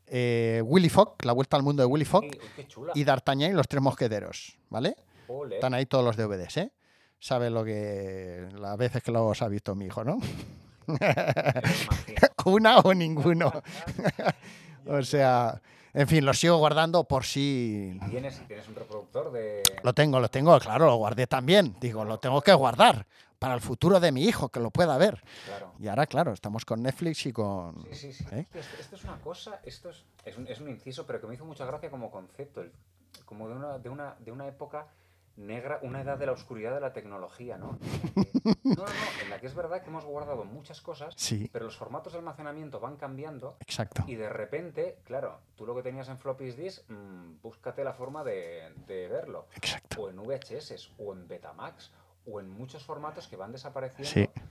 eh, 0.07 0.63
Willy 0.65 0.91
Fogg, 0.91 1.17
La 1.25 1.33
Vuelta 1.33 1.57
al 1.57 1.63
Mundo 1.63 1.83
de 1.83 1.87
Willy 1.87 2.05
Fogg, 2.05 2.25
y 2.95 3.05
D'Artagnan 3.05 3.51
y 3.51 3.55
los 3.55 3.67
Tres 3.69 3.83
Mosqueteros, 3.83 4.59
¿vale? 4.69 4.97
Están 5.55 5.75
ahí 5.75 5.87
todos 5.87 6.05
los 6.05 6.17
DVDs, 6.17 6.57
¿eh? 6.59 6.73
Sabe 7.19 7.51
lo 7.51 7.65
que... 7.65 8.49
las 8.59 8.77
veces 8.77 9.03
que 9.03 9.13
los 9.13 9.41
ha 9.43 9.49
visto 9.49 9.75
mi 9.75 9.87
hijo, 9.87 10.05
¿no? 10.05 10.19
Una 12.45 12.79
o 12.81 12.95
ninguno. 12.95 13.53
o 14.87 15.03
sea, 15.03 15.61
en 15.95 16.09
fin, 16.09 16.25
los 16.25 16.39
sigo 16.39 16.57
guardando 16.59 17.05
por 17.05 17.25
si... 17.25 17.99
¿Tienes, 18.11 18.47
tienes 18.47 18.69
un 18.69 18.75
reproductor 18.75 19.33
de. 19.33 19.63
Lo 19.83 19.93
tengo, 19.93 20.21
lo 20.21 20.29
tengo, 20.29 20.59
claro, 20.61 20.87
lo 20.87 20.97
guardé 20.97 21.27
también. 21.27 21.77
Digo, 21.81 22.05
lo 22.05 22.19
tengo 22.19 22.41
que 22.43 22.53
guardar 22.53 23.07
para 23.39 23.55
el 23.55 23.61
futuro 23.61 24.01
de 24.01 24.13
mi 24.13 24.25
hijo, 24.25 24.49
que 24.51 24.61
lo 24.61 24.71
pueda 24.71 24.99
ver. 24.99 25.23
Claro. 25.47 25.73
Y 25.79 25.89
ahora, 25.89 26.07
claro, 26.07 26.33
estamos 26.33 26.65
con 26.65 26.83
Netflix 26.83 27.25
y 27.27 27.33
con... 27.33 27.83
Sí, 27.93 28.13
sí, 28.13 28.13
sí. 28.13 28.25
¿Eh? 28.33 28.47
Esto, 28.55 28.77
esto 28.81 28.97
es 28.97 29.05
una 29.05 29.17
cosa, 29.21 29.61
esto 29.65 29.91
es, 29.91 30.05
es, 30.25 30.37
un, 30.37 30.47
es 30.47 30.61
un 30.61 30.69
inciso, 30.69 31.07
pero 31.07 31.21
que 31.21 31.27
me 31.27 31.35
hizo 31.35 31.45
mucha 31.45 31.65
gracia 31.65 31.91
como 31.91 32.11
concepto. 32.11 32.61
el- 32.61 32.73
como 33.25 33.49
de 33.49 33.55
una, 33.55 33.79
de, 33.79 33.89
una, 33.89 34.15
de 34.19 34.33
una 34.33 34.47
época 34.47 34.87
negra, 35.37 35.79
una 35.83 36.01
edad 36.03 36.19
de 36.19 36.27
la 36.27 36.33
oscuridad 36.33 36.75
de 36.75 36.81
la 36.81 36.93
tecnología, 36.93 37.57
¿no? 37.57 37.79
No, 38.63 38.75
no, 38.75 38.85
no, 38.85 39.23
en 39.23 39.31
la 39.31 39.41
que 39.41 39.47
es 39.47 39.55
verdad 39.55 39.83
que 39.83 39.89
hemos 39.89 40.05
guardado 40.05 40.45
muchas 40.45 40.81
cosas, 40.81 41.15
Sí, 41.17 41.49
pero 41.53 41.65
los 41.65 41.77
formatos 41.77 42.13
de 42.13 42.19
almacenamiento 42.19 42.81
van 42.81 42.97
cambiando 42.97 43.57
exacto. 43.61 44.05
y 44.07 44.15
de 44.15 44.29
repente, 44.29 44.99
claro, 45.05 45.41
tú 45.57 45.67
lo 45.67 45.75
que 45.75 45.83
tenías 45.83 46.09
en 46.09 46.19
floppy 46.19 46.53
disk, 46.53 46.89
mm, 46.89 47.41
búscate 47.43 47.85
la 47.85 47.93
forma 47.93 48.25
de, 48.25 48.73
de 48.87 49.09
verlo. 49.09 49.47
Exacto. 49.55 50.03
o 50.03 50.09
en 50.09 50.17
VHS, 50.17 50.91
o 50.99 51.13
en 51.13 51.27
Betamax, 51.27 51.91
o 52.27 52.41
en 52.41 52.51
muchos 52.51 52.85
formatos 52.85 53.29
que 53.29 53.37
van 53.37 53.53
desapareciendo. 53.53 54.33
Sí. 54.35 54.43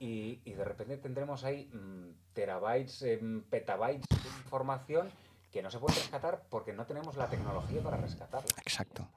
Y, 0.00 0.40
y 0.44 0.52
de 0.52 0.64
repente 0.64 0.96
tendremos 0.98 1.44
ahí 1.44 1.66
mm, 1.72 2.32
terabytes, 2.32 3.02
em, 3.02 3.42
petabytes 3.42 4.06
de 4.08 4.28
información 4.28 5.10
que 5.50 5.62
no 5.62 5.70
se 5.70 5.78
puede 5.78 5.94
rescatar 5.94 6.42
porque 6.50 6.72
no 6.72 6.86
tenemos 6.86 7.16
la 7.16 7.28
tecnología 7.28 7.82
para 7.82 7.96
rescatarla. 7.96 8.54
Exacto. 8.64 9.08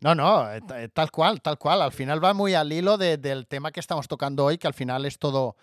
No, 0.00 0.14
no, 0.14 0.52
eh, 0.52 0.60
eh, 0.74 0.88
tal 0.92 1.10
cual, 1.10 1.40
tal 1.40 1.58
cual. 1.58 1.80
Al 1.82 1.92
final 1.92 2.22
va 2.22 2.34
muy 2.34 2.54
al 2.54 2.72
hilo 2.72 2.98
de- 2.98 3.16
del 3.16 3.46
tema 3.46 3.72
que 3.72 3.80
estamos 3.80 4.08
tocando 4.08 4.44
hoy, 4.44 4.58
que 4.58 4.66
al 4.66 4.74
final 4.74 5.04
es 5.06 5.18
todo 5.18 5.56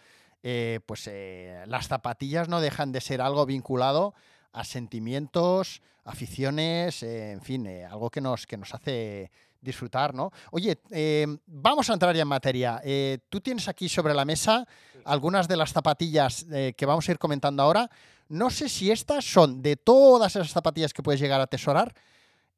eh, 0.46 0.82
pues 0.86 1.08
eh, 1.08 1.64
las 1.68 1.88
zapatillas 1.88 2.50
no 2.50 2.60
dejan 2.60 2.92
de 2.92 3.00
ser 3.00 3.22
algo 3.22 3.46
vinculado 3.46 4.14
a 4.52 4.66
sentimientos, 4.66 5.82
aficiones, 6.04 7.02
eh, 7.02 7.32
en 7.32 7.42
fin, 7.42 7.66
algo 7.90 8.10
que 8.10 8.20
nos, 8.20 8.46
que 8.46 8.58
nos 8.58 8.74
hace 8.74 9.32
disfrutar, 9.62 10.14
¿no? 10.14 10.32
Oye, 10.52 10.82
eh, 10.92 11.26
vamos 11.46 11.90
a 11.90 11.94
entrar 11.94 12.14
ya 12.14 12.24
en 12.24 12.28
materia. 12.28 12.82
Tú 13.30 13.40
tienes 13.40 13.70
aquí 13.70 13.88
sobre 13.88 14.14
la 14.14 14.26
mesa 14.26 14.68
algunas 15.06 15.48
de 15.48 15.56
las 15.56 15.72
zapatillas 15.72 16.46
que 16.76 16.86
vamos 16.86 17.08
a 17.08 17.12
ir 17.14 17.18
comentando 17.20 17.64
ahora. 17.64 17.90
No 18.28 18.50
sé 18.50 18.68
si 18.68 18.92
estas 18.92 19.24
son 19.24 19.62
de 19.62 19.78
todas 19.78 20.36
esas 20.36 20.52
zapatillas 20.52 20.92
que 20.94 21.02
puedes 21.04 21.22
llegar 21.22 21.40
a 21.40 21.44
atesorar, 21.44 21.94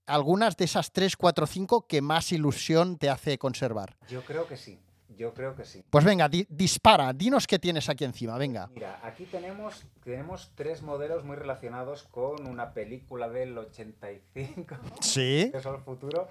algunas 0.05 0.57
de 0.57 0.65
esas 0.65 0.91
3, 0.91 1.15
4, 1.17 1.47
5 1.47 1.87
que 1.87 2.01
más 2.01 2.31
ilusión 2.31 2.97
te 2.97 3.09
hace 3.09 3.37
conservar. 3.37 3.95
Yo 4.09 4.23
creo 4.23 4.47
que 4.47 4.57
sí. 4.57 4.79
Yo 5.17 5.33
creo 5.33 5.55
que 5.55 5.63
sí. 5.63 5.81
Pues 5.89 6.03
venga, 6.03 6.27
di- 6.27 6.45
dispara, 6.49 7.13
dinos 7.13 7.47
qué 7.47 7.57
tienes 7.57 7.87
aquí 7.87 8.03
encima, 8.03 8.37
venga. 8.37 8.67
Mira, 8.73 8.99
aquí 9.01 9.23
tenemos, 9.25 9.85
tenemos 10.03 10.51
tres 10.55 10.81
modelos 10.81 11.23
muy 11.23 11.37
relacionados 11.37 12.03
con 12.03 12.45
una 12.47 12.73
película 12.73 13.29
del 13.29 13.57
85, 13.57 14.75
Sí, 15.01 15.49
que 15.51 15.57
es 15.57 15.65
el 15.65 15.77
futuro. 15.77 16.27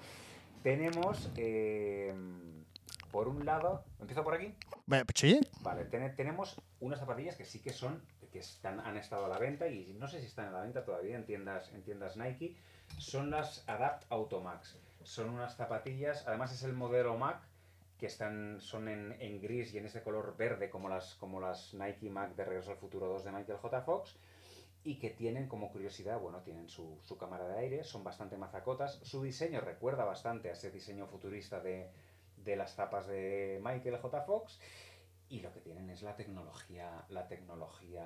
Tenemos, 0.61 1.29
eh, 1.37 2.13
por 3.11 3.27
un 3.27 3.43
lado, 3.45 3.83
¿empiezo 3.99 4.23
por 4.23 4.35
aquí? 4.35 4.53
Sí, 5.15 5.39
Vale, 5.61 5.85
tene- 5.85 6.09
tenemos 6.11 6.61
unas 6.79 6.99
zapatillas 6.99 7.35
que 7.35 7.45
sí 7.45 7.59
que 7.59 7.73
son, 7.73 8.03
que 8.31 8.39
están, 8.39 8.79
han 8.81 8.97
estado 8.97 9.25
a 9.25 9.29
la 9.29 9.39
venta 9.39 9.67
y 9.67 9.93
no 9.97 10.07
sé 10.07 10.19
si 10.19 10.27
están 10.27 10.49
a 10.49 10.51
la 10.51 10.61
venta 10.61 10.83
todavía 10.85 11.15
en 11.15 11.25
tiendas, 11.25 11.71
en 11.73 11.81
tiendas 11.83 12.17
Nike. 12.17 12.55
Son 12.97 13.29
las 13.29 13.63
Adapt 13.67 14.05
Automax. 14.11 14.77
Son 15.03 15.29
unas 15.29 15.55
zapatillas, 15.55 16.27
además 16.27 16.51
es 16.53 16.63
el 16.63 16.73
modelo 16.73 17.17
Mac, 17.17 17.41
que 17.99 18.07
están, 18.07 18.59
son 18.59 18.87
en, 18.87 19.15
en 19.19 19.41
gris 19.41 19.73
y 19.73 19.77
en 19.77 19.85
ese 19.85 20.01
color 20.01 20.35
verde 20.37 20.69
como 20.69 20.89
las, 20.89 21.15
como 21.15 21.39
las 21.39 21.73
Nike 21.73 22.09
Mac 22.09 22.35
de 22.35 22.43
Regreso 22.43 22.71
al 22.71 22.77
Futuro 22.77 23.07
2 23.07 23.25
de 23.25 23.31
Michael 23.31 23.57
J. 23.57 23.81
Fox. 23.81 24.15
Y 24.83 24.99
que 24.99 25.09
tienen 25.09 25.47
como 25.47 25.71
curiosidad, 25.71 26.19
bueno, 26.19 26.41
tienen 26.41 26.69
su, 26.69 26.99
su 27.01 27.17
cámara 27.17 27.47
de 27.47 27.57
aire, 27.57 27.83
son 27.83 28.03
bastante 28.03 28.37
mazacotas. 28.37 28.99
Su 29.01 29.23
diseño 29.23 29.59
recuerda 29.61 30.05
bastante 30.05 30.49
a 30.49 30.53
ese 30.53 30.69
diseño 30.69 31.07
futurista 31.07 31.59
de, 31.59 31.89
de 32.37 32.55
las 32.55 32.75
zapas 32.75 33.07
de 33.07 33.59
Michael 33.63 33.97
J. 33.97 34.21
Fox. 34.21 34.59
Y 35.27 35.39
lo 35.39 35.51
que 35.51 35.59
tienen 35.59 35.89
es 35.89 36.03
la 36.03 36.15
tecnología, 36.15 37.03
la 37.09 37.27
tecnología 37.27 38.05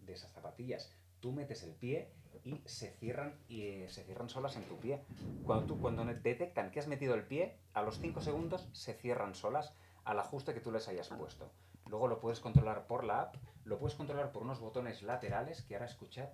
de 0.00 0.12
esas 0.12 0.30
zapatillas. 0.32 0.92
Tú 1.20 1.32
metes 1.32 1.64
el 1.64 1.72
pie 1.72 2.08
y 2.44 2.60
se 2.64 2.90
cierran 2.92 3.34
y 3.48 3.62
eh, 3.62 3.88
se 3.88 4.04
cierran 4.04 4.28
solas 4.28 4.56
en 4.56 4.64
tu 4.64 4.78
pie. 4.78 5.04
Cuando 5.44 5.66
tú 5.66 5.80
cuando 5.80 6.04
detectan 6.04 6.70
que 6.70 6.80
has 6.80 6.86
metido 6.86 7.14
el 7.14 7.24
pie, 7.24 7.58
a 7.74 7.82
los 7.82 7.98
5 7.98 8.20
segundos 8.20 8.68
se 8.72 8.94
cierran 8.94 9.34
solas 9.34 9.74
al 10.04 10.18
ajuste 10.18 10.54
que 10.54 10.60
tú 10.60 10.70
les 10.72 10.88
hayas 10.88 11.08
puesto. 11.08 11.50
Luego 11.88 12.08
lo 12.08 12.20
puedes 12.20 12.40
controlar 12.40 12.86
por 12.86 13.04
la 13.04 13.22
app, 13.22 13.36
lo 13.64 13.78
puedes 13.78 13.96
controlar 13.96 14.32
por 14.32 14.42
unos 14.42 14.60
botones 14.60 15.02
laterales 15.02 15.62
que 15.62 15.74
ahora 15.74 15.86
escuchad. 15.86 16.28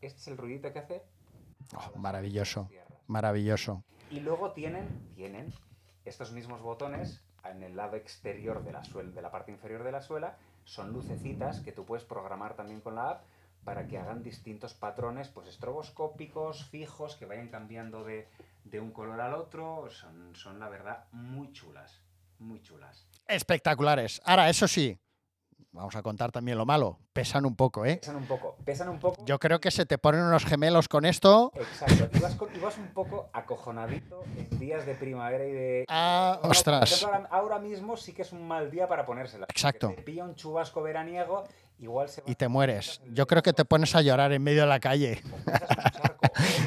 Este 0.00 0.18
es 0.18 0.28
el 0.28 0.36
ruidito 0.36 0.72
que 0.72 0.78
hace. 0.78 1.02
Oh, 1.76 1.98
maravilloso, 1.98 2.68
maravilloso. 3.06 3.84
Y 4.10 4.20
luego 4.20 4.52
tienen, 4.52 5.12
tienen 5.14 5.52
estos 6.04 6.32
mismos 6.32 6.62
botones 6.62 7.22
en 7.44 7.62
el 7.62 7.76
lado 7.76 7.96
exterior 7.96 8.64
de 8.64 8.72
la, 8.72 8.84
suela, 8.84 9.10
de 9.10 9.22
la 9.22 9.30
parte 9.30 9.52
inferior 9.52 9.84
de 9.84 9.92
la 9.92 10.02
suela. 10.02 10.36
Son 10.64 10.92
lucecitas 10.92 11.60
que 11.60 11.72
tú 11.72 11.84
puedes 11.84 12.04
programar 12.04 12.54
también 12.54 12.80
con 12.80 12.94
la 12.94 13.10
app 13.10 13.24
para 13.70 13.86
que 13.86 13.98
hagan 13.98 14.20
distintos 14.24 14.74
patrones 14.74 15.28
pues 15.28 15.46
estroboscópicos, 15.46 16.64
fijos, 16.70 17.14
que 17.14 17.24
vayan 17.24 17.46
cambiando 17.46 18.02
de, 18.02 18.26
de 18.64 18.80
un 18.80 18.90
color 18.90 19.20
al 19.20 19.32
otro. 19.34 19.88
Son, 19.90 20.34
son, 20.34 20.58
la 20.58 20.68
verdad, 20.68 21.04
muy 21.12 21.52
chulas. 21.52 22.02
Muy 22.40 22.60
chulas. 22.62 23.06
Espectaculares. 23.28 24.20
Ahora, 24.24 24.50
eso 24.50 24.66
sí, 24.66 24.98
vamos 25.70 25.94
a 25.94 26.02
contar 26.02 26.32
también 26.32 26.58
lo 26.58 26.66
malo. 26.66 26.98
Pesan 27.12 27.46
un 27.46 27.54
poco, 27.54 27.86
¿eh? 27.86 27.98
Pesan 27.98 28.16
un 28.16 28.26
poco, 28.26 28.56
pesan 28.64 28.88
un 28.88 28.98
poco. 28.98 29.24
Yo 29.24 29.38
creo 29.38 29.60
que 29.60 29.70
se 29.70 29.86
te 29.86 29.98
ponen 29.98 30.22
unos 30.22 30.44
gemelos 30.44 30.88
con 30.88 31.04
esto. 31.04 31.52
Exacto, 31.54 32.08
y 32.12 32.18
vas, 32.18 32.34
con- 32.34 32.48
un 32.50 32.88
poco 32.92 33.30
acojonadito 33.32 34.24
en 34.36 34.58
días 34.58 34.84
de 34.84 34.96
primavera 34.96 35.44
y 35.46 35.52
de... 35.52 35.84
Ah, 35.88 36.38
Ahora, 36.42 36.48
ostras. 36.48 36.90
ejemplo, 36.92 37.14
ahora, 37.16 37.28
ahora 37.30 37.58
mismo 37.60 37.96
sí 37.96 38.12
que 38.12 38.22
es 38.22 38.32
un 38.32 38.48
mal 38.48 38.68
día 38.68 38.88
para 38.88 39.06
ponérsela. 39.06 39.46
Exacto. 39.48 39.92
Te 39.94 40.02
pilla 40.02 40.24
un 40.24 40.34
chubasco 40.34 40.82
veraniego, 40.82 41.44
igual 41.80 42.08
se 42.08 42.20
va- 42.22 42.30
Y 42.30 42.34
te 42.34 42.48
mueres. 42.48 43.00
Yo 43.12 43.26
creo 43.26 43.42
que 43.42 43.52
te 43.52 43.64
pones 43.64 43.94
a 43.94 44.02
llorar 44.02 44.32
en 44.32 44.42
medio 44.42 44.62
de 44.62 44.66
la 44.68 44.80
calle. 44.80 45.22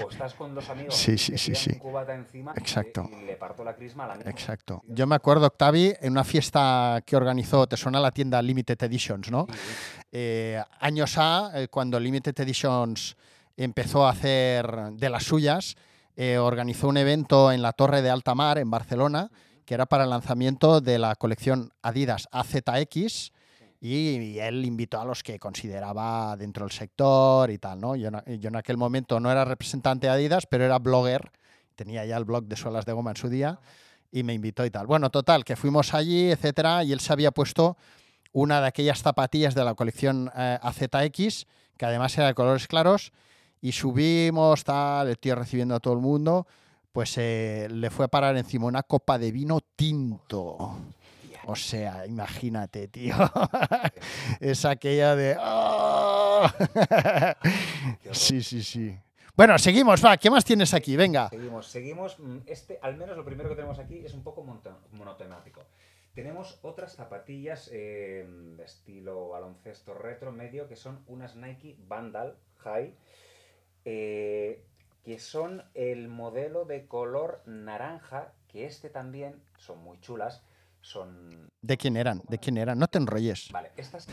O 0.04 0.10
estás 0.12 0.34
con 0.34 0.54
dos 0.56 0.69
amigos 0.69 0.95
Sí, 0.95 1.17
sí, 1.17 1.38
sí, 1.38 1.56
sí. 1.56 1.76
cubata 1.80 2.13
encima 2.13 2.54
y- 2.56 2.60
Exacto. 2.60 3.10
y, 3.12 3.26
le 3.26 3.36
parto 3.36 3.63
la 3.63 3.76
crisma 3.76 4.06
a 4.06 4.08
la 4.10 4.15
misma. 4.15 4.32
Exacto. 4.32 4.82
Yo 4.88 5.08
me 5.08 5.15
acuerdo, 5.15 5.47
Octavi, 5.47 5.93
en 6.02 6.12
una 6.12 6.23
fiesta 6.23 7.02
que 7.06 7.15
organizó, 7.15 7.67
te 7.67 7.78
suena 7.78 7.99
la 7.99 8.12
tienda 8.12 8.41
Limited 8.41 8.82
Editions, 8.84 9.32
¿no? 9.32 9.45
Sí, 9.49 9.58
sí. 9.58 10.02
Eh, 10.12 10.62
años 10.80 11.17
A, 11.17 11.52
eh, 11.56 11.67
cuando 11.69 11.99
Limited 11.99 12.39
Editions 12.39 13.15
empezó 13.58 14.06
a 14.06 14.12
hacer 14.12 14.67
de 14.93 15.10
las 15.10 15.23
suyas, 15.23 15.76
eh, 16.15 16.38
organizó 16.38 16.88
un 16.88 16.97
evento 16.97 17.52
en 17.52 17.62
la 17.62 17.71
Torre 17.73 18.02
de 18.02 18.10
Alta 18.10 18.36
Mar, 18.36 18.58
en 18.60 18.69
Barcelona, 18.69 19.30
que 19.65 19.73
era 19.73 19.86
para 19.86 20.04
el 20.04 20.10
lanzamiento 20.10 20.82
de 20.82 20.99
la 20.99 21.15
colección 21.15 21.71
Adidas 21.82 22.28
AZX. 22.32 23.32
Y, 23.85 24.39
él 24.39 24.63
invitó 24.63 25.01
a 25.01 25.03
los 25.03 25.23
que 25.23 25.37
consideraba 25.37 26.37
dentro 26.37 26.63
del 26.63 26.71
sector 26.71 27.51
y 27.51 27.57
tal, 27.57 27.81
¿no? 27.81 27.97
Yo, 27.97 28.07
en 28.07 28.15
a- 28.15 28.23
yo 28.25 28.47
en 28.47 28.55
aquel 28.55 28.77
momento 28.77 29.19
no 29.19 29.29
era 29.29 29.43
representante 29.43 30.07
de 30.07 30.13
Adidas, 30.13 30.45
pero 30.45 30.63
era 30.63 30.79
blogger, 30.79 31.31
tenía 31.75 32.05
ya 32.05 32.15
el 32.15 32.23
blog 32.23 32.45
de 32.45 32.55
suelas 32.55 32.85
de 32.85 32.93
goma 32.93 33.11
en 33.11 33.17
su 33.17 33.27
día, 33.27 33.59
y 34.09 34.23
me 34.23 34.33
invitó 34.33 34.65
y 34.65 34.71
tal. 34.71 34.87
Bueno, 34.87 35.09
total, 35.09 35.43
que 35.43 35.57
fuimos 35.57 35.93
allí, 35.93 36.31
etcétera, 36.31 36.85
y 36.85 36.93
él 36.93 37.01
se 37.01 37.11
había 37.11 37.31
puesto 37.31 37.75
una 38.31 38.61
de 38.61 38.67
aquellas 38.67 39.01
zapatillas 39.01 39.53
de 39.53 39.65
la 39.65 39.75
colección 39.75 40.31
eh, 40.33 40.57
AZX, 40.61 41.45
que 41.75 41.85
además 41.85 42.17
era 42.17 42.27
de 42.27 42.35
colores 42.35 42.67
claros, 42.67 43.11
y 43.59 43.73
subimos, 43.73 44.63
tal, 44.63 45.09
el 45.09 45.19
tío 45.19 45.35
recibiendo 45.35 45.75
a 45.75 45.81
todo 45.81 45.93
el 45.93 45.99
mundo, 45.99 46.47
pues 46.93 47.17
eh, 47.17 47.67
le 47.69 47.89
fue 47.89 48.05
a 48.05 48.07
parar 48.07 48.37
encima 48.37 48.65
una 48.65 48.83
copa 48.83 49.17
de 49.17 49.33
vino 49.33 49.59
tinto. 49.75 50.77
O 51.45 51.56
sea, 51.56 52.06
imagínate, 52.06 52.88
tío. 52.88 53.15
es 54.39 54.65
aquella 54.65 55.15
de... 55.15 55.36
¡ah! 55.39 56.53
sí, 58.12 58.41
sí, 58.41 58.63
sí. 58.63 58.97
Bueno, 59.36 59.58
seguimos, 59.58 60.03
va. 60.06 60.15
¿Qué 60.17 60.29
más 60.29 60.45
tienes 60.45 60.73
aquí? 60.73 60.95
Venga. 60.95 61.29
Seguimos, 61.29 61.67
seguimos. 61.67 62.19
Mm, 62.19 62.38
Este, 62.45 62.79
al 62.82 62.97
menos 62.97 63.17
lo 63.17 63.25
primero 63.25 63.49
que 63.49 63.56
tenemos 63.56 63.79
aquí 63.79 64.06
es 64.06 64.13
un 64.13 64.23
poco 64.23 64.43
monotemático. 64.91 65.65
Tenemos 66.13 66.60
otras 66.62 66.95
zapatillas 66.95 67.69
eh, 67.73 68.25
de 68.29 68.63
estilo 68.63 69.29
baloncesto 69.29 69.95
retro 69.95 70.32
medio 70.32 70.67
que 70.67 70.75
son 70.75 71.03
unas 71.08 71.36
Nike 71.36 71.75
Vandal 71.88 72.38
High, 72.60 72.93
eh, 73.86 74.63
que 75.03 75.17
son 75.17 75.63
el 75.73 76.08
modelo 76.10 76.65
de 76.65 76.86
color 76.86 77.41
naranja, 77.47 78.32
que 78.47 78.67
este 78.67 78.89
también 78.91 79.41
son 79.58 79.84
muy 79.84 79.99
chulas. 79.99 80.43
Son 80.83 81.49
¿De 81.61 81.77
quién 81.77 81.95
eran? 81.95 82.21
¿De 82.27 82.37
quién 82.37 82.57
eran? 82.57 82.77
No 82.77 82.87
te 82.87 82.97
enrolles. 82.97 83.49
Vale, 83.51 83.71
estas 83.77 84.05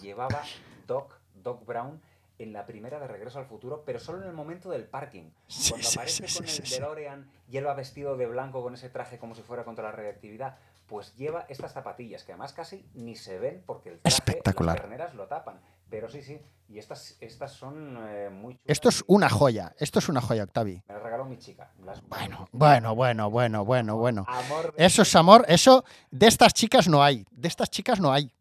llevaba 0.00 0.42
Doc, 0.86 1.18
Doc 1.34 1.66
Brown 1.66 2.00
en 2.38 2.52
la 2.52 2.64
primera 2.64 3.00
de 3.00 3.08
Regreso 3.08 3.40
al 3.40 3.46
Futuro, 3.46 3.82
pero 3.84 3.98
solo 3.98 4.22
en 4.22 4.28
el 4.28 4.32
momento 4.32 4.70
del 4.70 4.84
parking. 4.84 5.30
Sí, 5.48 5.72
Cuando 5.72 5.88
aparece 5.88 6.28
sí, 6.28 6.38
con 6.38 6.46
sí, 6.46 6.62
el 6.62 6.66
sí. 6.68 6.74
DeLorean 6.74 7.30
y 7.50 7.56
él 7.56 7.66
va 7.66 7.74
vestido 7.74 8.16
de 8.16 8.26
blanco 8.26 8.62
con 8.62 8.74
ese 8.74 8.88
traje 8.88 9.18
como 9.18 9.34
si 9.34 9.42
fuera 9.42 9.64
contra 9.64 9.84
la 9.84 9.92
radioactividad, 9.92 10.58
pues 10.86 11.14
lleva 11.16 11.44
estas 11.48 11.72
zapatillas 11.72 12.22
que 12.22 12.32
además 12.32 12.52
casi 12.52 12.88
ni 12.94 13.16
se 13.16 13.38
ven 13.40 13.62
porque 13.66 13.90
el 13.90 13.98
traje, 13.98 14.42
las 14.44 14.80
perneras 14.80 15.14
lo 15.14 15.26
tapan. 15.26 15.60
Pero 15.90 16.08
sí, 16.08 16.22
sí, 16.22 16.40
y 16.68 16.78
estas, 16.78 17.16
estas 17.20 17.52
son 17.52 17.98
eh, 18.08 18.30
muy 18.30 18.54
chulas. 18.54 18.64
Esto 18.66 18.88
es 18.88 19.02
una 19.08 19.28
joya. 19.28 19.74
Esto 19.78 19.98
es 19.98 20.08
una 20.08 20.20
joya, 20.20 20.44
Octavi. 20.44 20.82
Me 20.86 20.94
las 20.94 21.02
regaló 21.02 21.24
mi 21.24 21.36
chica. 21.36 21.72
las- 21.84 22.00
Bueno, 22.08 22.48
bueno, 22.52 22.94
bueno, 22.94 23.28
bueno, 23.30 23.64
bueno, 23.64 23.96
bueno. 23.96 24.24
Amor 24.28 24.72
de- 24.74 24.84
Eso 24.86 25.02
es 25.02 25.14
amor. 25.16 25.44
Eso 25.48 25.84
de 26.12 26.28
estas 26.28 26.54
chicas 26.54 26.86
no 26.88 27.02
hay. 27.02 27.26
De 27.32 27.48
estas 27.48 27.70
chicas 27.70 27.98
no 28.00 28.12
hay. 28.12 28.32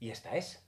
Y 0.00 0.10
esta 0.10 0.36
es. 0.36 0.62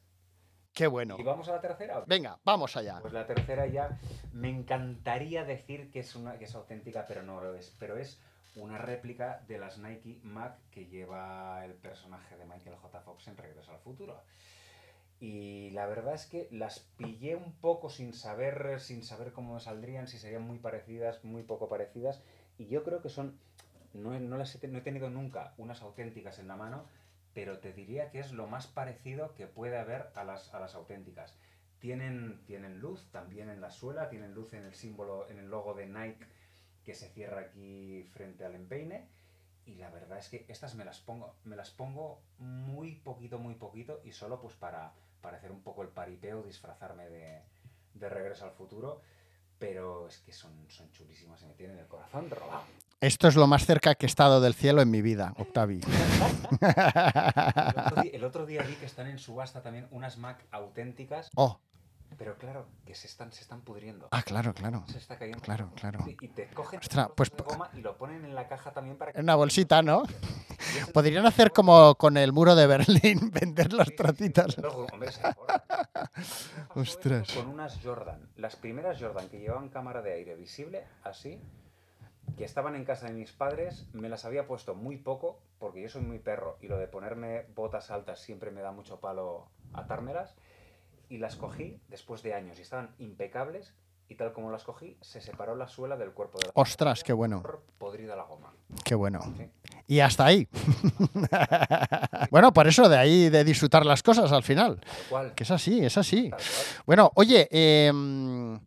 Qué 0.73 0.87
bueno. 0.87 1.17
¿Y 1.19 1.23
vamos 1.23 1.49
a 1.49 1.53
la 1.53 1.61
tercera? 1.61 2.03
Venga, 2.07 2.39
vamos 2.45 2.77
allá. 2.77 2.99
Pues 3.01 3.13
la 3.13 3.27
tercera 3.27 3.67
ya 3.67 3.99
me 4.33 4.49
encantaría 4.49 5.45
decir 5.45 5.91
que 5.91 6.01
es 6.01 6.15
una 6.15 6.39
que 6.39 6.45
es 6.45 6.55
auténtica, 6.55 7.05
pero 7.07 7.23
no 7.23 7.41
lo 7.41 7.55
es. 7.55 7.75
Pero 7.79 7.97
es 7.99 8.21
una 8.57 8.79
réplica 8.79 9.43
de 9.47 9.59
las 9.59 9.79
Nike 9.79 10.21
Mac 10.23 10.59
que 10.71 10.87
lleva 10.87 11.65
el 11.65 11.75
personaje 11.75 12.37
de 12.37 12.45
Michael 12.45 12.77
J. 12.77 13.01
Fox 13.01 13.29
en 13.29 13.37
Regreso 13.37 13.73
al 13.73 13.79
Futuro. 13.79 14.23
Y 15.21 15.71
la 15.71 15.87
verdad 15.87 16.15
es 16.15 16.27
que 16.27 16.49
las 16.51 16.81
pillé 16.97 17.37
un 17.37 17.53
poco 17.53 17.91
sin 17.91 18.15
saber, 18.15 18.81
sin 18.81 19.03
saber 19.03 19.33
cómo 19.33 19.61
saldrían, 19.61 20.09
si 20.09 20.19
serían 20.19 20.43
muy 20.43 20.59
parecidas, 20.59 21.23
muy 21.25 21.43
poco 21.43 21.69
parecidas. 21.69 22.23
Y 22.59 22.69
yo 22.69 22.83
creo 22.85 23.03
que 23.03 23.11
son. 23.11 23.39
No, 23.93 24.19
no 24.19 24.39
las 24.39 24.63
he, 24.63 24.69
no 24.69 24.79
he 24.79 24.83
tenido 24.83 25.11
nunca 25.11 25.53
unas 25.59 25.83
auténticas 25.83 26.39
en 26.39 26.49
la 26.49 26.57
mano, 26.57 26.87
pero 27.35 27.59
te 27.59 27.73
diría 27.73 28.11
que 28.11 28.21
es 28.21 28.33
lo 28.33 28.47
más 28.47 28.67
parecido 28.67 29.35
que 29.35 29.47
puede 29.47 29.77
haber 29.77 30.11
a 30.15 30.25
las, 30.25 30.55
a 30.55 30.61
las 30.61 30.75
auténticas. 30.75 31.37
Tienen, 31.81 32.41
tienen 32.47 32.81
luz 32.81 33.11
también 33.11 33.51
en 33.51 33.61
la 33.61 33.71
suela, 33.71 34.09
tienen 34.09 34.35
luz 34.35 34.55
en 34.55 34.65
el 34.65 34.75
símbolo, 34.75 35.29
en 35.29 35.39
el 35.39 35.49
logo 35.49 35.75
de 35.75 35.87
Nike 35.87 36.25
que 36.91 36.97
se 36.97 37.09
cierra 37.11 37.43
aquí 37.43 38.03
frente 38.13 38.45
al 38.45 38.57
empeine. 38.57 39.07
Y 39.65 39.77
la 39.77 39.91
verdad 39.91 40.19
es 40.19 40.29
que 40.29 40.45
estas 40.49 40.75
me 40.75 40.85
las 40.85 40.99
pongo, 40.99 41.37
me 41.45 41.55
las 41.55 41.71
pongo 41.71 42.21
muy 42.39 42.97
poquito, 42.97 43.39
muy 43.39 43.55
poquito 43.55 44.01
y 44.03 44.11
solo 44.11 44.41
pues 44.41 44.57
para, 44.57 44.93
para 45.21 45.37
hacer 45.37 45.53
un 45.53 45.63
poco 45.63 45.83
el 45.83 45.89
paripeo, 45.89 46.43
disfrazarme 46.43 47.09
de, 47.09 47.43
de 47.95 48.09
regreso 48.09 48.45
al 48.45 48.51
futuro. 48.51 49.03
Pero 49.61 50.09
es 50.09 50.19
que 50.19 50.33
son, 50.33 50.51
son 50.69 50.91
chulísimas 50.91 51.41
y 51.43 51.47
me 51.47 51.55
tienen 51.55 51.79
el 51.79 51.87
corazón 51.87 52.29
robado. 52.29 52.65
Esto 53.01 53.29
es 53.29 53.37
lo 53.37 53.47
más 53.47 53.65
cerca 53.65 53.95
que 53.95 54.07
he 54.07 54.09
estado 54.09 54.41
del 54.41 54.55
cielo 54.55 54.83
en 54.83 54.91
mi 54.91 55.01
vida, 55.01 55.33
Octavi. 55.39 55.81
El 56.61 57.85
otro, 57.87 58.03
día, 58.03 58.13
el 58.13 58.25
otro 58.25 58.47
día 58.47 58.63
vi 58.63 58.75
que 58.75 58.87
están 58.87 59.07
en 59.07 59.19
subasta 59.19 59.63
también 59.63 59.87
unas 59.93 60.19
Mac 60.19 60.45
auténticas, 60.51 61.31
oh, 61.37 61.61
pero 62.19 62.37
claro, 62.37 62.67
que 62.85 62.95
se 62.95 63.07
están, 63.07 63.33
se 63.33 63.43
están 63.43 63.63
pudriendo. 63.63 64.09
ah, 64.11 64.23
claro, 64.23 64.53
claro. 64.55 64.85
Se 64.89 64.99
está 64.99 65.19
cayendo. 65.19 65.41
Claro, 65.41 65.71
claro. 65.75 66.05
Y 66.07 66.29
te 66.29 66.49
cogen 66.51 66.81
Ostras, 66.81 67.09
pues- 67.17 67.31
de 67.31 67.43
goma 67.43 67.71
y 67.75 67.81
lo 67.81 67.97
ponen 67.97 68.25
en 68.25 68.35
la 68.35 68.47
caja 68.49 68.73
también 68.73 68.97
para 68.97 69.13
que... 69.13 69.19
En 69.19 69.25
una 69.25 69.37
bolsita, 69.37 69.83
¿no? 69.83 70.03
Podrían 70.93 71.27
hacer 71.27 71.53
como 71.53 71.95
con 71.95 72.17
el 72.17 72.33
muro 72.33 72.55
de 72.55 72.67
Berlín, 72.67 73.31
vender 73.33 73.73
los 73.73 73.95
trocitos. 73.97 74.57
Ostras. 76.75 77.33
Con 77.33 77.49
unas 77.49 77.81
Jordan, 77.83 78.29
las 78.37 78.57
primeras 78.57 79.01
Jordan 79.01 79.29
que 79.29 79.41
llevaban 79.41 79.69
cámara 79.69 80.03
de 80.03 80.13
aire 80.13 80.35
visible, 80.37 80.85
así, 81.03 81.41
que 82.37 82.45
estaban 82.45 82.75
en 82.75 82.85
casa 82.85 83.07
de 83.07 83.13
mis 83.15 83.33
padres, 83.33 83.87
me 83.93 84.09
las 84.09 84.25
había 84.25 84.47
puesto 84.47 84.75
muy 84.75 84.97
poco, 84.97 85.41
porque 85.59 85.83
yo 85.83 85.89
soy 85.89 86.03
muy 86.03 86.19
perro 86.19 86.59
y 86.61 86.69
lo 86.69 86.79
de 86.79 86.87
ponerme 86.87 87.47
botas 87.55 87.91
altas 87.91 88.21
siempre 88.21 88.51
me 88.51 88.61
da 88.61 88.73
mucho 88.73 89.01
palo 89.01 89.49
atármelas, 89.73 90.35
y 91.11 91.19
las 91.19 91.37
cogí 91.37 91.79
después 91.89 92.23
de 92.23 92.33
años 92.33 92.59
y 92.59 92.63
estaban 92.63 92.95
impecables, 92.99 93.75
y 94.09 94.15
tal 94.17 94.33
como 94.33 94.51
las 94.51 94.65
cogí, 94.65 94.97
se 95.03 95.21
separó 95.21 95.55
la 95.55 95.69
suela 95.69 95.97
del 95.97 96.13
cuerpo 96.13 96.39
de 96.39 96.47
la 96.47 96.53
Ostras, 96.55 97.05
qué 97.05 97.13
bueno, 97.13 97.43
Podrida 97.79 98.17
la 98.17 98.25
goma. 98.25 98.53
qué 98.85 98.95
bueno. 98.95 99.21
Sí. 99.37 99.49
Y 99.87 100.01
hasta 100.01 100.25
ahí. 100.25 100.49
bueno, 102.31 102.53
por 102.53 102.67
eso 102.69 102.89
de 102.89 102.97
ahí 102.97 103.29
de 103.29 103.45
disfrutar 103.45 103.85
las 103.85 104.03
cosas 104.03 104.31
al 104.33 104.43
final. 104.43 104.81
Que 105.35 105.43
es 105.43 105.51
así, 105.51 105.85
es 105.85 105.99
así. 105.99 106.31
Bueno, 106.87 107.11
oye, 107.17 107.49
em, 107.51 108.59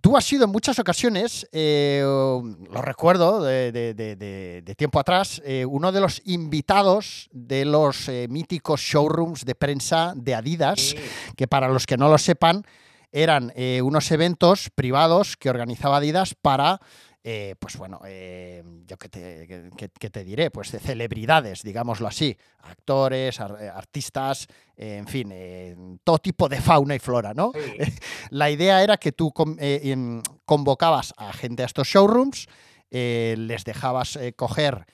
tú 0.00 0.16
has 0.16 0.24
sido 0.24 0.44
en 0.44 0.50
muchas 0.50 0.78
ocasiones, 0.78 1.46
eh, 1.52 2.00
lo 2.02 2.82
recuerdo 2.82 3.42
de, 3.42 3.72
de- 3.72 3.94
de- 3.94 4.16
de- 4.16 4.62
de 4.62 4.74
tiempo 4.74 5.00
atrás, 5.00 5.42
eh, 5.44 5.64
uno 5.66 5.92
de 5.92 6.00
los 6.00 6.22
invitados 6.24 7.28
de 7.32 7.64
los 7.64 8.08
eh, 8.08 8.26
míticos 8.28 8.80
showrooms 8.80 9.44
de 9.44 9.54
prensa 9.54 10.12
de 10.16 10.34
Adidas, 10.34 10.80
Sí. 10.80 10.96
que 11.36 11.46
para 11.48 11.68
los 11.68 11.86
que 11.86 11.96
no 11.96 12.08
lo 12.08 12.18
sepan, 12.18 12.64
eran 13.10 13.52
eh, 13.56 13.80
unos 13.82 14.10
eventos 14.10 14.68
privados 14.74 15.36
que 15.36 15.48
organizaba 15.50 15.96
Adidas 15.96 16.34
para, 16.34 16.80
eh, 17.24 17.54
pues 17.58 17.76
bueno, 17.76 18.00
eh, 18.06 18.62
yo 18.86 18.96
qué 18.96 19.08
te, 19.08 19.68
qué 19.98 20.10
te 20.10 20.24
diré, 20.24 20.50
pues 20.50 20.72
de 20.72 20.78
celebridades, 20.78 21.62
digámoslo 21.62 22.06
así, 22.06 22.36
actores, 22.60 23.40
ar- 23.40 23.56
eh, 23.60 23.68
artistas, 23.68 24.46
eh, 24.76 24.96
en 24.98 25.06
fin, 25.06 26.00
todo 26.04 26.18
tipo 26.18 26.48
de 26.48 26.60
fauna 26.60 26.94
y 26.94 26.98
flora, 26.98 27.34
¿no? 27.34 27.52
Sí. 27.54 27.92
La 28.30 28.50
idea 28.50 28.82
era 28.82 28.96
que 28.96 29.12
tú 29.12 29.32
em, 29.58 30.22
convocabas 30.44 31.12
a 31.16 31.32
gente 31.32 31.62
a 31.62 31.66
estos 31.66 31.88
showrooms, 31.88 32.46
les 32.90 33.64
dejabas 33.64 34.18
coger 34.36 34.86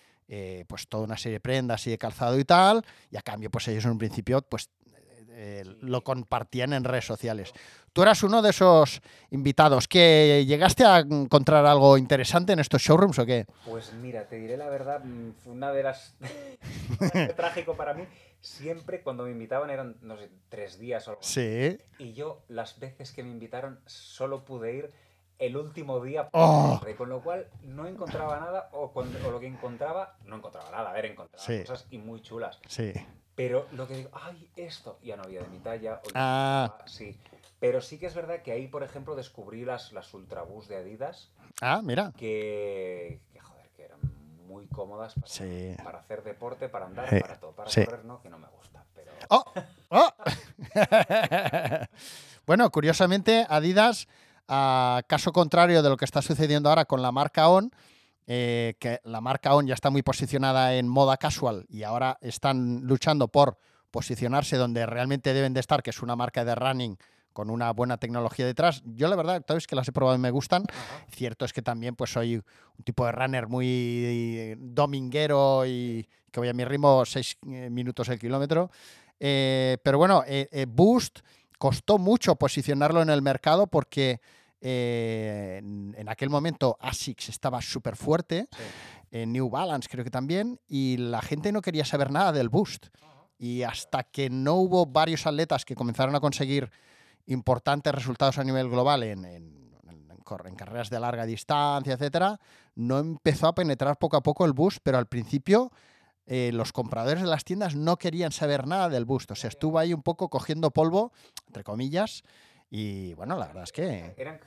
pues 0.67 0.89
toda 0.89 1.05
una 1.05 1.17
serie 1.17 1.35
de 1.37 1.41
prendas 1.41 1.87
y 1.87 1.91
de 1.91 1.99
calzado 1.99 2.39
y 2.39 2.45
tal, 2.45 2.83
y 3.11 3.17
a 3.17 3.23
cambio 3.23 3.51
pues 3.51 3.69
ellos 3.69 3.85
en 3.85 3.93
un 3.93 3.99
principio 3.99 4.43
pues 4.43 4.69
eh, 5.35 5.65
lo 5.81 6.03
compartían 6.03 6.73
en 6.73 6.85
redes 6.85 7.05
sociales. 7.07 7.53
Tú 7.93 8.03
eras 8.03 8.23
uno 8.23 8.43
de 8.43 8.51
esos 8.51 9.01
invitados 9.31 9.87
que 9.89 10.45
llegaste 10.47 10.85
a 10.85 10.99
encontrar 11.01 11.65
algo 11.67 11.97
interesante 11.99 12.53
en 12.53 12.59
estos 12.61 12.83
showrooms 12.83 13.19
o 13.19 13.27
qué? 13.27 13.47
Pues 13.65 13.93
mira, 13.95 14.27
te 14.27 14.37
diré 14.37 14.57
la 14.57 14.69
verdad, 14.69 15.05
mm, 15.05 15.33
fue 15.43 15.53
una 15.53 15.71
de 15.73 15.83
las... 15.83 16.17
Trágico 17.37 17.75
para 17.77 17.95
mí. 17.95 18.05
Siempre 18.41 19.03
cuando 19.03 19.25
me 19.25 19.31
invitaban 19.31 19.71
eran, 19.71 19.97
no 20.03 20.17
sé, 20.19 20.31
tres 20.49 20.79
días 20.79 21.07
o 21.09 21.13
algo. 21.13 21.23
Sí. 21.23 21.79
Y 21.99 22.13
yo, 22.13 22.43
las 22.49 22.79
veces 22.79 23.13
que 23.13 23.23
me 23.23 23.31
invitaron, 23.31 23.81
solo 23.87 24.45
pude 24.45 24.75
ir 24.75 24.93
el 25.39 25.57
último 25.57 26.01
día. 26.03 26.29
Oh. 26.33 26.81
Con 26.97 27.09
lo 27.09 27.23
cual, 27.23 27.49
no 27.63 27.87
encontraba 27.87 28.39
nada, 28.41 28.69
o, 28.73 28.93
cuando- 28.93 29.19
o 29.27 29.31
lo 29.31 29.41
que 29.41 29.47
encontraba, 29.47 30.17
no 30.27 30.37
encontraba 30.37 30.71
nada. 30.71 30.91
A 30.91 30.93
ver, 30.93 31.07
encontraba 31.07 31.43
Sí. 31.45 31.61
cosas 31.61 31.87
y 31.91 31.99
muy 31.99 32.21
chulas. 32.23 32.59
Sí. 32.69 32.93
Pero 33.35 33.67
lo 33.73 33.89
que 33.89 33.97
digo, 33.97 34.11
ay, 34.13 34.49
esto, 34.57 34.99
ya 35.03 35.17
no 35.17 35.25
había 35.25 35.41
de 35.43 35.49
mi 35.49 35.59
talla. 35.59 36.01
o- 36.05 36.09
Ah. 36.15 36.79
Sí. 36.87 37.17
Pero 37.59 37.81
sí 37.81 37.99
que 37.99 38.07
es 38.07 38.15
verdad 38.15 38.43
que 38.43 38.53
ahí, 38.53 38.69
por 38.69 38.83
ejemplo, 38.83 39.15
descubrí 39.17 39.65
las, 39.65 39.93
las 39.93 40.13
Ultraboost 40.15 40.69
de 40.69 40.77
Adidas, 40.77 41.31
Ah, 41.61 41.81
mira. 41.83 42.13
que, 42.17 43.21
que, 43.33 43.41
joder, 43.41 43.69
que 43.71 43.85
eran 43.85 44.01
muy 44.47 44.67
cómodas 44.67 45.15
para, 45.15 45.27
Sí. 45.27 45.75
para 45.83 45.99
hacer 46.01 46.23
deporte, 46.23 46.69
para 46.69 46.87
andar, 46.87 47.09
Sí, 47.09 47.21
para 47.21 47.41
todo. 47.41 47.53
Para 47.53 47.71
sí. 47.71 47.85
correr 47.85 48.05
no, 48.05 48.21
que 48.21 48.29
no 48.29 48.39
me 48.39 48.49
gusta. 48.49 48.85
Pero 48.95 49.13
¡Oh! 49.31 49.45
¡Oh! 49.91 50.11
bueno, 52.47 52.71
curiosamente, 52.71 53.47
Adidas, 53.49 54.07
a 54.49 55.03
caso 55.07 55.33
contrario 55.33 55.83
de 55.83 55.89
lo 55.89 55.97
que 55.97 56.05
está 56.05 56.21
sucediendo 56.23 56.69
ahora 56.69 56.85
con 56.85 57.03
la 57.03 57.13
marca 57.13 57.49
On, 57.49 57.71
eh, 58.27 58.75
que 58.79 59.01
la 59.05 59.21
marca 59.21 59.55
On 59.55 59.67
ya 59.67 59.75
está 59.75 59.91
muy 59.91 60.03
posicionada 60.03 60.75
en 60.75 60.89
moda 60.89 61.17
casual 61.17 61.67
y 61.69 61.83
ahora 61.83 62.19
están 62.21 62.81
luchando 62.83 63.29
por 63.29 63.59
posicionarse 63.91 64.57
donde 64.57 64.87
realmente 64.87 65.35
deben 65.35 65.55
de 65.55 65.61
estar, 65.61 65.83
que 65.83 65.91
es 65.91 66.03
una 66.03 66.17
marca 66.17 66.45
de 66.45 66.55
running 66.55 66.97
con 67.33 67.51
una 67.51 67.73
buena 67.73 67.97
tecnología 67.99 68.47
detrás. 68.47 68.83
Yo 68.85 69.09
la 69.09 69.17
verdad, 69.17 69.45
sabes 69.47 69.67
que 69.67 69.77
las 69.77 69.89
he 69.89 69.93
probado 69.93 70.17
y 70.17 70.21
me 70.21 70.31
gustan. 70.31 70.65
Ajá. 70.69 71.07
Cierto 71.11 71.45
es 71.45 71.53
que 71.53 71.63
también 71.63 71.97
pues 71.97 72.13
soy 72.13 72.37
un 72.37 72.85
tipo 72.85 73.05
de 73.07 73.13
runner 73.13 73.49
muy 73.49 73.67
eh, 73.69 74.57
dominguero 74.59 75.67
y 75.67 76.09
que 76.31 76.41
voy 76.41 76.49
a 76.49 76.53
mi 76.53 76.65
ritmo 76.65 77.05
6 77.05 77.39
minutos 77.71 78.09
el 78.09 78.19
kilómetro. 78.19 78.71
Eh, 79.21 79.79
pero 79.83 79.99
bueno, 79.99 80.25
eh, 80.27 80.49
eh, 80.51 80.67
Boost 80.69 81.21
costó 81.59 81.99
mucho 81.99 82.35
posicionarlo 82.37 83.01
en 83.03 83.11
el 83.11 83.23
mercado 83.23 83.67
porque 83.67 84.21
eh, 84.67 85.59
en, 85.59 85.95
en 85.97 86.09
aquel 86.09 86.31
momento 86.31 86.77
ASICS 86.81 87.29
estaba 87.29 87.61
súper 87.61 87.97
fuerte, 87.97 88.49
Sí. 88.51 88.63
eh, 89.11 89.27
New 89.27 89.51
Balance 89.51 89.89
creo 89.91 90.03
que 90.05 90.11
también, 90.11 90.59
y 90.67 90.97
la 90.97 91.21
gente 91.21 91.53
no 91.53 91.61
quería 91.61 91.85
saber 91.85 92.11
nada 92.11 92.33
del 92.33 92.49
Boost. 92.49 92.87
Y 93.39 93.63
hasta 93.63 94.05
que 94.05 94.31
no 94.31 94.55
hubo 94.55 94.87
varios 94.87 95.27
atletas 95.27 95.65
que 95.67 95.75
comenzaron 95.75 96.15
a 96.17 96.21
conseguir 96.21 96.71
importantes 97.27 97.95
resultados 97.95 98.39
a 98.39 98.45
nivel 98.45 98.69
global 98.71 99.03
en 99.03 99.21
carreras 100.57 100.89
de 100.89 100.99
larga 101.01 101.27
distancia, 101.27 101.95
etcétera, 101.95 102.41
no 102.75 102.99
empezó 102.99 103.47
a 103.49 103.55
penetrar 103.55 103.99
poco 103.99 104.17
a 104.17 104.23
poco 104.23 104.45
el 104.47 104.53
boost, 104.53 104.79
pero 104.83 104.97
al 104.99 105.07
principio 105.07 105.71
eh, 106.27 106.51
los 106.55 106.73
compradores 106.73 107.23
de 107.23 107.29
las 107.29 107.45
tiendas 107.45 107.75
no 107.77 107.97
querían 107.99 108.33
saber 108.33 108.67
nada 108.67 108.89
del 108.89 109.05
boost. 109.05 109.31
O 109.33 109.35
sea, 109.35 109.49
estuvo 109.49 109.79
ahí 109.79 109.93
un 109.93 110.03
poco 110.03 110.31
cogiendo 110.31 110.71
polvo, 110.71 111.13
entre 111.49 111.63
comillas, 111.65 112.23
y 112.71 113.15
bueno, 113.15 113.37
la 113.37 113.47
verdad 113.47 113.65
es 113.65 113.73
que 113.73 114.15
Eran, 114.17 114.41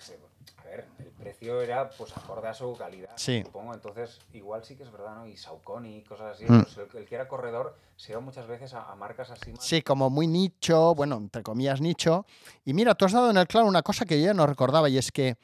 a 0.57 0.63
ver, 0.65 0.85
el 0.99 1.11
precio 1.11 1.61
era 1.61 1.89
pues 1.89 2.15
acorde 2.17 2.47
a 2.47 2.53
su 2.53 2.75
calidad, 2.75 3.11
Sí. 3.15 3.41
supongo. 3.45 3.73
Entonces, 3.73 4.19
igual 4.33 4.63
sí 4.65 4.75
que 4.75 4.83
es 4.83 4.91
verdad, 4.91 5.15
¿no? 5.15 5.27
Y 5.27 5.37
Saucony 5.37 5.97
y 5.97 6.03
cosas 6.03 6.35
así. 6.35 6.45
Mm. 6.45 6.63
pues 6.63 6.77
el, 6.77 6.97
el 6.97 7.05
que 7.07 7.15
era 7.15 7.27
corredor 7.27 7.77
se 7.95 8.11
iba 8.11 8.21
muchas 8.21 8.47
veces 8.47 8.73
a, 8.73 8.91
a 8.91 8.95
marcas 8.95 9.29
así 9.31 9.51
más. 9.51 9.63
Sí, 9.63 9.81
como 9.81 10.09
muy 10.09 10.27
nicho, 10.27 10.93
bueno, 10.95 11.15
entre 11.17 11.41
comillas 11.43 11.79
nicho. 11.79 12.25
Y 12.65 12.73
mira, 12.73 12.95
tú 12.95 13.05
has 13.05 13.13
dado 13.13 13.29
en 13.29 13.37
el 13.37 13.47
claro 13.47 13.65
una 13.67 13.81
cosa 13.83 14.05
que 14.05 14.19
yo 14.19 14.25
ya 14.27 14.33
no 14.33 14.45
recordaba 14.45 14.89
y 14.89 14.97
es 14.97 15.11
que 15.11 15.37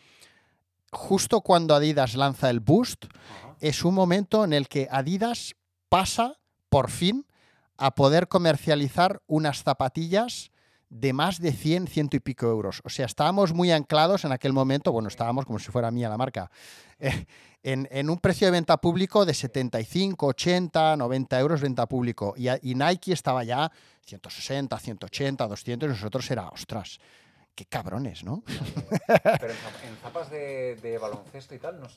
justo 0.92 1.42
cuando 1.42 1.74
Adidas 1.76 2.16
lanza 2.16 2.50
el 2.50 2.60
Boost, 2.60 3.06
es 3.60 3.84
un 3.84 3.94
momento 3.96 4.44
en 4.44 4.54
el 4.54 4.68
que 4.68 4.88
Adidas 4.92 5.56
pasa, 5.90 6.38
por 6.70 6.90
fin, 6.92 7.26
a 7.78 7.96
poder 7.96 8.28
comercializar 8.28 9.22
unas 9.26 9.64
zapatillas 9.64 10.52
de 10.94 11.12
más 11.12 11.40
de 11.40 11.52
100, 11.52 11.88
ciento 11.88 12.16
y 12.16 12.20
pico 12.20 12.46
euros. 12.46 12.82
O 12.84 12.90
sea, 12.90 13.06
estábamos 13.06 13.52
muy 13.54 13.72
anclados 13.72 14.26
en 14.26 14.32
aquel 14.32 14.54
momento, 14.54 14.92
bueno, 14.92 15.08
estábamos 15.08 15.46
como 15.46 15.60
si 15.60 15.72
fuera 15.72 15.90
mía 15.90 16.08
la 16.08 16.18
marca, 16.18 16.52
eh, 17.00 17.26
en, 17.64 17.88
en 17.92 18.10
un 18.10 18.20
precio 18.20 18.48
de 18.48 18.52
venta 18.52 18.78
público 18.78 19.26
de 19.26 19.34
75, 19.34 20.28
80, 20.28 20.98
90 20.98 21.40
euros 21.40 21.62
venta 21.62 21.88
público. 21.88 22.36
Y, 22.38 22.48
y 22.70 22.76
Nike 22.76 23.14
estaba 23.14 23.44
ya 23.44 23.72
160, 24.06 24.78
180, 24.78 25.48
200, 25.48 25.88
y 25.88 25.92
nosotros 25.94 26.30
era, 26.30 26.50
ostras, 26.50 27.00
qué 27.56 27.66
cabrones, 27.66 28.24
¿no? 28.24 28.44
Pero 28.48 29.54
en, 29.54 29.60
zap- 29.60 29.88
en 29.88 29.96
zapas 30.02 30.30
de, 30.32 30.76
de 30.82 30.98
baloncesto 30.98 31.54
y 31.56 31.60
tal, 31.60 31.80
¿no, 31.80 31.88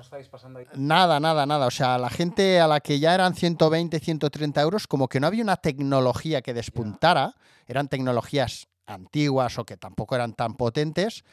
estáis 0.00 0.28
pasando 0.28 0.58
ahí? 0.60 0.66
Nada, 0.74 1.18
nada, 1.20 1.44
nada. 1.46 1.66
O 1.66 1.70
sea, 1.70 1.98
la 1.98 2.08
gente 2.10 2.60
a 2.60 2.66
la 2.68 2.80
que 2.80 2.98
ya 2.98 3.14
eran 3.14 3.34
120, 3.34 3.98
130 4.00 4.60
euros, 4.60 4.86
como 4.86 5.08
que 5.08 5.20
no 5.20 5.26
había 5.26 5.42
una 5.42 5.56
tecnología 5.56 6.42
que 6.42 6.54
despuntara, 6.54 7.34
eran 7.66 7.88
tecnologías 7.88 8.68
antiguas 8.86 9.58
o 9.58 9.64
que 9.64 9.76
tampoco 9.76 10.14
eran 10.14 10.34
tan 10.34 10.54
potentes. 10.54 11.24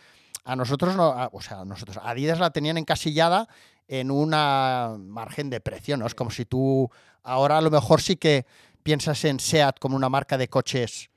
A 0.45 0.55
nosotros 0.55 0.95
no, 0.95 1.05
a- 1.11 1.29
o 1.31 1.41
sea, 1.41 1.59
a 1.61 1.65
nosotros, 1.65 1.99
Adidas 2.01 2.39
la 2.39 2.49
tenían 2.51 2.77
encasillada 2.77 3.47
en 3.87 4.09
una 4.11 4.95
margen 4.99 5.49
de 5.49 5.59
precio, 5.61 5.97
¿no? 5.97 6.05
Es 6.07 6.15
como 6.15 6.31
si 6.31 6.45
tú 6.45 6.89
ahora 7.23 7.57
a 7.57 7.61
lo 7.61 7.69
mejor 7.71 8.01
sí 8.01 8.15
que 8.15 8.45
piensas 8.83 9.23
en 9.25 9.39
SEAT 9.39 9.77
como 9.79 9.95
una 9.95 10.09
marca 10.09 10.37
de 10.37 10.47
coches 10.47 11.09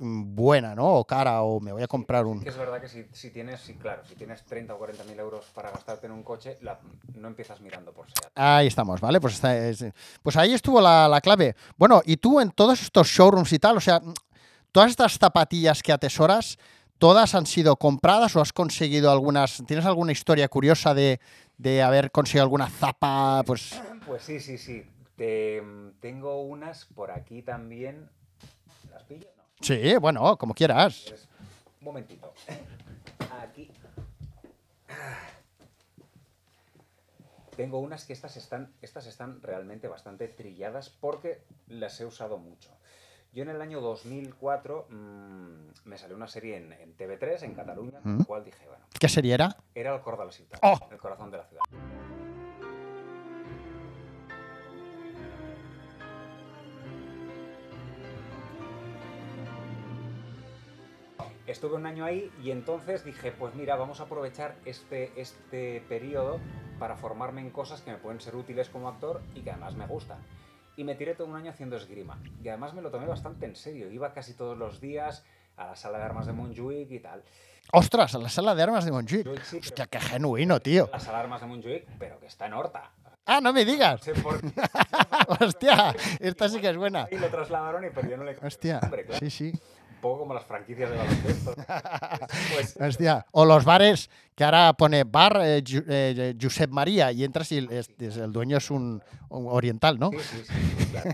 buena, 0.00 0.74
¿no? 0.74 0.94
O 0.94 1.04
cara, 1.04 1.42
o 1.42 1.60
me 1.60 1.72
voy 1.72 1.82
a 1.82 1.86
comprar 1.86 2.24
un... 2.24 2.40
Que 2.42 2.48
es 2.48 2.56
verdad 2.56 2.80
que 2.80 2.88
si, 2.88 3.04
si 3.12 3.30
tienes, 3.30 3.60
sí, 3.60 3.74
claro, 3.74 4.02
si 4.06 4.14
tienes 4.14 4.42
30 4.46 4.74
o 4.74 4.78
40 4.78 5.04
mil 5.04 5.18
euros 5.20 5.44
para 5.54 5.70
gastarte 5.70 6.06
en 6.06 6.12
un 6.12 6.22
coche, 6.22 6.56
la- 6.62 6.80
no 7.14 7.28
empiezas 7.28 7.60
mirando 7.60 7.92
por 7.92 8.06
SEAT. 8.06 8.32
Ahí 8.34 8.66
estamos, 8.66 9.00
¿vale? 9.00 9.20
Pues, 9.20 9.34
está- 9.34 9.56
es- 9.56 9.84
pues 10.22 10.36
ahí 10.38 10.54
estuvo 10.54 10.80
la, 10.80 11.06
la 11.06 11.20
clave. 11.20 11.54
Bueno, 11.76 12.00
y 12.06 12.16
tú 12.16 12.40
en 12.40 12.50
todos 12.50 12.80
estos 12.80 13.08
showrooms 13.08 13.52
y 13.52 13.58
tal, 13.58 13.76
o 13.76 13.80
sea, 13.80 14.00
todas 14.72 14.90
estas 14.90 15.18
zapatillas 15.18 15.82
que 15.82 15.92
atesoras, 15.92 16.56
¿todas 16.96 17.34
han 17.34 17.44
sido 17.44 17.76
compradas 17.76 18.34
o 18.36 18.40
has 18.40 18.54
conseguido 18.54 19.10
algunas? 19.10 19.62
¿Tienes 19.66 19.84
alguna 19.84 20.12
historia 20.12 20.48
curiosa 20.48 20.94
de, 20.94 21.20
de 21.58 21.82
haber 21.82 22.10
conseguido 22.10 22.44
alguna 22.44 22.70
zapa? 22.70 23.42
Pues 23.44 23.78
Pues 24.06 24.22
sí, 24.22 24.40
sí, 24.40 24.56
sí. 24.56 24.82
Te- 25.16 25.62
tengo 26.00 26.40
unas 26.40 26.86
por 26.86 27.10
aquí 27.10 27.42
también. 27.42 28.08
¿Las 28.90 29.02
pillo? 29.02 29.28
Sí, 29.60 29.96
bueno, 29.96 30.36
como 30.38 30.54
quieras. 30.54 31.04
Pues, 31.08 31.28
un 31.80 31.84
momentito. 31.84 32.32
Aquí. 33.42 33.70
Tengo 37.56 37.78
unas 37.78 38.04
que 38.06 38.12
estas 38.14 38.36
están, 38.36 38.72
estas 38.80 39.06
están 39.06 39.42
realmente 39.42 39.86
bastante 39.88 40.28
trilladas 40.28 40.88
porque 40.88 41.42
las 41.68 42.00
he 42.00 42.06
usado 42.06 42.38
mucho. 42.38 42.70
Yo 43.32 43.42
en 43.42 43.50
el 43.50 43.60
año 43.60 43.80
2004 43.80 44.86
mm, 44.88 45.54
me 45.84 45.98
salió 45.98 46.16
una 46.16 46.26
serie 46.26 46.56
en, 46.56 46.72
en 46.72 46.96
TV3, 46.96 47.42
en 47.42 47.54
Cataluña, 47.54 48.00
Mm. 48.02 48.18
la 48.20 48.24
cual 48.24 48.44
dije, 48.44 48.66
bueno, 48.66 48.84
¿Qué 48.98 49.08
serie 49.08 49.34
era? 49.34 49.56
era 49.74 49.94
el 49.94 50.00
cor 50.00 50.18
de 50.18 50.24
la 50.24 50.32
ciudad, 50.32 50.58
Oh. 50.62 50.78
el 50.90 50.98
corazón 50.98 51.30
de 51.30 51.36
la 51.36 51.44
ciudad. 51.44 51.62
Estuve 61.50 61.74
un 61.74 61.84
año 61.84 62.04
ahí 62.04 62.30
y 62.44 62.52
entonces 62.52 63.04
dije, 63.04 63.32
pues 63.32 63.56
mira, 63.56 63.74
vamos 63.74 63.98
a 63.98 64.04
aprovechar 64.04 64.54
este, 64.64 65.10
este 65.20 65.82
periodo 65.88 66.38
para 66.78 66.96
formarme 66.96 67.40
en 67.40 67.50
cosas 67.50 67.80
que 67.82 67.90
me 67.90 67.96
pueden 67.98 68.20
ser 68.20 68.36
útiles 68.36 68.68
como 68.68 68.88
actor 68.88 69.20
y 69.34 69.40
que 69.40 69.50
además 69.50 69.74
me 69.74 69.84
gustan. 69.86 70.18
Y 70.76 70.84
me 70.84 70.94
tiré 70.94 71.14
todo 71.16 71.26
un 71.26 71.34
año 71.34 71.50
haciendo 71.50 71.76
esgrima. 71.76 72.22
Y 72.42 72.48
además 72.48 72.72
me 72.72 72.82
lo 72.82 72.90
tomé 72.92 73.06
bastante 73.06 73.46
en 73.46 73.56
serio. 73.56 73.90
Iba 73.90 74.12
casi 74.14 74.34
todos 74.34 74.56
los 74.56 74.80
días 74.80 75.24
a 75.56 75.66
la 75.66 75.76
sala 75.76 75.98
de 75.98 76.04
armas 76.04 76.26
de 76.26 76.32
Montjuic 76.32 76.88
y 76.92 77.00
tal. 77.00 77.24
Ostras, 77.72 78.14
a 78.14 78.18
la 78.18 78.28
sala 78.28 78.54
de 78.54 78.62
armas 78.62 78.84
de 78.84 78.92
Montjuic. 78.92 79.42
Sí, 79.42 79.58
Hostia, 79.58 79.86
pero- 79.86 79.90
qué 79.90 80.00
genuino, 80.00 80.60
tío. 80.60 80.88
La 80.92 81.00
sala 81.00 81.18
de 81.18 81.24
armas 81.24 81.40
de 81.40 81.46
Montjuic, 81.48 81.86
pero 81.98 82.20
que 82.20 82.26
está 82.26 82.46
en 82.46 82.54
Horta. 82.54 82.92
Ah, 83.26 83.40
no 83.40 83.52
me 83.52 83.64
digas. 83.64 84.06
No 84.06 84.14
sé 84.14 84.22
por 84.22 84.40
qué. 84.40 84.52
Hostia, 85.44 85.94
esta 86.20 86.48
sí 86.48 86.60
que 86.60 86.70
es 86.70 86.76
buena. 86.76 87.08
Y 87.10 87.18
lo 87.18 87.28
trasladaron 87.28 87.84
y 87.84 88.16
no 88.16 88.24
le 88.24 88.36
Hostia, 88.40 88.78
claro. 88.80 89.14
sí, 89.18 89.30
sí. 89.30 89.52
Un 90.00 90.02
poco 90.02 90.20
como 90.20 90.32
las 90.34 90.44
franquicias 90.46 90.88
de 90.90 90.96
baloncesto. 90.96 91.54
Pues, 92.54 92.76
Hostia. 92.80 93.26
O 93.32 93.44
los 93.44 93.64
bares 93.66 94.08
que 94.34 94.44
ahora 94.44 94.72
pone 94.72 95.04
bar 95.04 95.38
eh, 95.42 95.62
Ju- 95.62 95.84
eh, 95.86 96.34
Josep 96.40 96.70
María 96.70 97.12
y 97.12 97.22
entras 97.22 97.52
y 97.52 97.58
el, 97.58 97.70
es- 97.70 97.90
es- 97.98 98.16
el 98.16 98.32
dueño 98.32 98.56
es 98.56 98.70
un, 98.70 99.02
un 99.28 99.46
oriental, 99.48 99.98
¿no? 99.98 100.10
Sí, 100.12 100.18
sí, 100.44 100.86
claro. 100.90 101.10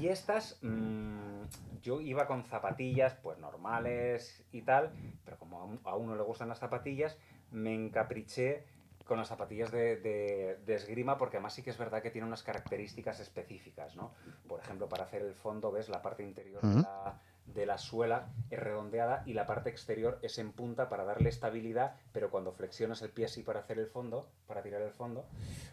Y 0.00 0.08
estas, 0.08 0.56
mm, 0.62 1.42
yo 1.82 2.00
iba 2.00 2.26
con 2.26 2.44
zapatillas, 2.44 3.14
pues 3.22 3.38
normales 3.38 4.42
y 4.52 4.62
tal, 4.62 4.90
pero 5.24 5.38
como 5.38 5.78
a 5.84 5.96
uno 5.96 6.16
le 6.16 6.22
gustan 6.22 6.48
las 6.48 6.58
zapatillas, 6.58 7.18
me 7.50 7.74
encapriché 7.74 8.64
con 9.06 9.18
las 9.18 9.28
zapatillas 9.28 9.70
de, 9.70 9.96
de- 9.96 10.58
de 10.64 10.74
esgrima, 10.74 11.18
porque 11.18 11.36
además 11.36 11.54
sí 11.54 11.62
que 11.62 11.70
es 11.70 11.78
verdad 11.78 12.02
que 12.02 12.10
tiene 12.10 12.26
unas 12.26 12.42
características 12.42 13.20
específicas, 13.20 13.96
¿no? 13.96 14.12
Por 14.48 14.60
ejemplo, 14.60 14.88
para 14.88 15.04
hacer 15.04 15.22
el 15.22 15.34
fondo, 15.34 15.70
¿ves? 15.72 15.88
La 15.88 16.02
parte 16.02 16.22
interior 16.22 16.62
de, 16.62 16.82
la, 16.82 17.20
de 17.46 17.66
la 17.66 17.78
suela 17.78 18.28
es 18.50 18.58
redondeada 18.58 19.22
y 19.26 19.32
la 19.34 19.46
parte 19.46 19.70
exterior 19.70 20.18
es 20.22 20.38
en 20.38 20.52
punta 20.52 20.88
para 20.88 21.04
darle 21.04 21.28
estabilidad, 21.28 21.96
pero 22.12 22.30
cuando 22.30 22.52
flexionas 22.52 23.02
el 23.02 23.10
pie 23.10 23.24
así 23.26 23.42
para 23.42 23.60
hacer 23.60 23.78
el 23.78 23.86
fondo, 23.86 24.28
para 24.46 24.62
tirar 24.62 24.82
el 24.82 24.92
fondo, 24.92 25.26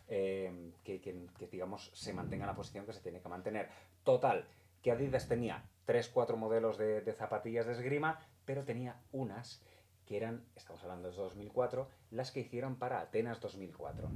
eh, 0.07 0.71
que, 0.83 0.99
que- 1.01 1.27
que, 1.37 1.47
digamos 1.47 1.91
se 1.93 2.13
mantenga 2.13 2.43
en 2.45 2.47
la 2.49 2.55
posición 2.55 2.85
que 2.85 2.93
se 2.93 3.01
tiene 3.01 3.19
que 3.21 3.29
mantener. 3.29 3.69
Total, 4.03 4.45
que 4.81 4.91
Adidas 4.91 5.27
tenía 5.27 5.63
3-4 5.87 6.35
modelos 6.35 6.77
de, 6.77 7.01
de 7.01 7.13
zapatillas 7.13 7.65
de 7.67 7.73
esgrima, 7.73 8.19
pero 8.45 8.63
tenía 8.63 8.95
unas 9.11 9.61
que 10.09 10.17
eran, 10.17 10.41
estamos 10.55 10.81
hablando 10.81 11.11
de 11.11 11.15
2004, 11.15 11.87
las 12.09 12.31
que 12.31 12.39
hicieron 12.39 12.77
para 12.77 12.99
Atenas 12.99 13.39
2004. 13.39 14.09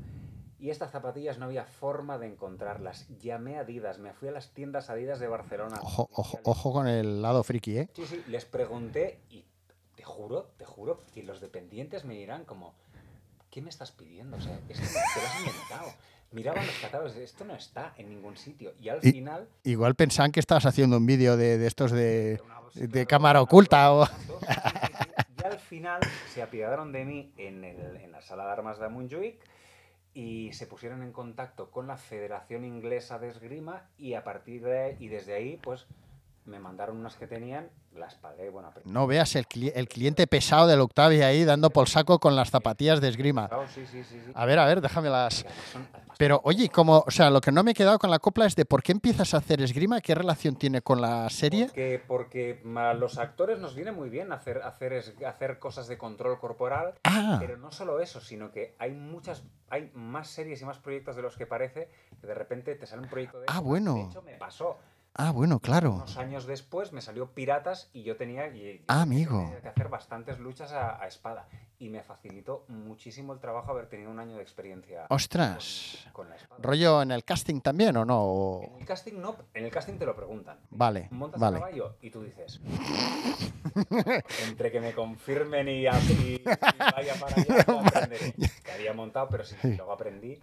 Y 0.60 0.72
estas 0.72 0.90
zapatillas 0.92 1.38
no 1.38 1.46
había 1.46 1.66
forma 1.66 2.18
de 2.18 2.26
encontrarlas. 2.26 3.06
Llamé 3.20 3.58
a 3.58 3.62
Adidas, 3.62 4.00
me 4.00 4.12
fui 4.14 4.28
a 4.28 4.32
las 4.32 4.50
tiendas 4.56 4.90
Adidas 4.90 5.20
de 5.20 5.28
Barcelona. 5.28 5.78
Ojo, 5.84 6.10
ojo, 6.14 6.40
ojo 6.46 6.74
con 6.74 6.88
el 6.88 7.22
lado 7.22 7.44
friki, 7.44 7.78
¿eh? 7.78 7.90
Sí, 7.94 8.06
sí, 8.08 8.24
les 8.28 8.44
pregunté 8.46 9.20
y 9.30 9.46
te 9.96 10.04
juro, 10.04 10.50
te 10.58 10.66
juro 10.66 11.00
que 11.14 11.22
los 11.22 11.40
dependientes 11.42 12.06
me 12.06 12.16
dirán 12.16 12.44
como, 12.46 12.74
¿qué 13.52 13.62
me 13.62 13.70
estás 13.70 13.92
pidiendo? 13.92 14.38
O 14.38 14.42
sea, 14.42 14.60
esto 14.70 14.84
te 14.88 15.22
lo 15.22 15.28
has 15.28 15.40
inventado. 15.42 15.94
Miraban 16.32 16.66
los 16.66 16.76
catálogos, 16.80 17.16
esto 17.18 17.46
no 17.46 17.54
está 17.54 17.94
en 17.98 18.10
ningún 18.10 18.36
sitio. 18.36 18.74
Y 18.82 18.90
al 18.90 18.98
Y- 19.06 19.12
final... 19.12 19.48
Igual 19.64 19.94
pensaban 19.94 20.32
que 20.32 20.40
estabas 20.40 20.66
haciendo 20.66 20.98
un 20.98 21.06
vídeo 21.06 21.38
de, 21.38 21.60
de 21.60 21.68
estos 21.68 21.92
de, 21.92 22.42
una- 22.44 22.62
de 22.74 22.88
claro, 22.90 23.08
cámara 23.08 23.40
una- 23.42 23.44
oculta 23.44 23.94
o... 23.94 24.08
Exacto, 24.48 24.88
sí, 24.88 24.96
sí, 24.96 25.12
sí. 25.12 25.20
Y 25.42 25.46
al 25.46 25.60
final 25.74 26.02
se 26.28 26.44
apiadaron 26.44 26.92
de 26.92 27.04
mí 27.04 27.34
en, 27.36 28.12
la 28.12 28.22
sala 28.22 28.46
de 28.46 28.52
armas 28.52 28.78
de 28.78 28.90
Montjuic 28.90 29.40
y 30.14 30.54
se 30.54 30.68
pusieron 30.68 31.02
en 31.02 31.12
contacto 31.12 31.72
con 31.72 31.88
la 31.88 31.98
Federación 31.98 32.64
Inglesa 32.64 33.18
de 33.18 33.30
Esgrima 33.30 33.90
y 33.98 34.14
a 34.14 34.24
partir 34.24 34.64
de 34.64 34.96
y 35.00 35.08
desde 35.08 35.34
ahí 35.34 35.58
pues 35.58 35.88
me 36.46 36.60
mandaron 36.60 36.98
unas 36.98 37.16
que 37.16 37.28
tenían, 37.28 37.70
las 37.96 38.16
pagué, 38.16 38.50
bueno, 38.50 38.72
No 38.86 39.08
veas 39.08 39.36
el, 39.36 39.48
cli- 39.48 39.72
el 39.76 39.88
cliente 39.88 40.28
pesado 40.28 40.68
del 40.68 40.82
Octavia 40.82 41.28
ahí 41.28 41.46
dando 41.46 41.70
por 41.70 41.88
saco 41.88 42.20
con 42.20 42.36
las 42.36 42.50
zapatillas 42.50 43.00
de 43.02 43.08
esgrima. 43.10 43.48
precio. 43.48 43.68
Sí, 43.68 43.86
sí, 43.86 44.04
sí, 44.04 44.22
sí. 44.26 44.32
A 44.36 44.46
ver, 44.46 44.60
a 44.60 44.66
ver, 44.66 44.82
déjamelas. 44.82 45.46
Pero 46.18 46.42
oye, 46.44 46.70
como, 46.70 47.04
o 47.08 47.12
sea, 47.12 47.30
lo 47.30 47.42
que 47.42 47.52
no 47.52 47.64
me 47.64 47.72
he 47.72 47.74
quedado 47.74 47.98
con 47.98 48.12
la 48.12 48.20
copla 48.20 48.46
es 48.46 48.56
de 48.56 48.66
por 48.66 48.84
qué 48.84 48.92
empiezas 48.92 49.34
a 49.34 49.38
hacer 49.38 49.62
esgrima, 49.62 50.00
qué 50.02 50.14
relación 50.16 50.56
tiene 50.56 50.82
con 50.82 51.02
la 51.02 51.30
serie. 51.30 51.66
Porque, 51.66 52.04
porque 52.08 52.62
a 52.78 52.94
los 52.94 53.18
actores 53.18 53.60
nos 53.60 53.74
viene 53.76 53.92
muy 53.92 54.10
bien 54.10 54.32
hacer, 54.32 54.62
hacer, 54.64 54.94
es- 54.94 55.14
hacer 55.26 55.60
cosas 55.60 55.88
de 55.88 55.98
control 55.98 56.40
corporal, 56.40 56.94
Ah, 57.04 57.38
pero 57.40 57.58
no 57.58 57.72
solo 57.72 58.00
eso, 58.00 58.22
sino 58.22 58.52
que 58.52 58.76
hay 58.80 58.92
muchas, 58.92 59.44
hay 59.70 59.92
más 59.96 60.28
series 60.30 60.62
y 60.62 60.66
más 60.66 60.78
proyectos 60.80 61.16
de 61.16 61.22
los 61.22 61.36
que 61.38 61.46
parece 61.48 61.90
que 62.22 62.28
de 62.28 62.34
repente 62.36 62.76
te 62.76 62.86
sale 62.86 63.02
un 63.02 63.10
proyecto 63.10 63.40
de 63.40 63.46
Ah, 63.50 63.60
bueno. 63.60 63.96
De 63.96 64.02
hecho, 64.02 64.22
me 64.22 64.34
pasó. 64.36 64.78
Ah, 65.16 65.32
bueno, 65.32 65.60
claro. 65.60 65.94
Unos 65.94 66.18
años 66.18 66.46
después 66.46 66.92
me 66.94 67.02
salió 67.02 67.32
Piratas 67.32 67.90
y 67.94 68.04
yo 68.04 68.16
tenía, 68.18 68.48
y- 68.48 68.84
Ah, 68.88 69.04
tenía 69.04 69.26
amigo. 69.28 69.54
que 69.62 69.68
hacer 69.68 69.90
bastantes 69.90 70.40
luchas 70.40 70.72
a, 70.72 71.02
a 71.02 71.08
espada. 71.08 71.48
Y 71.80 71.90
me 71.90 72.02
facilitó 72.02 72.64
muchísimo 72.70 73.34
el 73.34 73.40
trabajo 73.40 73.72
haber 73.72 73.88
tenido 73.90 74.10
un 74.10 74.18
año 74.20 74.38
de 74.38 74.42
experiencia 74.42 75.06
Ostras. 75.10 75.98
con, 76.06 76.14
con 76.14 76.30
la 76.30 76.36
espada. 76.38 76.62
¿Rollo 76.64 77.02
en 77.02 77.12
el 77.12 77.26
casting 77.26 77.60
también 77.60 77.98
o 77.98 78.06
no? 78.06 78.22
O- 78.24 78.64
En 78.64 78.80
el 78.80 78.86
casting 78.86 79.14
no, 79.20 79.36
en 79.54 79.66
el 79.66 79.72
casting 79.72 79.98
te 79.98 80.06
lo 80.06 80.16
preguntan. 80.16 80.60
Vale, 80.70 81.10
montas 81.12 81.42
vale. 81.42 81.58
a 81.58 81.60
caballo 81.60 81.96
y 82.02 82.10
tú 82.10 82.24
dices 82.24 82.62
entre 84.48 84.72
que 84.72 84.80
me 84.80 84.94
confirmen 84.94 85.68
y, 85.68 85.88
a- 85.88 86.00
y- 86.00 86.42
vaya 86.44 87.16
para 87.20 87.36
allá 87.36 87.64
lo 87.68 87.80
aprenderé 87.80 88.34
que 88.34 88.72
había 88.72 88.94
montado 88.94 89.28
pero 89.30 89.44
sí, 89.44 89.56
luego 89.64 89.92
aprendí 89.92 90.40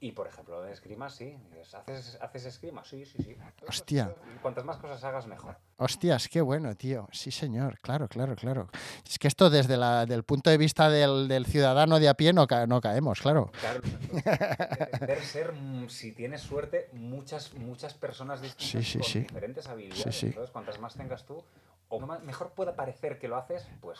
y 0.00 0.12
por 0.12 0.26
ejemplo 0.26 0.62
de 0.62 0.72
esgrima 0.72 1.10
sí 1.10 1.36
haces 1.74 2.18
haces 2.20 2.46
esgrima 2.46 2.82
sí 2.84 3.04
sí 3.04 3.22
sí 3.22 3.36
Hostia. 3.68 4.14
Cuantas 4.42 4.64
más 4.64 4.78
cosas 4.78 5.02
hagas 5.04 5.26
mejor 5.26 5.56
Hostias, 5.82 6.28
qué 6.28 6.42
bueno, 6.42 6.74
tío. 6.76 7.08
Sí, 7.10 7.30
señor, 7.30 7.78
claro, 7.80 8.06
claro, 8.06 8.36
claro. 8.36 8.68
Es 9.08 9.18
que 9.18 9.28
esto 9.28 9.48
desde 9.48 9.78
la, 9.78 10.04
del 10.04 10.24
punto 10.24 10.50
de 10.50 10.58
vista 10.58 10.90
del, 10.90 11.26
del 11.26 11.46
ciudadano 11.46 11.98
de 11.98 12.08
a 12.10 12.14
pie 12.14 12.34
no, 12.34 12.46
ca- 12.46 12.66
no 12.66 12.82
caemos, 12.82 13.18
claro. 13.22 13.50
claro 13.60 13.80
pretender 13.80 15.20
ser 15.24 15.52
mm, 15.52 15.88
si 15.88 16.12
tienes 16.12 16.42
suerte 16.42 16.90
muchas 16.92 17.54
muchas 17.54 17.94
personas 17.94 18.42
distintas 18.42 18.84
Sí, 18.84 18.92
sí, 18.92 18.98
con 18.98 19.08
sí. 19.08 19.20
diferentes 19.20 19.66
habilidades 19.68 20.16
sí. 20.16 20.26
entonces 20.26 20.50
cuantas 20.50 20.78
más 20.80 20.94
tengas 20.94 21.24
tú 21.24 21.42
o 21.90 22.00
mejor 22.22 22.52
pueda 22.54 22.74
parecer 22.74 23.18
que 23.18 23.28
lo 23.28 23.36
haces 23.36 23.66
pues 23.80 23.98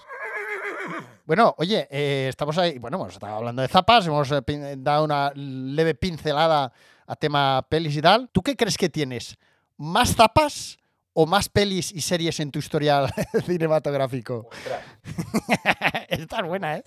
Bueno, 1.26 1.54
oye, 1.58 1.86
eh, 1.90 2.26
estamos 2.28 2.56
ahí, 2.58 2.78
bueno, 2.78 2.96
hemos 2.96 3.12
estado 3.12 3.34
hablando 3.36 3.62
de 3.62 3.68
zapas, 3.68 4.06
hemos 4.06 4.30
eh, 4.32 4.42
pin- 4.42 4.82
dado 4.82 5.04
una 5.04 5.32
leve 5.34 5.94
pincelada 5.94 6.72
a 7.06 7.16
tema 7.16 7.66
pelis 7.68 7.96
y 7.96 8.00
tal. 8.02 8.28
¿Tú 8.30 8.42
qué 8.42 8.56
crees 8.56 8.76
que 8.78 8.88
tienes? 8.88 9.36
¿Más 9.76 10.14
zapas 10.14 10.78
o 11.12 11.26
más 11.26 11.48
pelis 11.48 11.90
y 11.92 12.00
series 12.00 12.38
en 12.40 12.50
tu 12.52 12.58
historial 12.60 13.12
cinematográfico? 13.46 14.48
ostras 14.50 14.82
Esta 16.08 16.40
es 16.40 16.46
buena, 16.46 16.76
¿eh? 16.78 16.84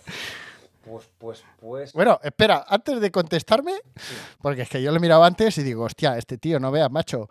pues 0.85 1.09
pues 1.17 1.43
pues 1.59 1.93
Bueno, 1.93 2.19
espera, 2.23 2.65
antes 2.67 2.99
de 2.99 3.11
contestarme, 3.11 3.73
porque 4.41 4.63
es 4.63 4.69
que 4.69 4.81
yo 4.81 4.91
lo 4.91 4.97
he 4.97 4.99
mirado 4.99 5.23
antes 5.23 5.57
y 5.57 5.63
digo, 5.63 5.83
hostia, 5.85 6.17
este 6.17 6.37
tío, 6.37 6.59
no 6.59 6.71
veas, 6.71 6.91
macho. 6.91 7.29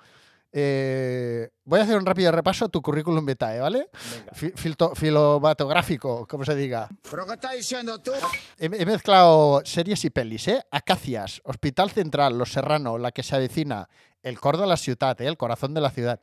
Eh, 0.55 1.49
voy 1.65 1.81
a 1.81 1.85
hacer 1.85 1.97
un 1.97 2.05
rápido 2.05 2.31
repaso 2.31 2.67
a 2.67 2.69
tu 2.69 2.83
currículum 2.83 3.25
vitae, 3.25 3.59
¿vale? 3.61 3.89
filomatográfico, 4.95 6.27
como 6.27 6.45
se 6.45 6.55
diga. 6.55 6.89
¿Pero 7.11 7.27
qué 7.27 7.33
estás 7.35 7.53
diciendo 7.53 7.99
tú? 8.01 8.13
He, 8.59 8.67
he 8.67 8.87
mezclado 8.87 9.63
series 9.65 10.05
y 10.05 10.11
pelis, 10.11 10.49
¿eh? 10.49 10.63
Acacias, 10.71 11.41
Hospital 11.45 11.91
Central, 11.91 12.37
Los 12.39 12.53
Serrano, 12.53 12.99
La 12.99 13.13
que 13.13 13.23
se 13.23 13.35
avecina, 13.37 13.89
El 14.23 14.39
cor 14.41 14.59
de 14.59 14.67
la 14.67 14.77
ciudad, 14.77 15.21
¿eh? 15.21 15.27
El 15.27 15.37
corazón 15.37 15.75
de 15.75 15.81
la 15.81 15.91
ciudad. 15.91 16.21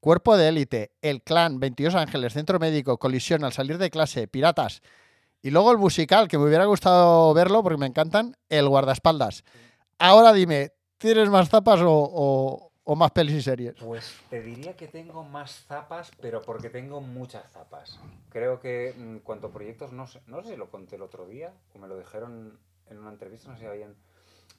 Cuerpo 0.00 0.36
de 0.36 0.48
élite, 0.48 0.92
El 1.02 1.22
Clan, 1.22 1.60
22 1.60 1.94
Ángeles, 1.94 2.32
Centro 2.32 2.58
Médico, 2.58 2.98
Colisión, 2.98 3.44
Al 3.44 3.52
salir 3.52 3.78
de 3.78 3.90
clase, 3.90 4.28
Piratas. 4.28 4.80
Y 5.42 5.50
luego 5.50 5.72
el 5.72 5.78
musical, 5.78 6.28
que 6.28 6.38
me 6.38 6.44
hubiera 6.44 6.66
gustado 6.66 7.32
verlo 7.34 7.62
porque 7.62 7.78
me 7.78 7.86
encantan, 7.86 8.36
El 8.48 8.68
Guardaespaldas. 8.68 9.42
Ahora 9.98 10.32
dime, 10.32 10.72
¿tienes 10.98 11.28
más 11.30 11.48
zapas 11.48 11.80
o, 11.80 11.88
o- 11.90 12.69
o 12.92 12.96
más 12.96 13.12
pelis 13.12 13.36
y 13.36 13.42
series? 13.42 13.76
Pues 13.78 14.18
te 14.30 14.42
diría 14.42 14.74
que 14.74 14.88
tengo 14.88 15.22
más 15.22 15.64
zapas, 15.68 16.10
pero 16.20 16.42
porque 16.42 16.70
tengo 16.70 17.00
muchas 17.00 17.48
zapas. 17.52 18.00
Creo 18.30 18.58
que 18.58 18.88
en 18.88 19.20
cuanto 19.20 19.46
a 19.46 19.52
proyectos, 19.52 19.92
no 19.92 20.08
sé, 20.08 20.20
no 20.26 20.42
sé 20.42 20.48
si 20.50 20.56
lo 20.56 20.72
conté 20.72 20.96
el 20.96 21.02
otro 21.02 21.24
día 21.28 21.52
o 21.72 21.78
me 21.78 21.86
lo 21.86 21.96
dijeron 21.96 22.58
en 22.88 22.98
una 22.98 23.10
entrevista, 23.10 23.48
no 23.48 23.54
sé 23.54 23.60
si 23.60 23.66
habían 23.68 23.94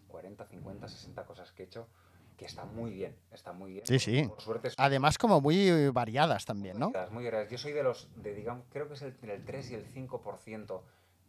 40, 0.07 0.45
50, 0.45 0.87
60 0.87 1.25
cosas 1.25 1.51
que 1.51 1.63
he 1.63 1.65
hecho, 1.65 1.89
que 2.37 2.45
está 2.45 2.63
muy 2.63 2.91
bien, 2.91 3.17
está 3.33 3.51
muy 3.51 3.73
bien. 3.73 3.85
Sí, 3.85 3.99
sí. 3.99 4.23
Por 4.25 4.39
suerte 4.39 4.69
son 4.69 4.77
Además, 4.85 5.17
como 5.17 5.41
muy 5.41 5.89
variadas 5.89 6.45
también, 6.45 6.79
¿no? 6.79 6.91
variadas, 6.91 7.11
muy 7.11 7.25
variadas. 7.25 7.49
Yo 7.51 7.57
soy 7.57 7.73
de 7.73 7.83
los, 7.83 8.07
de, 8.15 8.33
digamos, 8.33 8.63
creo 8.71 8.87
que 8.87 8.93
es 8.93 9.01
el, 9.01 9.13
el 9.23 9.43
3 9.43 9.71
y 9.71 9.73
el 9.75 9.93
5% 9.93 10.81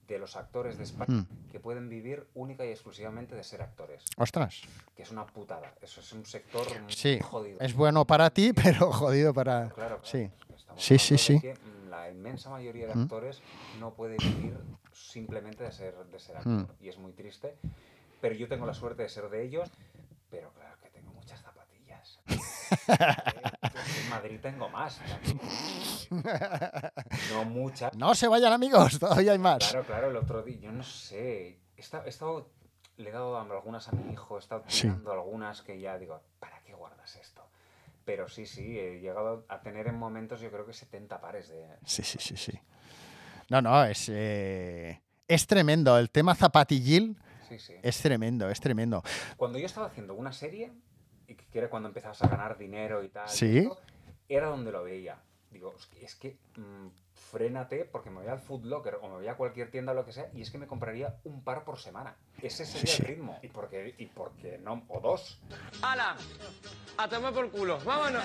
de 0.08 0.18
los 0.18 0.36
actores 0.36 0.76
de 0.78 0.84
España 0.84 1.20
Mm. 1.22 1.48
que 1.50 1.60
pueden 1.60 1.88
vivir 1.88 2.26
única 2.34 2.64
y 2.66 2.70
exclusivamente 2.70 3.34
de 3.34 3.42
ser 3.44 3.62
actores, 3.62 4.04
Ostras. 4.16 4.62
que 4.96 5.02
es 5.02 5.10
una 5.10 5.24
putada. 5.26 5.72
Eso 5.80 6.00
es 6.00 6.12
un 6.12 6.26
sector 6.26 6.66
Sí, 6.88 7.18
jodido. 7.20 7.58
es 7.60 7.74
bueno 7.74 8.04
para 8.04 8.30
ti, 8.30 8.52
pero 8.86 8.92
jodido 8.92 9.32
para... 9.32 9.68
Claro, 9.70 9.74
claro. 9.74 10.00
Sí. 10.04 10.30
Sí, 10.76 10.98
sí, 10.98 11.18
sí. 11.18 11.40
que, 11.40 11.54
la 11.90 12.10
inmensa 12.10 12.48
mayoría 12.50 12.86
de 12.88 12.94
Mm. 12.94 13.02
actores 13.02 13.42
no 13.78 13.92
puede 13.94 14.16
vivir 14.18 14.56
simplemente 14.92 15.62
de 15.64 15.72
ser, 15.72 15.94
de 15.94 16.18
ser 16.18 16.36
actor. 16.38 16.52
Mm. 16.52 16.68
Y 16.80 16.88
es 16.88 16.96
muy 16.98 17.12
triste. 17.12 17.56
Pero 18.20 18.34
yo 18.34 18.48
tengo 18.48 18.64
la 18.66 18.74
suerte 18.74 19.02
de 19.02 19.08
ser 19.08 19.28
de 19.28 19.42
ellos. 19.42 19.68
Pero 20.30 20.50
claro 20.52 20.76
que 20.82 20.88
tengo 20.90 21.12
muchas 21.12 21.40
zapatillas. 21.42 22.18
en 24.02 24.08
Madrid 24.10 24.38
tengo 24.40 24.68
más. 24.68 25.00
No 27.32 27.44
muchas. 27.44 27.94
No 27.96 28.14
se 28.14 28.28
vayan 28.28 28.52
amigos, 28.52 28.98
todavía 28.98 29.32
hay 29.32 29.38
más. 29.38 29.58
Claro, 29.70 29.86
claro, 29.86 30.10
el 30.10 30.16
otro 30.16 30.42
día, 30.42 30.58
yo 30.60 30.72
no 30.72 30.82
sé. 30.82 31.58
He 31.76 31.80
estado, 31.80 32.04
he 32.06 32.08
estado- 32.08 32.50
le 32.96 33.08
he 33.08 33.12
dado 33.12 33.38
algunas 33.38 33.88
a 33.88 33.92
mi 33.92 34.12
hijo, 34.12 34.36
he 34.36 34.40
estado 34.40 34.64
Sí. 34.68 34.82
tirando 34.82 35.12
algunas 35.12 35.62
que 35.62 35.80
ya 35.80 35.98
digo, 35.98 36.22
¿para 36.38 36.60
qué 36.62 36.74
guardas 36.74 37.16
esto? 37.16 37.42
Pero 38.04 38.28
sí, 38.28 38.46
sí, 38.46 38.78
he 38.78 39.00
llegado 39.00 39.44
a 39.48 39.60
tener 39.60 39.86
en 39.86 39.96
momentos, 39.96 40.40
yo 40.40 40.50
creo 40.50 40.66
que 40.66 40.72
70 40.72 41.20
pares 41.20 41.48
de. 41.48 41.66
Sí, 41.84 42.02
sí, 42.02 42.18
sí, 42.20 42.36
sí. 42.36 42.52
No, 43.48 43.62
no, 43.62 43.84
es, 43.84 44.08
eh, 44.08 45.00
es 45.28 45.46
tremendo. 45.46 45.96
El 45.98 46.10
tema 46.10 46.34
zapatillil 46.34 47.16
Sí, 47.48 47.58
sí. 47.58 47.74
es 47.82 47.98
tremendo, 48.00 48.48
es 48.50 48.60
tremendo. 48.60 49.02
Cuando 49.36 49.58
yo 49.58 49.66
estaba 49.66 49.86
haciendo 49.86 50.14
una 50.14 50.32
serie, 50.32 50.72
que 51.34 51.58
era 51.58 51.68
cuando 51.70 51.88
empezabas 51.88 52.22
a 52.22 52.28
ganar 52.28 52.56
dinero 52.58 53.02
y 53.02 53.08
tal, 53.08 53.26
y 53.28 53.32
Sí. 53.36 53.68
era 54.28 54.48
donde 54.48 54.72
lo 54.72 54.82
veía. 54.84 55.16
Digo, 55.50 55.74
es 55.76 55.86
que, 55.86 56.04
es 56.04 56.14
que, 56.14 56.36
mm, 56.56 56.88
frénate 57.30 57.84
porque 57.84 58.10
me 58.10 58.20
voy 58.20 58.28
al 58.28 58.38
Food 58.38 58.64
Locker 58.64 58.96
o 59.02 59.08
me 59.08 59.14
voy 59.16 59.28
a 59.28 59.36
cualquier 59.36 59.70
tienda 59.70 59.92
o 59.92 59.94
lo 59.94 60.04
que 60.04 60.12
sea, 60.12 60.28
y 60.34 60.40
es 60.42 60.50
que 60.50 60.58
me 60.58 60.66
compraría 60.66 61.16
un 61.24 61.42
par 61.44 61.64
por 61.64 61.78
semana. 61.78 62.16
Ese 62.40 62.64
sería 62.64 62.92
sí. 62.94 63.02
el 63.02 63.08
ritmo. 63.08 63.38
Y 63.42 63.48
porque, 63.48 63.94
y 63.98 64.06
porque 64.06 64.58
no, 64.58 64.82
o 64.88 65.00
dos. 65.00 65.40
¡Hala! 65.82 66.16
A 66.96 67.08
tomar 67.08 67.32
por 67.32 67.50
culo. 67.50 67.78
¡Vámonos! 67.84 68.22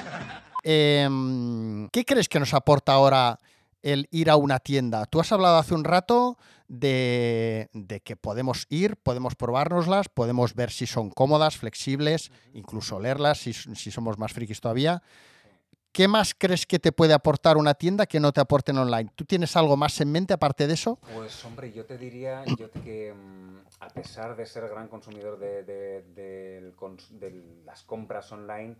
Em, 0.64 1.88
¿Qué 1.90 2.04
crees 2.06 2.28
que 2.28 2.40
nos 2.40 2.54
aporta 2.54 2.94
ahora 2.94 3.38
el 3.82 4.08
ir 4.12 4.30
a 4.30 4.36
una 4.36 4.60
tienda? 4.60 5.06
Tú 5.06 5.20
has 5.20 5.32
hablado 5.32 5.58
hace 5.58 5.74
un 5.74 5.84
rato 5.84 6.38
de, 6.68 7.70
de 7.74 8.02
que 8.02 8.16
podemos 8.16 8.66
ir, 8.70 8.98
podemos 8.98 9.36
probárnoslas, 9.36 10.10
podemos 10.10 10.54
ver 10.56 10.72
si 10.72 10.86
son 10.88 11.10
cómodas, 11.10 11.58
flexibles, 11.58 12.32
incluso 12.54 13.00
leerlas 13.00 13.40
si, 13.40 13.54
si 13.54 13.92
somos 13.92 14.18
más 14.18 14.34
frikis 14.34 14.60
todavía. 14.62 15.02
¿Qué 15.94 16.08
más 16.08 16.36
crees 16.38 16.68
que 16.68 16.78
te 16.78 16.92
puede 16.92 17.14
aportar 17.14 17.58
una 17.58 17.74
tienda 17.74 18.06
que 18.06 18.20
no 18.20 18.32
te 18.32 18.40
aporten 18.40 18.78
online? 18.78 19.10
¿Tú 19.16 19.26
tienes 19.26 19.56
algo 19.56 19.76
más 19.78 20.00
en 20.00 20.12
mente 20.12 20.32
aparte 20.34 20.68
de 20.68 20.74
eso? 20.76 21.00
Pues 21.16 21.44
hombre, 21.44 21.72
yo 21.72 21.86
te 21.86 21.98
diría 21.98 22.44
yo 22.46 22.70
te- 22.70 22.80
que 22.82 23.14
mm, 23.14 23.58
a 23.80 23.88
pesar 23.90 24.36
de 24.36 24.46
ser 24.46 24.68
gran 24.70 24.90
consumidor 24.90 25.40
de, 25.40 25.64
de- 25.64 26.74
las 27.66 27.82
compras 27.84 28.32
online, 28.32 28.76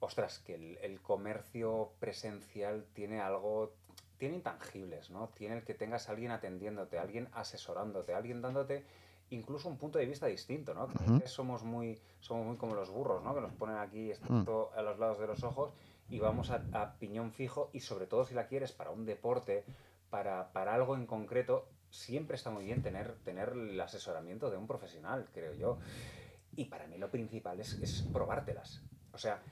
ostras, 0.00 0.40
que 0.40 0.54
el, 0.56 0.78
el 0.78 1.00
comercio 1.00 1.92
presencial 2.00 2.86
tiene 2.92 3.20
algo, 3.20 3.74
tiene 4.22 4.36
intangibles, 4.36 5.10
¿no? 5.10 5.30
Tiene 5.30 5.56
el 5.56 5.64
que 5.64 5.74
tengas 5.74 6.08
a 6.08 6.12
alguien 6.12 6.30
atendiéndote, 6.30 6.96
alguien 6.96 7.28
asesorándote, 7.32 8.14
alguien 8.14 8.40
dándote 8.40 8.84
incluso 9.30 9.68
un 9.68 9.76
punto 9.78 9.98
de 9.98 10.06
vista 10.06 10.28
distinto, 10.28 10.74
¿no? 10.74 10.86
Somos 11.26 11.64
muy, 11.64 11.98
somos 12.20 12.46
muy 12.46 12.56
como 12.56 12.76
los 12.76 12.88
burros, 12.88 13.24
¿no? 13.24 13.34
Que 13.34 13.40
nos 13.40 13.52
ponen 13.54 13.78
aquí 13.78 14.12
esto 14.12 14.70
a 14.76 14.82
los 14.82 15.00
lados 15.00 15.18
de 15.18 15.26
los 15.26 15.42
ojos 15.42 15.72
y 16.08 16.20
vamos 16.20 16.52
a, 16.52 16.62
a 16.72 16.92
piñón 17.00 17.32
fijo 17.32 17.70
y 17.72 17.80
sobre 17.80 18.06
todo 18.06 18.24
si 18.24 18.34
la 18.34 18.46
quieres 18.46 18.70
para 18.70 18.92
un 18.92 19.06
deporte, 19.06 19.64
para, 20.08 20.52
para 20.52 20.72
algo 20.72 20.94
en 20.94 21.06
concreto, 21.06 21.66
siempre 21.90 22.36
está 22.36 22.50
muy 22.50 22.64
bien 22.64 22.80
tener, 22.80 23.16
tener 23.24 23.48
el 23.48 23.80
asesoramiento 23.80 24.52
de 24.52 24.56
un 24.56 24.68
profesional, 24.68 25.26
creo 25.34 25.52
yo. 25.54 25.78
Y 26.54 26.66
para 26.66 26.86
mí 26.86 26.96
lo 26.96 27.10
principal 27.10 27.58
es, 27.58 27.72
es 27.82 28.02
probártelas. 28.12 28.82
O 29.12 29.18
sea, 29.18 29.42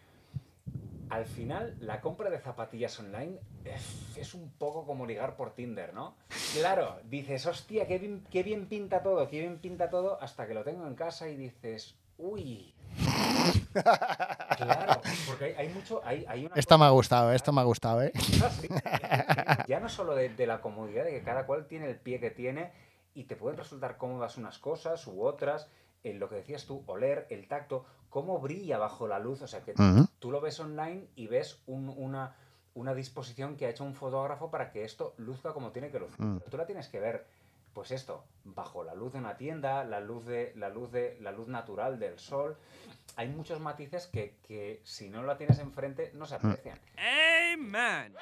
al 1.11 1.27
final 1.27 1.77
la 1.81 2.01
compra 2.01 2.31
de 2.31 2.39
zapatillas 2.39 2.99
online 3.01 3.39
es, 3.65 4.17
es 4.17 4.33
un 4.35 4.51
poco 4.53 4.87
como 4.87 5.07
ligar 5.07 5.37
por 5.37 5.55
Tinder, 5.55 5.93
¿no? 5.93 6.17
Claro, 6.55 7.01
dices, 7.05 7.45
hostia, 7.47 7.87
qué 7.87 7.99
bien, 7.99 8.25
qué 8.31 8.43
bien 8.43 8.67
pinta 8.67 9.03
todo, 9.03 9.29
qué 9.29 9.41
bien 9.41 9.59
pinta 9.59 9.91
todo, 9.91 10.21
hasta 10.23 10.47
que 10.47 10.55
lo 10.55 10.63
tengo 10.63 10.87
en 10.87 10.95
casa 10.95 11.29
y 11.29 11.37
dices, 11.37 11.97
uy. 12.17 12.75
Claro, 14.57 15.01
porque 15.27 15.45
hay, 15.45 15.55
hay 15.55 15.69
mucho, 15.69 16.01
hay, 16.05 16.25
hay 16.29 16.47
una 16.47 16.55
Esto 16.55 16.79
me 16.79 16.85
ha 16.85 16.91
gustado, 16.91 17.33
esto 17.33 17.53
me 17.53 17.61
ha 17.61 17.65
gustado, 17.65 18.03
¿eh? 18.03 18.13
Ah, 18.43 18.51
sí. 18.51 18.69
Ya 19.69 19.81
no 19.81 19.89
solo 19.89 20.15
de, 20.15 20.29
de 20.29 20.47
la 20.47 20.61
comodidad, 20.61 21.05
de 21.05 21.11
que 21.11 21.23
cada 21.23 21.45
cual 21.47 21.67
tiene 21.67 21.89
el 21.89 21.97
pie 21.97 22.21
que 22.21 22.31
tiene 22.31 22.73
y 23.15 23.25
te 23.25 23.37
pueden 23.37 23.59
resultar 23.59 23.97
cómodas 23.97 24.37
unas 24.37 24.59
cosas 24.59 25.07
u 25.07 25.23
otras, 25.23 25.69
en 26.05 26.19
lo 26.19 26.29
que 26.29 26.37
decías 26.37 26.67
tú, 26.67 26.83
oler, 26.87 27.27
el 27.31 27.47
tacto, 27.49 27.85
cómo 28.09 28.39
brilla 28.41 28.79
bajo 28.79 29.07
la 29.07 29.19
luz, 29.19 29.43
o 29.43 29.47
sea 29.47 29.61
que 29.63 29.75
tú 30.19 30.31
lo 30.31 30.41
ves 30.41 30.59
online 30.61 31.09
y 31.15 31.27
ves 31.27 31.61
un- 31.67 31.89
una, 31.97 32.35
una 32.75 32.95
disposición 32.95 33.57
que 33.57 33.67
ha 33.67 33.71
hecho 33.71 33.85
un 33.85 33.95
fotógrafo 33.95 34.51
para 34.51 34.71
que 34.71 34.85
esto 34.85 35.15
luzca 35.19 35.53
como 35.53 35.71
tiene 35.73 35.91
que 35.91 35.99
lucir. 36.01 36.21
Mm. 36.25 36.41
Tú 36.51 36.57
la 36.57 36.67
tienes 36.67 36.89
que 36.89 37.01
ver, 37.01 37.27
pues 37.75 37.91
esto, 37.91 38.25
bajo 38.45 38.83
la 38.83 38.95
luz 38.95 39.13
de 39.13 39.19
una 39.19 39.37
tienda, 39.37 39.85
la 39.85 40.01
luz 40.01 40.25
de 40.27 40.53
la 40.57 40.69
luz 40.71 40.91
de 40.91 41.19
la 41.21 41.31
luz 41.33 41.49
natural 41.49 41.99
del 41.99 42.19
sol. 42.19 42.57
Hay 43.17 43.29
muchos 43.29 43.61
matices 43.61 44.07
que, 44.07 44.37
que 44.47 44.81
si 44.85 45.09
no 45.11 45.23
la 45.23 45.37
tienes 45.37 45.59
enfrente 45.59 46.11
no 46.15 46.27
se 46.27 46.37
aprecian. 46.37 46.79
Amen. 46.97 48.15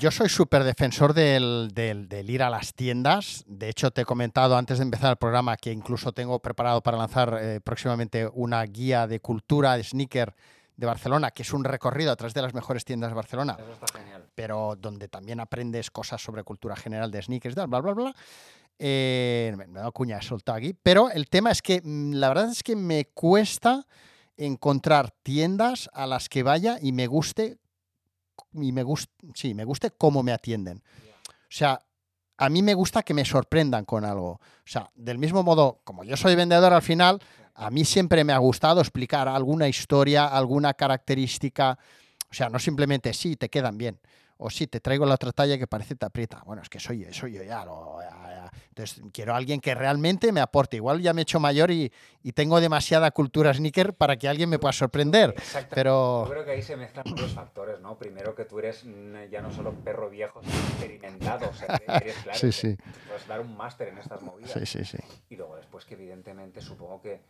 Yo 0.00 0.10
soy 0.10 0.28
súper 0.28 0.64
defensor 0.64 1.12
del, 1.14 1.70
del- 1.74 2.08
del 2.08 2.30
ir 2.30 2.42
a 2.42 2.50
las 2.50 2.74
tiendas. 2.74 3.44
De 3.46 3.68
hecho, 3.68 3.90
te 3.90 4.02
he 4.02 4.04
comentado 4.04 4.56
antes 4.56 4.78
de 4.78 4.84
empezar 4.84 5.10
el 5.10 5.16
programa 5.16 5.56
que 5.56 5.70
incluso 5.72 6.12
tengo 6.12 6.38
preparado 6.40 6.82
para 6.82 6.96
lanzar 6.96 7.38
eh, 7.40 7.60
próximamente 7.60 8.28
una 8.32 8.62
guía 8.64 9.06
de 9.06 9.20
cultura 9.20 9.76
de 9.76 9.84
sneaker 9.84 10.34
de 10.76 10.86
Barcelona, 10.86 11.30
que 11.30 11.42
es 11.42 11.52
un 11.52 11.64
recorrido 11.64 12.10
a 12.10 12.16
través 12.16 12.32
de 12.34 12.40
las 12.42 12.54
mejores 12.54 12.84
tiendas 12.84 13.10
de 13.10 13.14
Barcelona, 13.14 13.56
Eso 13.60 13.72
está 13.72 13.98
genial. 13.98 14.24
pero 14.34 14.74
donde 14.76 15.06
también 15.08 15.38
aprendes 15.38 15.90
cosas 15.90 16.22
sobre 16.22 16.42
cultura 16.42 16.74
general 16.74 17.10
de 17.10 17.22
sneakers, 17.22 17.54
bla, 17.54 17.66
bla, 17.66 17.80
bla. 17.80 18.14
Eh, 18.78 19.54
me 19.56 19.66
me 19.66 19.74
he 19.74 19.78
dado 19.80 19.92
cuña, 19.92 20.18
he 20.18 20.22
soltado 20.22 20.56
aquí. 20.58 20.74
Pero 20.82 21.10
el 21.10 21.28
tema 21.28 21.50
es 21.50 21.60
que 21.62 21.82
mm, 21.84 22.14
la 22.14 22.28
verdad 22.28 22.50
es 22.50 22.62
que 22.62 22.74
me 22.74 23.04
cuesta 23.04 23.86
encontrar 24.38 25.12
tiendas 25.22 25.90
a 25.92 26.06
las 26.06 26.28
que 26.28 26.42
vaya 26.42 26.78
y 26.80 26.92
me 26.92 27.06
guste 27.06 27.58
y 28.54 28.72
me 28.72 28.82
guste, 28.82 29.12
sí, 29.34 29.54
me 29.54 29.64
guste 29.64 29.90
cómo 29.90 30.22
me 30.22 30.32
atienden. 30.32 30.82
O 31.26 31.54
sea, 31.54 31.80
a 32.38 32.48
mí 32.48 32.62
me 32.62 32.74
gusta 32.74 33.02
que 33.02 33.14
me 33.14 33.24
sorprendan 33.24 33.84
con 33.84 34.04
algo. 34.04 34.30
O 34.30 34.40
sea, 34.64 34.90
del 34.94 35.18
mismo 35.18 35.42
modo, 35.42 35.80
como 35.84 36.04
yo 36.04 36.16
soy 36.16 36.34
vendedor 36.34 36.72
al 36.72 36.82
final, 36.82 37.20
a 37.54 37.70
mí 37.70 37.84
siempre 37.84 38.24
me 38.24 38.32
ha 38.32 38.38
gustado 38.38 38.80
explicar 38.80 39.28
alguna 39.28 39.68
historia, 39.68 40.26
alguna 40.26 40.74
característica. 40.74 41.78
O 42.30 42.34
sea, 42.34 42.48
no 42.48 42.58
simplemente 42.58 43.12
sí, 43.12 43.36
te 43.36 43.48
quedan 43.48 43.76
bien. 43.78 44.00
O 44.44 44.50
sí, 44.50 44.66
te 44.66 44.80
traigo 44.80 45.06
la 45.06 45.14
otra 45.14 45.30
talla 45.32 45.56
que 45.56 45.66
parece 45.66 45.94
te 45.94 46.04
aprieta. 46.04 46.42
Bueno, 46.44 46.62
es 46.62 46.68
que 46.68 46.80
soy, 46.80 47.06
soy 47.12 47.34
yo 47.34 47.42
ya, 47.44 47.64
lo- 47.64 47.98
ya- 48.02 48.10
ya. 48.10 48.50
Entonces, 48.70 49.02
quiero 49.12 49.34
a 49.34 49.36
alguien 49.36 49.60
que 49.60 49.74
realmente 49.74 50.32
me 50.32 50.40
aporte. 50.40 50.76
Igual 50.76 51.00
ya 51.00 51.12
me 51.12 51.20
he 51.20 51.24
hecho 51.24 51.38
mayor 51.38 51.70
y, 51.70 51.92
y 52.22 52.32
tengo 52.32 52.60
demasiada 52.60 53.10
cultura 53.12 53.52
sneaker 53.54 53.94
para 53.94 54.16
que 54.16 54.28
alguien 54.28 54.48
me 54.50 54.58
pueda 54.58 54.72
sorprender. 54.72 55.30
Exacto. 55.30 55.74
Pero- 55.74 56.24
Yo 56.26 56.30
creo 56.32 56.44
que 56.44 56.50
ahí 56.52 56.62
se 56.62 56.76
mezclan 56.76 57.04
los 57.16 57.32
factores, 57.32 57.80
¿no? 57.80 57.96
Primero 57.96 58.34
que 58.34 58.44
tú 58.44 58.58
eres 58.58 58.84
ya 59.30 59.40
no 59.42 59.52
solo 59.52 59.72
perro 59.74 60.10
viejo, 60.10 60.40
sino 60.42 60.54
experimentado. 60.54 61.48
O 61.48 61.54
sea, 61.54 61.78
que 61.78 61.84
eres 61.86 62.16
claro. 62.22 62.38
Sí, 62.38 62.46
que 62.46 62.52
sí. 62.52 62.76
Puedes 63.06 63.26
dar 63.28 63.40
un 63.40 63.56
máster 63.56 63.88
en 63.88 63.98
estas 63.98 64.22
movidas. 64.22 64.50
Sí, 64.52 64.66
sí, 64.66 64.84
sí. 64.84 64.98
Y 65.30 65.36
luego 65.36 65.56
después 65.56 65.84
que 65.84 65.94
evidentemente 65.94 66.60
supongo 66.60 67.00
que 67.00 67.20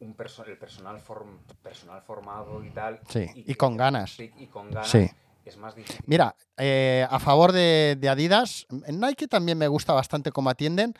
un 0.00 0.16
perso- 0.16 0.46
el 0.46 0.56
personal, 0.56 0.98
form- 0.98 1.38
personal 1.62 2.00
formado 2.02 2.62
y 2.64 2.70
tal. 2.70 3.00
Sí, 3.08 3.26
y 3.34 3.54
con 3.54 3.76
ganas. 3.76 4.12
sí, 4.12 4.30
Y 4.38 4.46
con 4.46 4.70
ganas. 4.70 4.88
Sí. 4.88 5.10
Es 5.46 5.56
más 5.56 5.74
difícil. 5.74 6.00
Mira, 6.06 6.34
eh, 6.56 7.06
a 7.08 7.18
favor 7.20 7.52
de, 7.52 7.96
de 7.98 8.08
Adidas, 8.08 8.66
en 8.84 9.00
Nike 9.00 9.28
también 9.28 9.56
me 9.56 9.68
gusta 9.68 9.92
bastante 9.92 10.32
cómo 10.32 10.50
atienden. 10.50 10.92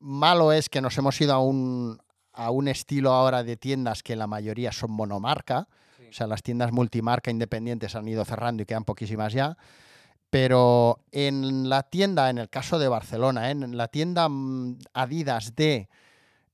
Malo 0.00 0.52
es 0.52 0.68
que 0.68 0.80
nos 0.80 0.98
hemos 0.98 1.18
ido 1.20 1.32
a 1.32 1.38
un, 1.38 1.98
a 2.32 2.50
un 2.50 2.68
estilo 2.68 3.12
ahora 3.12 3.44
de 3.44 3.56
tiendas 3.56 4.02
que 4.02 4.16
la 4.16 4.26
mayoría 4.26 4.72
son 4.72 4.90
monomarca. 4.90 5.68
Sí. 5.96 6.08
O 6.10 6.12
sea, 6.12 6.26
las 6.26 6.42
tiendas 6.42 6.72
multimarca 6.72 7.30
independientes 7.30 7.94
han 7.94 8.08
ido 8.08 8.24
cerrando 8.24 8.62
y 8.62 8.66
quedan 8.66 8.84
poquísimas 8.84 9.32
ya. 9.32 9.56
Pero 10.30 11.00
en 11.12 11.68
la 11.68 11.84
tienda, 11.84 12.28
en 12.28 12.38
el 12.38 12.50
caso 12.50 12.78
de 12.78 12.88
Barcelona, 12.88 13.48
¿eh? 13.48 13.52
en 13.52 13.76
la 13.76 13.88
tienda 13.88 14.28
mm, 14.28 14.78
Adidas 14.92 15.54
de 15.54 15.88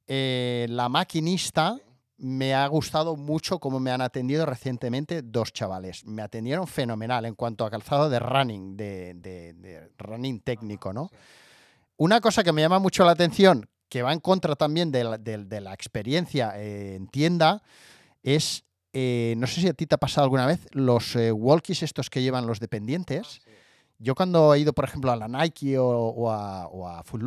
eh, 0.06 0.66
la 0.68 0.88
maquinista, 0.88 1.78
me 2.22 2.54
ha 2.54 2.64
gustado 2.68 3.16
mucho 3.16 3.58
cómo 3.58 3.80
me 3.80 3.90
han 3.90 4.00
atendido 4.00 4.46
recientemente 4.46 5.22
dos 5.22 5.52
chavales. 5.52 6.04
Me 6.06 6.22
atendieron 6.22 6.68
fenomenal 6.68 7.24
en 7.24 7.34
cuanto 7.34 7.64
a 7.64 7.70
calzado 7.70 8.08
de 8.08 8.20
running, 8.20 8.76
de, 8.76 9.14
de- 9.14 9.52
de 9.54 9.88
running 9.98 10.38
técnico, 10.40 10.92
¿no? 10.92 11.10
Una 11.96 12.20
cosa 12.20 12.44
que 12.44 12.52
me 12.52 12.62
llama 12.62 12.78
mucho 12.78 13.04
la 13.04 13.10
atención, 13.10 13.68
que 13.88 14.02
va 14.02 14.12
en 14.12 14.20
contra 14.20 14.54
también 14.54 14.92
de 14.92 15.02
la, 15.02 15.18
de- 15.18 15.44
de 15.44 15.60
la 15.60 15.74
experiencia 15.74 16.52
eh, 16.56 16.94
en 16.94 17.08
tienda, 17.08 17.60
es, 18.22 18.62
eh, 18.92 19.34
no 19.36 19.48
sé 19.48 19.60
si 19.60 19.66
a 19.68 19.74
ti 19.74 19.86
te 19.86 19.96
ha 19.96 19.98
pasado 19.98 20.24
alguna 20.24 20.46
vez, 20.46 20.60
los 20.70 21.16
eh, 21.16 21.32
walkies 21.32 21.82
estos 21.82 22.08
que 22.08 22.22
llevan 22.22 22.46
los 22.46 22.60
dependientes. 22.60 23.40
Sí, 23.44 23.50
Yo 23.98 24.14
cuando 24.14 24.54
he 24.54 24.60
ido, 24.60 24.72
por 24.72 24.84
ejemplo, 24.84 25.10
a 25.10 25.16
la 25.16 25.26
Nike 25.26 25.76
o, 25.76 25.88
o 25.88 26.30
a, 26.30 26.68
o 26.68 26.86
a 26.86 27.02
Foot 27.02 27.22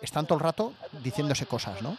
están 0.00 0.26
todo 0.26 0.38
el 0.38 0.44
rato 0.44 0.72
diciéndose 1.02 1.44
cosas, 1.44 1.82
¿no? 1.82 1.98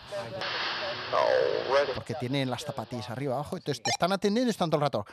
Porque 1.95 2.13
tienen 2.15 2.49
las 2.49 2.63
zapatillas 2.63 3.09
arriba, 3.09 3.35
abajo, 3.35 3.57
entonces 3.57 3.81
te 3.83 3.89
están 3.89 4.11
atendiendo 4.11 4.49
y 4.49 4.51
están 4.51 4.69
todo 4.69 4.77
el 4.77 4.83
rato. 4.83 5.05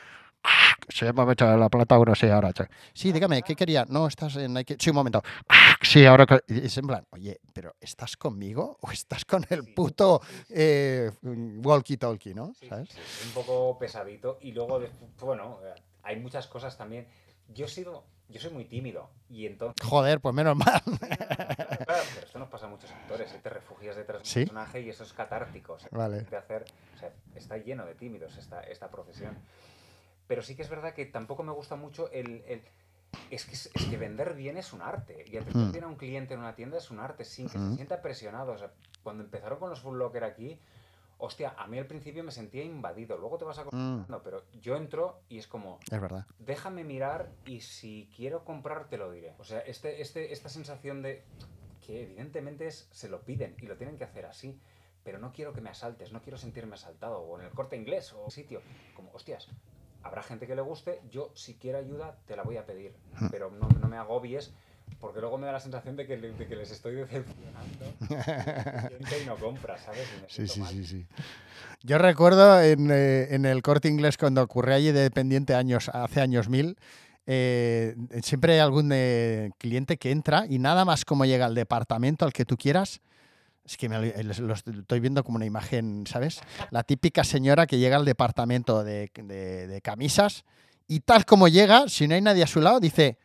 Sí, 0.88 1.04
me 1.12 1.22
ha 1.22 1.32
echado 1.32 1.56
la 1.56 1.68
plata 1.68 1.98
uno, 1.98 2.14
sí, 2.14 2.28
ahora. 2.28 2.52
sí. 2.94 3.10
Dígame, 3.12 3.42
¿qué 3.42 3.56
quería? 3.56 3.84
No, 3.88 4.06
estás 4.06 4.36
en 4.36 4.54
Nike. 4.54 4.76
Sí, 4.78 4.90
un 4.90 4.96
momento. 4.96 5.22
Sí, 5.82 6.04
ahora. 6.06 6.26
que-". 6.26 6.40
Y 6.48 6.66
Es 6.66 6.76
en 6.78 6.86
plan, 6.86 7.04
oye, 7.10 7.40
pero 7.52 7.74
¿estás 7.80 8.16
conmigo 8.16 8.78
o 8.80 8.90
estás 8.92 9.24
con 9.24 9.44
el 9.50 9.74
puto 9.74 10.20
eh, 10.50 11.10
walkie-talkie, 11.22 12.34
¿no? 12.34 12.52
Sí, 12.54 12.68
¿Sabes? 12.68 12.90
sí, 12.90 12.96
sí, 12.96 13.26
un 13.26 13.32
poco 13.32 13.78
pesadito. 13.78 14.38
Y 14.40 14.52
luego, 14.52 14.78
de- 14.78 14.90
bueno, 15.20 15.58
hay 16.02 16.16
muchas 16.20 16.46
cosas 16.46 16.76
también. 16.78 17.08
Yo 17.48 17.66
he 17.66 17.68
sido, 17.68 18.04
yo 18.28 18.40
soy 18.40 18.50
muy 18.52 18.64
tímido 18.64 19.08
y 19.28 19.46
entonces, 19.46 19.86
Joder, 19.86 20.20
pues 20.20 20.34
menos 20.34 20.56
mal. 20.56 20.82
claro, 21.00 22.02
pero 22.14 22.26
esto 22.26 22.38
nos 22.38 22.48
pasa 22.48 22.66
a 22.66 22.68
muchos 22.68 22.90
actores. 22.90 23.32
¿eh? 23.32 23.40
Te 23.42 23.50
refugias 23.50 23.96
detrás 23.96 24.18
de 24.18 24.22
un 24.22 24.26
Sí. 24.26 24.40
personaje 24.40 24.80
y 24.80 24.90
eso 24.90 25.02
es 25.04 25.12
catártico. 25.12 25.74
o 25.74 25.78
sea, 25.78 25.88
Vale. 25.92 26.22
de 26.22 26.36
hacer, 26.36 26.64
o 26.94 26.98
sea, 26.98 27.10
está 27.34 27.56
lleno 27.58 27.84
de 27.86 27.94
tímidos 27.94 28.36
esta, 28.36 28.60
esta 28.62 28.90
profesión. 28.90 29.36
Pero 30.26 30.42
sí 30.42 30.56
que 30.56 30.62
es 30.62 30.68
verdad 30.68 30.92
que 30.94 31.06
tampoco 31.06 31.42
me 31.42 31.52
gusta 31.52 31.76
mucho 31.76 32.10
el... 32.10 32.42
el- 32.48 32.62
es, 33.30 33.44
que, 33.46 33.52
es 33.54 33.70
es 33.72 33.84
que 33.86 33.96
vender 33.96 34.34
bien 34.34 34.56
es 34.56 34.72
un 34.72 34.82
arte. 34.82 35.24
Y 35.28 35.36
atender 35.36 35.68
Mm. 35.68 35.72
bien 35.72 35.84
a 35.84 35.86
un 35.86 35.96
cliente 35.96 36.34
en 36.34 36.40
una 36.40 36.54
tienda 36.54 36.78
es 36.78 36.90
un 36.90 36.98
arte, 37.00 37.24
sin 37.24 37.48
que 37.48 37.58
Mm. 37.58 37.70
se 37.70 37.74
sienta 37.76 38.02
presionado. 38.02 38.52
O 38.52 38.58
sea, 38.58 38.72
cuando 39.02 39.22
empezaron 39.24 39.58
con 39.58 39.70
los 39.70 39.80
Full 39.80 39.96
Locker 39.96 40.24
aquí, 40.24 40.58
hostia, 41.18 41.54
a 41.56 41.66
mí 41.66 41.78
al 41.78 41.86
principio 41.86 42.22
me 42.24 42.30
sentía 42.30 42.62
invadido. 42.64 43.16
Luego 43.16 43.38
te 43.38 43.44
vas 43.44 43.58
a... 43.58 43.64
Mm, 43.64 44.06
No, 44.08 44.22
pero 44.22 44.44
yo 44.60 44.76
entro 44.76 45.20
y 45.28 45.38
es 45.38 45.46
como, 45.46 45.78
es 45.90 46.00
verdad. 46.00 46.26
déjame 46.38 46.84
mirar 46.84 47.30
y 47.44 47.60
si 47.60 48.08
quiero 48.14 48.44
comprar 48.44 48.88
te 48.88 48.98
lo 48.98 49.10
diré. 49.10 49.34
O 49.38 49.44
sea, 49.44 49.60
este, 49.60 50.00
este, 50.02 50.32
esta 50.32 50.48
sensación 50.48 51.02
de 51.02 51.24
que 51.84 52.02
evidentemente 52.02 52.66
es, 52.66 52.88
se 52.90 53.08
lo 53.08 53.22
piden 53.22 53.54
y 53.62 53.66
lo 53.66 53.76
tienen 53.76 53.96
que 53.96 54.04
hacer 54.04 54.26
así, 54.26 54.60
pero 55.04 55.18
no 55.18 55.32
quiero 55.32 55.52
que 55.52 55.60
me 55.60 55.70
asaltes, 55.70 56.12
no 56.12 56.20
quiero 56.20 56.36
sentirme 56.36 56.74
asaltado, 56.74 57.20
o 57.20 57.38
en 57.38 57.46
el 57.46 57.52
corte 57.52 57.76
inglés 57.76 58.12
o 58.12 58.28
sitio. 58.30 58.60
Como, 58.96 59.12
hostias, 59.12 59.48
habrá 60.02 60.22
gente 60.22 60.46
que 60.48 60.56
le 60.56 60.62
guste, 60.62 61.00
yo 61.10 61.30
si 61.34 61.54
quiero 61.54 61.78
ayuda 61.78 62.18
te 62.26 62.34
la 62.36 62.42
voy 62.42 62.56
a 62.56 62.66
pedir, 62.66 62.94
Hmm. 63.20 63.28
pero 63.30 63.50
no, 63.50 63.68
no 63.68 63.88
me 63.88 63.96
agobies. 63.96 64.52
Porque 65.00 65.20
luego 65.20 65.38
me 65.38 65.46
da 65.46 65.52
la 65.52 65.60
sensación 65.60 65.94
de 65.96 66.06
que, 66.06 66.16
de 66.16 66.46
que 66.46 66.56
les 66.56 66.70
estoy 66.70 66.94
decepcionando. 66.96 67.92
Y 69.22 69.26
no 69.26 69.36
compra, 69.36 69.76
¿sabes? 69.78 70.06
Sí, 70.28 70.46
sí, 70.48 70.60
mal. 70.60 70.72
sí, 70.72 70.84
sí. 70.84 71.06
Yo 71.82 71.98
recuerdo 71.98 72.60
en, 72.60 72.90
eh, 72.90 73.28
en 73.34 73.44
el 73.44 73.62
corte 73.62 73.88
inglés 73.88 74.16
cuando 74.16 74.42
ocurrió 74.42 74.74
allí 74.74 74.92
de 74.92 75.00
dependiente 75.02 75.54
años, 75.54 75.90
hace 75.92 76.20
años 76.20 76.48
mil, 76.48 76.76
eh, 77.26 77.94
siempre 78.22 78.54
hay 78.54 78.58
algún 78.60 78.90
eh, 78.92 79.50
cliente 79.58 79.96
que 79.96 80.10
entra 80.10 80.46
y 80.48 80.58
nada 80.58 80.84
más 80.84 81.04
como 81.04 81.24
llega 81.24 81.46
al 81.46 81.54
departamento 81.54 82.24
al 82.24 82.32
que 82.32 82.44
tú 82.44 82.56
quieras. 82.56 83.00
Es 83.64 83.76
que 83.76 83.88
me 83.88 83.98
lo, 83.98 84.46
lo 84.46 84.54
estoy 84.54 85.00
viendo 85.00 85.24
como 85.24 85.36
una 85.36 85.44
imagen, 85.44 86.04
¿sabes? 86.06 86.40
La 86.70 86.84
típica 86.84 87.24
señora 87.24 87.66
que 87.66 87.78
llega 87.78 87.96
al 87.96 88.04
departamento 88.04 88.84
de, 88.84 89.10
de- 89.14 89.66
de 89.66 89.80
camisas 89.80 90.44
y 90.86 91.00
tal 91.00 91.24
como 91.26 91.48
llega, 91.48 91.88
si 91.88 92.06
no 92.06 92.14
hay 92.14 92.20
nadie 92.22 92.44
a 92.44 92.46
su 92.46 92.60
lado, 92.60 92.78
dice, 92.78 93.18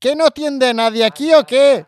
¿qué 0.00 0.16
no 0.16 0.30
tiende 0.30 0.72
nadie 0.74 1.04
aquí 1.04 1.32
o 1.34 1.46
qué? 1.46 1.86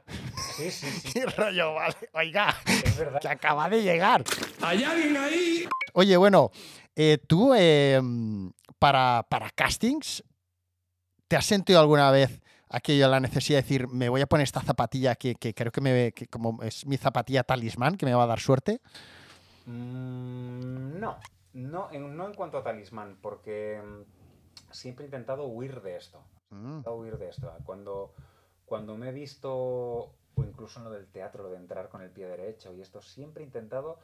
Sí, 0.56 0.70
sí, 0.70 0.86
sí. 0.90 1.12
Y 1.18 1.24
rollo, 1.24 1.74
vale, 1.74 1.96
oiga, 2.12 2.54
Es 2.66 2.96
verdad. 2.98 3.20
que 3.20 3.28
acaba 3.28 3.68
de 3.68 3.82
llegar. 3.82 4.22
¿Hay 4.60 4.84
alguien 4.84 5.16
ahí? 5.16 5.68
Oye, 5.94 6.16
bueno, 6.16 6.50
eh, 6.94 7.18
tú 7.26 7.52
eh, 7.56 8.00
para, 8.78 9.26
para 9.28 9.50
castings, 9.50 10.22
¿te 11.28 11.36
has 11.36 11.46
sentido 11.46 11.80
alguna 11.80 12.10
vez 12.10 12.40
aquello, 12.68 13.08
la 13.08 13.20
necesidad 13.20 13.58
de 13.58 13.62
decir, 13.62 13.88
me 13.88 14.08
voy 14.08 14.20
a 14.22 14.26
poner 14.26 14.44
esta 14.44 14.62
zapatilla 14.62 15.14
que, 15.14 15.34
que 15.34 15.52
creo 15.54 15.70
que, 15.72 15.80
me, 15.80 16.12
que 16.12 16.26
como 16.26 16.62
es 16.62 16.86
mi 16.86 16.96
zapatilla 16.96 17.42
talismán, 17.44 17.96
que 17.96 18.06
me 18.06 18.14
va 18.14 18.24
a 18.24 18.26
dar 18.28 18.40
suerte? 18.40 18.80
Mm, 19.66 20.98
no, 20.98 21.18
no 21.52 21.88
en, 21.92 22.16
no 22.16 22.26
en 22.26 22.34
cuanto 22.34 22.58
a 22.58 22.62
talismán, 22.64 23.18
porque 23.20 23.80
mm, 23.82 24.72
siempre 24.72 25.04
he 25.04 25.08
intentado 25.08 25.44
huir 25.46 25.82
de 25.82 25.96
esto. 25.96 26.24
Mm, 26.52 26.66
intentado 26.68 26.96
huir 26.96 27.18
de 27.18 27.28
esto. 27.28 27.52
Cuando, 27.64 28.12
cuando 28.66 28.96
me 28.96 29.08
he 29.08 29.12
visto, 29.12 29.52
o 29.54 30.44
incluso 30.44 30.78
en 30.80 30.84
lo 30.84 30.90
del 30.90 31.06
teatro, 31.08 31.42
lo 31.42 31.50
de 31.50 31.56
entrar 31.56 31.88
con 31.88 32.02
el 32.02 32.10
pie 32.10 32.26
derecho 32.26 32.72
y 32.72 32.80
esto, 32.80 33.02
siempre 33.02 33.42
he 33.42 33.46
intentado 33.46 33.98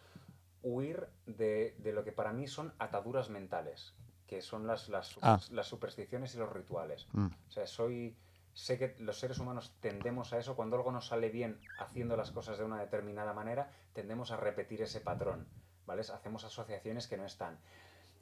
huir 0.63 1.07
de, 1.27 1.75
de 1.79 1.93
lo 1.93 2.05
que 2.05 2.13
para 2.13 2.33
mí 2.33 2.47
son 2.49 2.73
ataduras 2.79 3.31
mentales, 3.31 3.95
que 4.27 4.43
son 4.43 4.67
las, 4.67 4.89
las, 4.89 5.17
Ah. 5.23 5.39
las 5.51 5.67
supersticiones 5.67 6.35
y 6.35 6.39
los 6.39 6.53
rituales. 6.53 7.07
mm, 7.13 7.27
O 7.27 7.51
sea, 7.51 7.67
soy. 7.67 8.17
Sé 8.55 8.77
que 8.77 8.97
los 8.99 9.21
seres 9.21 9.39
humanos 9.39 9.73
tendemos 9.81 10.33
a 10.33 10.39
eso. 10.39 10.57
Cuando 10.57 10.75
algo 10.77 10.91
nos 10.91 11.07
sale 11.07 11.29
bien 11.29 11.61
haciendo 11.79 12.17
las 12.17 12.33
cosas 12.33 12.59
de 12.59 12.65
una 12.65 12.81
determinada 12.81 13.33
manera, 13.33 13.71
tendemos 13.93 14.33
a 14.33 14.37
repetir 14.37 14.83
ese 14.83 15.01
patrón. 15.01 15.47
¿Vale? 15.87 16.03
Hacemos 16.03 16.43
asociaciones 16.45 17.07
que 17.07 17.17
no 17.17 17.25
están. 17.25 17.57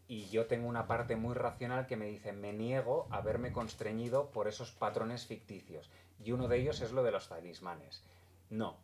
Y 0.09 0.29
yo 0.29 0.47
tengo 0.47 0.69
una 0.69 0.87
parte 0.87 1.17
muy 1.17 1.35
racional 1.35 1.87
que 1.87 1.97
me 1.97 2.07
dice, 2.07 2.33
me 2.33 2.53
niego 2.53 3.09
a 3.11 3.21
verme 3.21 3.53
constreñido 3.53 4.31
por 4.31 4.47
esos 4.47 4.71
patrones 4.71 5.27
ficticios. 5.27 5.91
Y 6.23 6.33
uno 6.33 6.49
de 6.49 6.59
ellos 6.59 6.81
es 6.81 6.93
lo 6.93 7.03
de 7.03 7.11
los 7.11 7.29
talismanes. 7.29 8.03
No. 8.51 8.77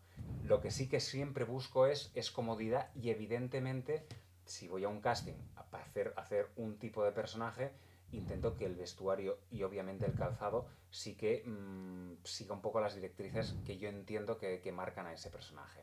Lo 0.45 0.61
que 0.61 0.71
sí 0.71 0.89
que 0.89 1.01
siempre 1.01 1.45
busco 1.45 1.87
es, 1.87 2.11
es 2.15 2.31
comodidad 2.31 2.91
y 2.95 3.11
evidentemente, 3.11 4.05
si 4.45 4.69
voy 4.69 4.85
a 4.85 4.89
un 4.89 5.01
casting 5.01 5.35
a 5.57 5.77
hacer, 5.77 6.13
hacer 6.17 6.49
un 6.57 6.77
tipo 6.79 7.05
de 7.05 7.13
personaje, 7.13 7.71
intento 8.11 8.57
que 8.57 8.67
el 8.67 8.75
vestuario 8.75 9.39
y 9.51 9.63
obviamente 9.63 10.05
el 10.05 10.15
calzado 10.15 10.67
sí 10.91 11.15
que 11.15 11.43
mm, 11.47 12.25
siga 12.25 12.55
un 12.55 12.61
poco 12.61 12.81
las 12.81 12.95
directrices 12.95 13.55
que 13.65 13.79
yo 13.79 13.89
entiendo 13.89 14.39
que, 14.39 14.61
que 14.61 14.73
marcan 14.73 15.07
a 15.07 15.13
ese 15.13 15.31
personaje. 15.31 15.81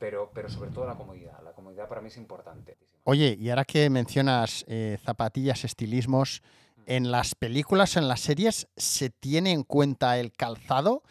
Pero, 0.00 0.30
pero 0.34 0.48
sobre 0.48 0.70
todo 0.70 0.86
la 0.86 0.96
comodidad. 0.96 1.40
La 1.44 1.52
comodidad 1.52 1.86
para 1.88 2.00
mí 2.00 2.08
es 2.08 2.16
importante. 2.16 2.76
Oye, 3.04 3.36
y 3.38 3.50
ahora 3.50 3.64
que 3.64 3.88
mencionas 3.90 4.64
eh, 4.66 4.98
zapatillas, 5.04 5.62
estilismos, 5.64 6.42
¿en 6.86 7.10
las 7.12 7.34
películas, 7.34 7.96
en 7.96 8.08
las 8.08 8.20
series, 8.20 8.66
se 8.76 9.10
tiene 9.10 9.52
en 9.52 9.62
cuenta 9.62 10.18
el 10.18 10.32
calzado? 10.32 11.02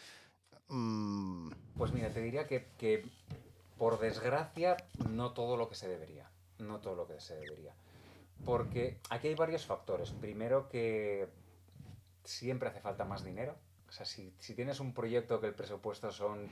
Mm, 0.68 1.52
Pues 1.78 1.92
mira, 1.92 2.10
te 2.10 2.20
diría 2.20 2.46
que, 2.46 2.66
que, 2.76 3.04
por 3.78 3.98
desgracia 4.00 4.76
no 5.08 5.32
todo 5.32 5.56
lo 5.56 5.68
que 5.68 5.76
se 5.76 5.88
debería. 5.88 6.28
No 6.58 6.80
todo 6.80 6.96
lo 6.96 7.06
que 7.06 7.18
se 7.20 7.34
debería. 7.36 7.74
Porque 8.44 8.98
aquí 9.08 9.28
hay 9.28 9.34
varios 9.34 9.64
factores. 9.64 10.10
Primero 10.10 10.68
que 10.68 11.28
siempre 12.24 12.68
hace 12.68 12.80
falta 12.80 13.04
más 13.04 13.24
dinero. 13.24 13.56
O 13.88 13.92
sea, 13.92 14.04
si, 14.04 14.34
si 14.38 14.54
tienes 14.54 14.80
un 14.80 14.92
proyecto 14.92 15.40
que 15.40 15.46
el 15.46 15.54
presupuesto 15.54 16.10
son 16.12 16.48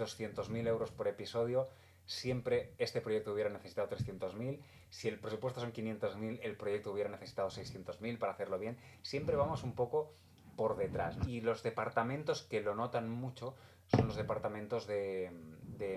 200.000 0.00 0.66
euros 0.66 0.90
por 0.90 1.06
episodio, 1.08 1.68
siempre 2.06 2.74
este 2.78 3.00
proyecto 3.00 3.32
hubiera 3.32 3.50
necesitado 3.50 3.88
300.000. 3.88 4.60
Si 4.88 5.08
el 5.08 5.20
presupuesto 5.20 5.60
son 5.60 5.72
500.000, 5.72 6.40
el 6.42 6.56
proyecto 6.56 6.92
hubiera 6.92 7.10
necesitado 7.10 7.50
600.000 7.50 8.18
para 8.18 8.32
hacerlo 8.32 8.58
bien. 8.58 8.76
Siempre 9.02 9.36
vamos 9.36 9.62
un 9.62 9.74
poco 9.74 10.12
por 10.56 10.76
detrás. 10.76 11.16
Y 11.26 11.40
los 11.40 11.62
departamentos 11.62 12.42
que 12.42 12.60
lo 12.60 12.74
notan 12.74 13.08
mucho 13.08 13.54
son 13.86 14.06
los 14.08 14.16
departamentos 14.16 14.86
de, 14.86 15.30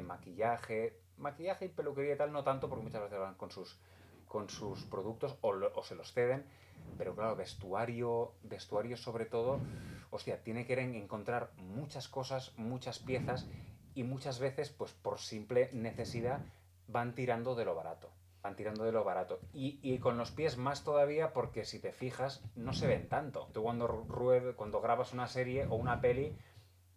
maquillaje, 0.06 1.00
maquillaje 1.18 1.66
y 1.66 1.70
peluquería 1.70 2.14
y 2.14 2.18
tal, 2.18 2.32
no 2.32 2.44
tanto 2.44 2.70
porque 2.70 2.84
muchas 2.84 3.02
veces 3.02 3.20
van 3.20 3.36
con 3.36 3.52
sus, 3.52 3.80
con 4.28 4.50
sus 4.50 4.84
productos 4.86 5.38
o, 5.42 5.84
se 5.84 5.96
los 5.96 6.14
ceden, 6.14 6.46
pero 6.98 7.16
claro, 7.16 7.36
vestuario, 7.36 8.34
vestuario 8.44 8.98
sobre 8.98 9.26
todo, 9.26 9.60
hostia, 10.12 10.42
tiene 10.44 10.66
que 10.66 10.74
en- 10.74 10.96
encontrar 10.96 11.52
muchas 11.58 12.08
cosas, 12.08 12.54
muchas 12.58 13.00
piezas 13.00 13.48
y 13.96 14.04
muchas 14.04 14.40
veces, 14.40 14.70
pues 14.70 14.92
por 14.94 15.20
simple 15.20 15.70
necesidad, 15.74 16.40
van 16.88 17.16
tirando 17.16 17.56
de 17.56 17.66
lo 17.66 17.76
barato. 17.76 18.10
Van 18.42 18.56
tirando 18.56 18.84
de 18.84 18.92
lo 18.92 19.04
barato. 19.04 19.40
Y, 19.54 19.80
y 19.82 20.00
con 20.00 20.18
los 20.18 20.32
pies 20.32 20.58
más 20.58 20.84
todavía 20.84 21.32
porque 21.34 21.64
si 21.66 21.80
te 21.80 21.94
fijas, 21.94 22.42
no 22.56 22.74
se 22.74 22.88
ven 22.88 23.08
tanto. 23.08 23.48
Tú 23.54 23.64
cuando, 23.64 24.06
cuando 24.58 24.82
grabas 24.82 25.14
una 25.14 25.28
serie 25.28 25.66
o 25.70 25.76
una 25.76 26.02
peli, 26.02 26.36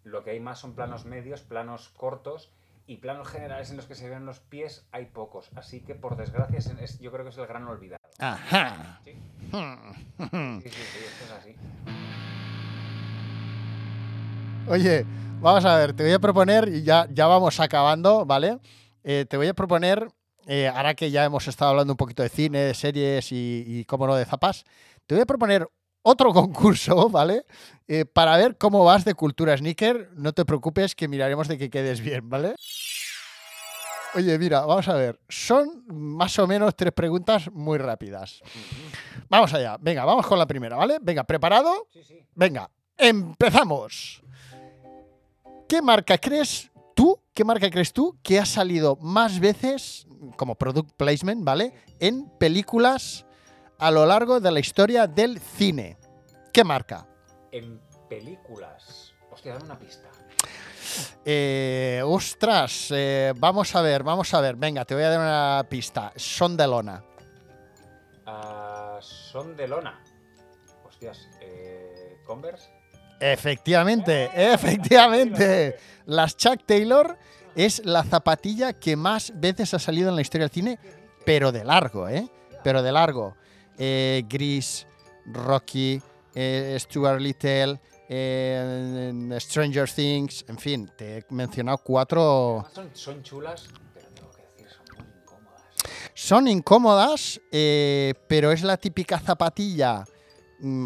lo 0.05 0.25
que 0.25 0.31
hay 0.31 0.41
más 0.41 0.59
son 0.59 0.75
planos 0.75 1.05
medios, 1.05 1.43
planos 1.43 1.89
cortos 1.91 2.51
y 2.89 2.97
planos 2.99 3.29
generales 3.29 3.71
en 3.71 3.77
los 3.77 3.87
que 3.87 3.95
se 3.95 4.09
ven 4.09 4.27
los 4.27 4.41
pies 4.41 4.87
hay 4.93 5.07
pocos. 5.07 5.51
Así 5.57 5.81
que, 5.81 5.95
por 5.95 6.17
desgracia, 6.17 6.59
es- 6.59 6.67
es- 6.67 6.99
yo 7.01 7.13
creo 7.13 7.25
que 7.25 7.31
es 7.31 7.39
el 7.39 7.47
gran 7.47 7.67
olvidado. 7.69 8.03
Ajá. 8.19 9.01
Sí, 9.05 9.13
Hmm. 9.53 10.59
sí, 10.61 10.69
sí, 10.69 10.71
sí, 10.71 10.99
esto 11.05 11.25
es 11.27 11.31
así. 11.31 11.55
Oye, 14.69 15.05
vamos 15.41 15.65
a 15.65 15.77
ver, 15.77 15.93
te 15.93 16.03
voy 16.03 16.13
a 16.13 16.19
proponer, 16.19 16.69
y 16.69 16.83
ya, 16.83 17.07
ya 17.11 17.27
vamos 17.27 17.61
acabando, 17.61 18.25
¿vale? 18.25 18.59
Eh, 19.05 19.27
te 19.29 19.37
voy 19.37 19.49
a 19.49 19.55
proponer, 19.55 20.09
eh, 20.47 20.69
ahora 20.69 20.95
que 20.95 21.11
ya 21.11 21.25
hemos 21.25 21.47
estado 21.49 21.71
hablando 21.71 21.93
un 21.93 21.97
poquito 21.97 22.23
de 22.23 22.29
cine, 22.29 22.59
de 22.61 22.75
series 22.75 23.33
y, 23.33 23.65
y 23.67 23.85
cómo 23.85 24.07
no, 24.07 24.15
de 24.15 24.25
zapas, 24.25 24.65
te 25.07 25.15
voy 25.15 25.23
a 25.23 25.27
proponer 25.27 25.69
otro 26.03 26.33
concurso, 26.33 27.09
¿vale? 27.09 27.45
Eh, 27.89 28.05
para 28.05 28.37
ver 28.37 28.57
cómo 28.57 28.85
vas 28.85 29.05
de 29.05 29.15
cultura 29.15 29.57
sneaker. 29.57 30.11
No 30.15 30.33
te 30.33 30.45
preocupes 30.45 30.95
que 30.95 31.09
miraremos 31.09 31.49
de 31.49 31.59
que 31.59 31.71
quedes 31.71 32.01
bien, 32.01 32.29
¿vale? 32.29 32.55
Oye, 34.15 34.39
mira, 34.39 34.65
vamos 34.65 34.89
a 34.89 34.95
ver. 34.95 35.21
Son 35.29 35.85
más 35.89 36.39
o 36.39 36.47
menos 36.47 36.75
tres 36.75 36.93
preguntas 36.93 37.51
muy 37.53 37.77
rápidas. 37.77 38.41
Vamos 39.29 39.53
allá. 39.53 39.77
Venga, 39.81 40.05
vamos 40.05 40.27
con 40.27 40.39
la 40.39 40.47
primera, 40.47 40.77
¿vale? 40.77 40.99
Venga, 41.03 41.25
¿preparado? 41.25 41.89
Sí, 41.93 42.03
sí. 42.03 42.19
Venga, 42.35 42.71
empezamos. 42.97 44.23
¿Qué 45.69 45.83
marca 45.83 46.17
crees 46.19 46.71
tú, 46.95 47.21
qué 47.35 47.45
marca 47.45 47.69
crees 47.71 47.93
tú 47.93 48.19
que 48.23 48.39
ha 48.39 48.47
salido 48.47 48.97
más 49.01 49.41
veces 49.41 50.07
como 50.37 50.55
product 50.55 50.93
placement, 50.97 51.45
¿vale? 51.45 51.75
En 51.99 52.29
películas 52.39 53.27
a 53.79 53.91
lo 53.91 54.07
largo 54.07 54.39
de 54.41 54.51
la 54.53 54.61
historia 54.61 55.07
del 55.09 55.41
cine. 55.41 55.99
¿Qué 56.53 56.63
marca? 56.63 57.07
En 57.51 57.81
películas. 58.09 59.13
Hostia, 59.31 59.55
dame 59.55 59.65
una 59.65 59.79
pista. 59.79 60.09
Eh, 61.25 62.01
ostras, 62.05 62.89
eh, 62.91 63.35
vamos 63.37 63.75
a 63.75 63.83
ver, 63.83 64.05
vamos 64.05 64.33
a 64.33 64.41
ver. 64.41 64.55
Venga, 64.55 64.85
te 64.85 64.95
voy 64.95 65.03
a 65.03 65.11
dar 65.11 65.21
una 65.21 65.69
pista. 65.69 66.13
Son 66.15 66.57
de 66.57 66.67
lona. 66.67 67.05
Ah, 68.25 68.99
son 69.01 69.57
de 69.57 69.67
lona. 69.67 70.03
Hostias, 70.85 71.29
eh, 71.41 72.21
Converse. 72.25 72.76
Efectivamente, 73.21 74.31
efectivamente. 74.35 75.77
Las 76.07 76.37
Chuck 76.37 76.65
Taylor 76.67 77.19
es 77.55 77.85
la 77.85 78.05
zapatilla 78.05 78.75
que 78.75 78.97
más 78.97 79.33
veces 79.35 79.73
ha 79.75 79.79
salido 79.79 80.11
en 80.11 80.17
la 80.17 80.23
historia 80.23 80.47
del 80.47 80.53
cine, 80.53 80.79
pero 81.25 81.53
de 81.53 81.65
largo, 81.65 82.09
¿eh? 82.09 82.29
Pero 82.63 82.83
de 82.83 82.93
largo. 82.93 83.37
Eh, 83.79 84.23
Gris, 84.29 84.87
Rocky, 85.27 86.01
eh, 86.35 86.77
Stuart 86.79 87.21
Little, 87.21 87.81
eh, 88.09 89.39
Stranger 89.41 89.91
Things, 89.91 90.45
en 90.49 90.59
fin, 90.59 90.91
te 90.97 91.19
he 91.19 91.25
mencionado 91.31 91.79
cuatro. 91.79 92.67
Son, 92.73 92.91
son 92.93 93.23
chulas, 93.23 93.65
pero 93.95 94.09
tengo 94.11 94.31
que 94.31 94.43
decir, 94.43 94.69
son 94.69 94.97
muy 94.97 95.07
incómodas. 95.23 95.63
Son 96.15 96.49
incómodas, 96.49 97.41
eh, 97.51 98.15
pero 98.29 98.53
es 98.53 98.63
la 98.63 98.77
típica 98.77 99.19
zapatilla 99.19 100.05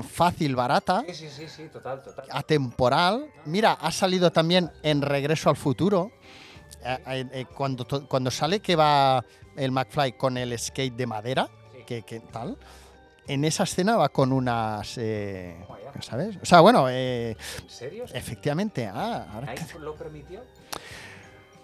fácil, 0.08 0.56
barata. 0.56 1.04
Sí, 1.08 1.14
sí, 1.14 1.28
sí, 1.28 1.48
sí, 1.48 1.68
total, 1.72 2.02
total. 2.02 2.26
atemporal. 2.30 3.26
Mira, 3.44 3.72
ha 3.72 3.90
salido 3.92 4.30
también 4.32 4.70
en 4.82 5.02
Regreso 5.02 5.48
al 5.50 5.56
Futuro. 5.56 6.10
Eh, 6.84 6.98
eh, 7.06 7.24
eh, 7.32 7.44
cuando, 7.54 7.86
cuando 8.08 8.30
sale 8.30 8.60
que 8.60 8.74
va 8.76 9.24
el 9.56 9.70
McFly 9.70 10.12
con 10.12 10.36
el 10.36 10.58
skate 10.58 10.94
de 10.94 11.06
madera, 11.06 11.48
Sí. 11.72 11.84
que, 11.86 12.02
que 12.02 12.20
tal. 12.20 12.56
En 13.26 13.44
esa 13.44 13.62
escena 13.64 13.96
va 13.96 14.08
con 14.08 14.32
unas. 14.32 14.96
eh, 14.98 15.56
ya. 15.94 16.02
¿Sabes? 16.02 16.36
O 16.42 16.46
sea, 16.46 16.60
bueno, 16.60 16.88
¿En 16.88 17.36
serio? 17.68 18.04
efectivamente. 18.12 18.86
Ah, 18.86 19.26
ahora 19.32 19.54
que- 19.54 19.60
¿Nike 19.62 19.78
lo 19.78 19.94
permitió? 19.94 20.40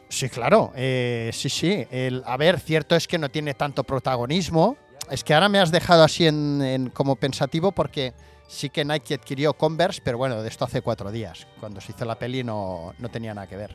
Sí, 0.08 0.28
claro. 0.28 0.72
sí, 0.76 1.48
sí. 1.48 1.86
El, 1.90 2.22
a 2.24 2.36
ver, 2.36 2.60
cierto 2.60 2.94
es 2.94 3.08
que 3.08 3.18
no 3.18 3.28
tiene 3.28 3.54
tanto 3.54 3.82
protagonismo. 3.84 4.76
Es 5.10 5.22
que 5.22 5.34
ahora 5.34 5.48
me 5.48 5.60
has 5.60 5.70
dejado 5.70 6.02
así 6.02 6.26
en, 6.26 6.90
como 6.92 7.16
pensativo 7.16 7.72
porque 7.72 8.12
sí 8.48 8.70
que 8.70 8.84
Nike 8.84 9.14
adquirió 9.14 9.54
Converse, 9.54 10.00
pero 10.04 10.18
bueno, 10.18 10.42
de 10.42 10.48
esto 10.48 10.64
hace 10.64 10.82
cuatro 10.82 11.12
días. 11.12 11.46
Cuando 11.60 11.80
se 11.80 11.92
hizo 11.92 12.04
la 12.04 12.18
peli 12.18 12.42
no, 12.42 12.92
no 12.98 13.08
tenía 13.08 13.32
nada 13.32 13.46
que 13.46 13.56
ver. 13.56 13.74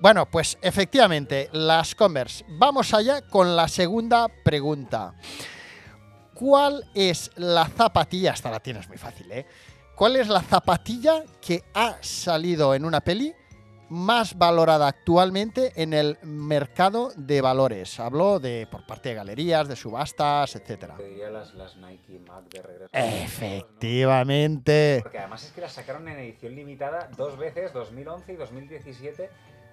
Bueno, 0.00 0.26
pues 0.26 0.58
efectivamente, 0.60 1.48
las 1.52 1.94
Converse. 1.94 2.44
Vamos 2.48 2.92
allá 2.92 3.22
con 3.22 3.54
la 3.54 3.68
segunda 3.68 4.28
pregunta. 4.28 5.14
¿Cuál 6.34 6.84
es 6.94 7.30
la 7.36 7.66
zapatilla? 7.66 8.32
Esta 8.32 8.50
la 8.50 8.60
tienes 8.60 8.88
muy 8.88 8.98
fácil, 8.98 9.30
¿eh? 9.30 9.46
¿Cuál 9.94 10.16
es 10.16 10.28
la 10.28 10.40
zapatilla 10.40 11.24
que 11.40 11.64
ha 11.74 11.96
salido 12.00 12.74
en 12.74 12.84
una 12.84 13.00
peli 13.00 13.34
más 13.90 14.36
valorada 14.36 14.88
actualmente 14.88 15.72
en 15.76 15.92
el 15.94 16.18
mercado 16.22 17.12
de 17.16 17.40
valores? 17.40 17.98
Hablo 18.00 18.38
de 18.40 18.66
por 18.70 18.84
parte 18.86 19.10
de 19.10 19.14
galerías, 19.16 19.68
de 19.68 19.76
subastas, 19.76 20.56
etcétera. 20.56 20.96
Te 20.96 21.04
diría 21.08 21.30
las, 21.30 21.54
las 21.54 21.76
Nike 21.76 22.18
Mac 22.26 22.48
de 22.50 22.62
regreso. 22.62 22.90
Efectivamente. 22.92 25.00
Porque 25.02 25.18
además 25.18 25.44
es 25.44 25.52
que 25.52 25.60
las 25.60 25.72
sacaron 25.72 26.08
en 26.08 26.18
edición 26.18 26.54
limitada 26.54 27.08
dos 27.16 27.36
veces, 27.38 27.72
2011 27.72 28.32
y 28.32 28.36
2017. 28.36 29.30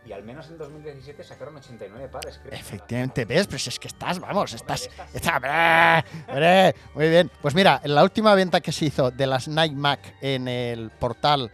Y 0.08 0.14
al 0.14 0.22
menos 0.22 0.48
en 0.50 0.60
2017 0.60 1.24
sacaron 1.24 1.56
89 1.56 2.10
pares, 2.10 2.40
creo. 2.44 2.54
Efectivamente, 2.54 3.26
¿ves? 3.26 3.48
Pero 3.48 3.58
si 3.58 3.70
es 3.70 3.80
que 3.80 3.88
estás, 3.88 4.20
vamos, 4.20 4.54
estás... 4.54 4.88
está- 5.12 5.38
¡Hombre! 5.38 6.04
¡Hombre! 6.28 6.76
Muy 6.94 7.10
bien. 7.10 7.32
Pues 7.42 7.56
mira, 7.56 7.82
en 7.84 7.96
la 7.96 8.04
última 8.04 8.36
venta 8.36 8.62
que 8.62 8.72
se 8.72 8.86
hizo 8.86 9.10
de 9.10 9.26
las 9.26 9.48
Nike 9.48 9.74
Mac 9.76 10.00
en 10.22 10.48
el 10.48 10.92
portal 10.92 11.50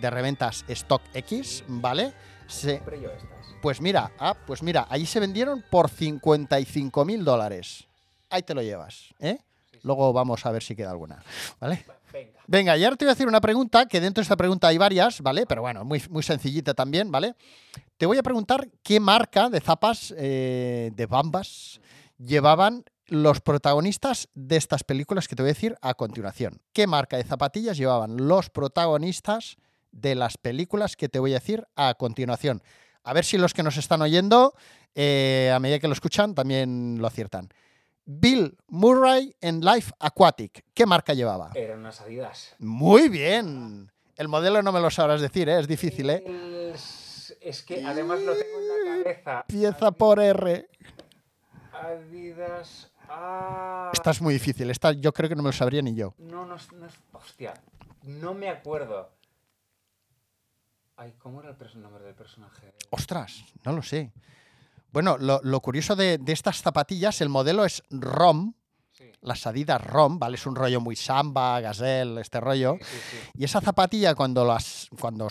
de 0.00 0.10
reventas 0.10 0.64
StockX, 0.68 1.64
¿vale? 1.68 2.12
Se. 2.46 2.82
Pues 3.62 3.80
mira, 3.80 4.12
ah, 4.18 4.36
pues 4.46 4.62
mira, 4.62 4.86
allí 4.90 5.06
se 5.06 5.20
vendieron 5.20 5.64
por 5.70 5.88
55 5.88 7.04
mil 7.04 7.24
dólares. 7.24 7.86
Ahí 8.28 8.42
te 8.42 8.54
lo 8.54 8.62
llevas, 8.62 9.14
¿eh? 9.18 9.38
Luego 9.82 10.12
vamos 10.12 10.44
a 10.44 10.50
ver 10.50 10.62
si 10.62 10.74
queda 10.74 10.90
alguna, 10.90 11.22
¿vale? 11.60 11.84
Venga. 12.12 12.40
Venga, 12.46 12.76
y 12.76 12.84
ahora 12.84 12.96
te 12.96 13.04
voy 13.04 13.10
a 13.10 13.12
hacer 13.12 13.26
una 13.26 13.40
pregunta, 13.40 13.86
que 13.86 14.00
dentro 14.00 14.20
de 14.20 14.24
esta 14.24 14.36
pregunta 14.36 14.68
hay 14.68 14.78
varias, 14.78 15.20
¿vale? 15.20 15.46
Pero 15.46 15.62
bueno, 15.62 15.84
muy, 15.84 16.02
muy 16.10 16.22
sencillita 16.22 16.74
también, 16.74 17.10
¿vale? 17.10 17.34
Te 17.96 18.06
voy 18.06 18.18
a 18.18 18.22
preguntar 18.22 18.68
qué 18.82 19.00
marca 19.00 19.48
de 19.48 19.60
zapas, 19.60 20.14
eh, 20.16 20.90
de 20.94 21.06
bambas, 21.06 21.80
llevaban 22.18 22.84
los 23.06 23.40
protagonistas 23.40 24.28
de 24.34 24.56
estas 24.56 24.84
películas 24.84 25.28
que 25.28 25.36
te 25.36 25.42
voy 25.42 25.50
a 25.50 25.54
decir 25.54 25.76
a 25.80 25.94
continuación. 25.94 26.60
¿Qué 26.72 26.86
marca 26.86 27.16
de 27.16 27.24
zapatillas 27.24 27.76
llevaban 27.76 28.16
los 28.16 28.50
protagonistas 28.50 29.56
de 29.94 30.14
las 30.14 30.36
películas 30.36 30.96
que 30.96 31.08
te 31.08 31.18
voy 31.18 31.32
a 31.32 31.38
decir 31.38 31.66
a 31.76 31.94
continuación? 31.94 32.62
A 33.02 33.12
ver 33.12 33.24
si 33.24 33.38
los 33.38 33.54
que 33.54 33.62
nos 33.62 33.76
están 33.76 34.02
oyendo, 34.02 34.54
eh, 34.94 35.52
a 35.54 35.58
medida 35.60 35.78
que 35.78 35.88
lo 35.88 35.92
escuchan, 35.92 36.34
también 36.34 36.96
lo 37.00 37.06
aciertan. 37.06 37.48
Bill 38.06 38.56
Murray 38.68 39.34
en 39.40 39.60
Life 39.60 39.92
Aquatic. 39.98 40.64
¿Qué 40.74 40.84
marca 40.84 41.14
llevaba? 41.14 41.50
Eran 41.54 41.80
unas 41.80 42.00
Adidas. 42.00 42.54
Muy 42.58 43.08
bien. 43.08 43.90
El 44.16 44.28
modelo 44.28 44.62
no 44.62 44.72
me 44.72 44.80
lo 44.80 44.90
sabrás 44.90 45.20
decir, 45.20 45.48
¿eh? 45.48 45.58
es 45.58 45.66
difícil, 45.66 46.10
¿eh? 46.10 46.72
Es, 46.74 47.36
es 47.40 47.62
que 47.62 47.84
además 47.84 48.20
lo 48.22 48.34
tengo 48.34 48.58
en 48.60 48.68
la 48.68 49.04
cabeza. 49.04 49.44
Pieza 49.46 49.90
por 49.90 50.20
R. 50.20 50.68
Adidas. 51.72 52.90
Ah. 53.08 53.90
Esta 53.92 54.10
es 54.10 54.20
muy 54.20 54.34
difícil, 54.34 54.70
esta 54.70 54.92
yo 54.92 55.12
creo 55.12 55.28
que 55.28 55.36
no 55.36 55.42
me 55.42 55.48
lo 55.48 55.52
sabría 55.52 55.82
ni 55.82 55.94
yo. 55.94 56.14
No, 56.18 56.46
no, 56.46 56.56
no. 56.56 56.86
Hostia. 57.12 57.54
No 58.02 58.34
me 58.34 58.48
acuerdo. 58.48 59.10
Ay, 60.96 61.12
¿cómo 61.18 61.40
era 61.40 61.50
el 61.50 61.82
nombre 61.82 62.04
del 62.04 62.14
personaje? 62.14 62.72
Ostras, 62.90 63.44
no 63.64 63.72
lo 63.72 63.82
sé. 63.82 64.12
Bueno, 64.92 65.16
lo, 65.18 65.40
lo 65.42 65.60
curioso 65.60 65.96
de, 65.96 66.18
de 66.18 66.32
estas 66.32 66.62
zapatillas, 66.62 67.20
el 67.20 67.28
modelo 67.28 67.64
es 67.64 67.82
ROM, 67.90 68.54
Sí. 68.92 69.10
las 69.22 69.44
Adidas 69.48 69.82
ROM, 69.84 70.20
¿vale? 70.20 70.36
Es 70.36 70.46
un 70.46 70.54
rollo 70.54 70.80
muy 70.80 70.94
samba, 70.94 71.60
gazelle, 71.60 72.20
este 72.20 72.38
rollo. 72.38 72.76
Sí, 72.80 72.84
sí, 72.84 72.98
sí. 73.10 73.16
Y 73.34 73.44
esa 73.44 73.60
zapatilla, 73.60 74.14
cuando, 74.14 74.44
las, 74.44 74.88
cuando 75.00 75.26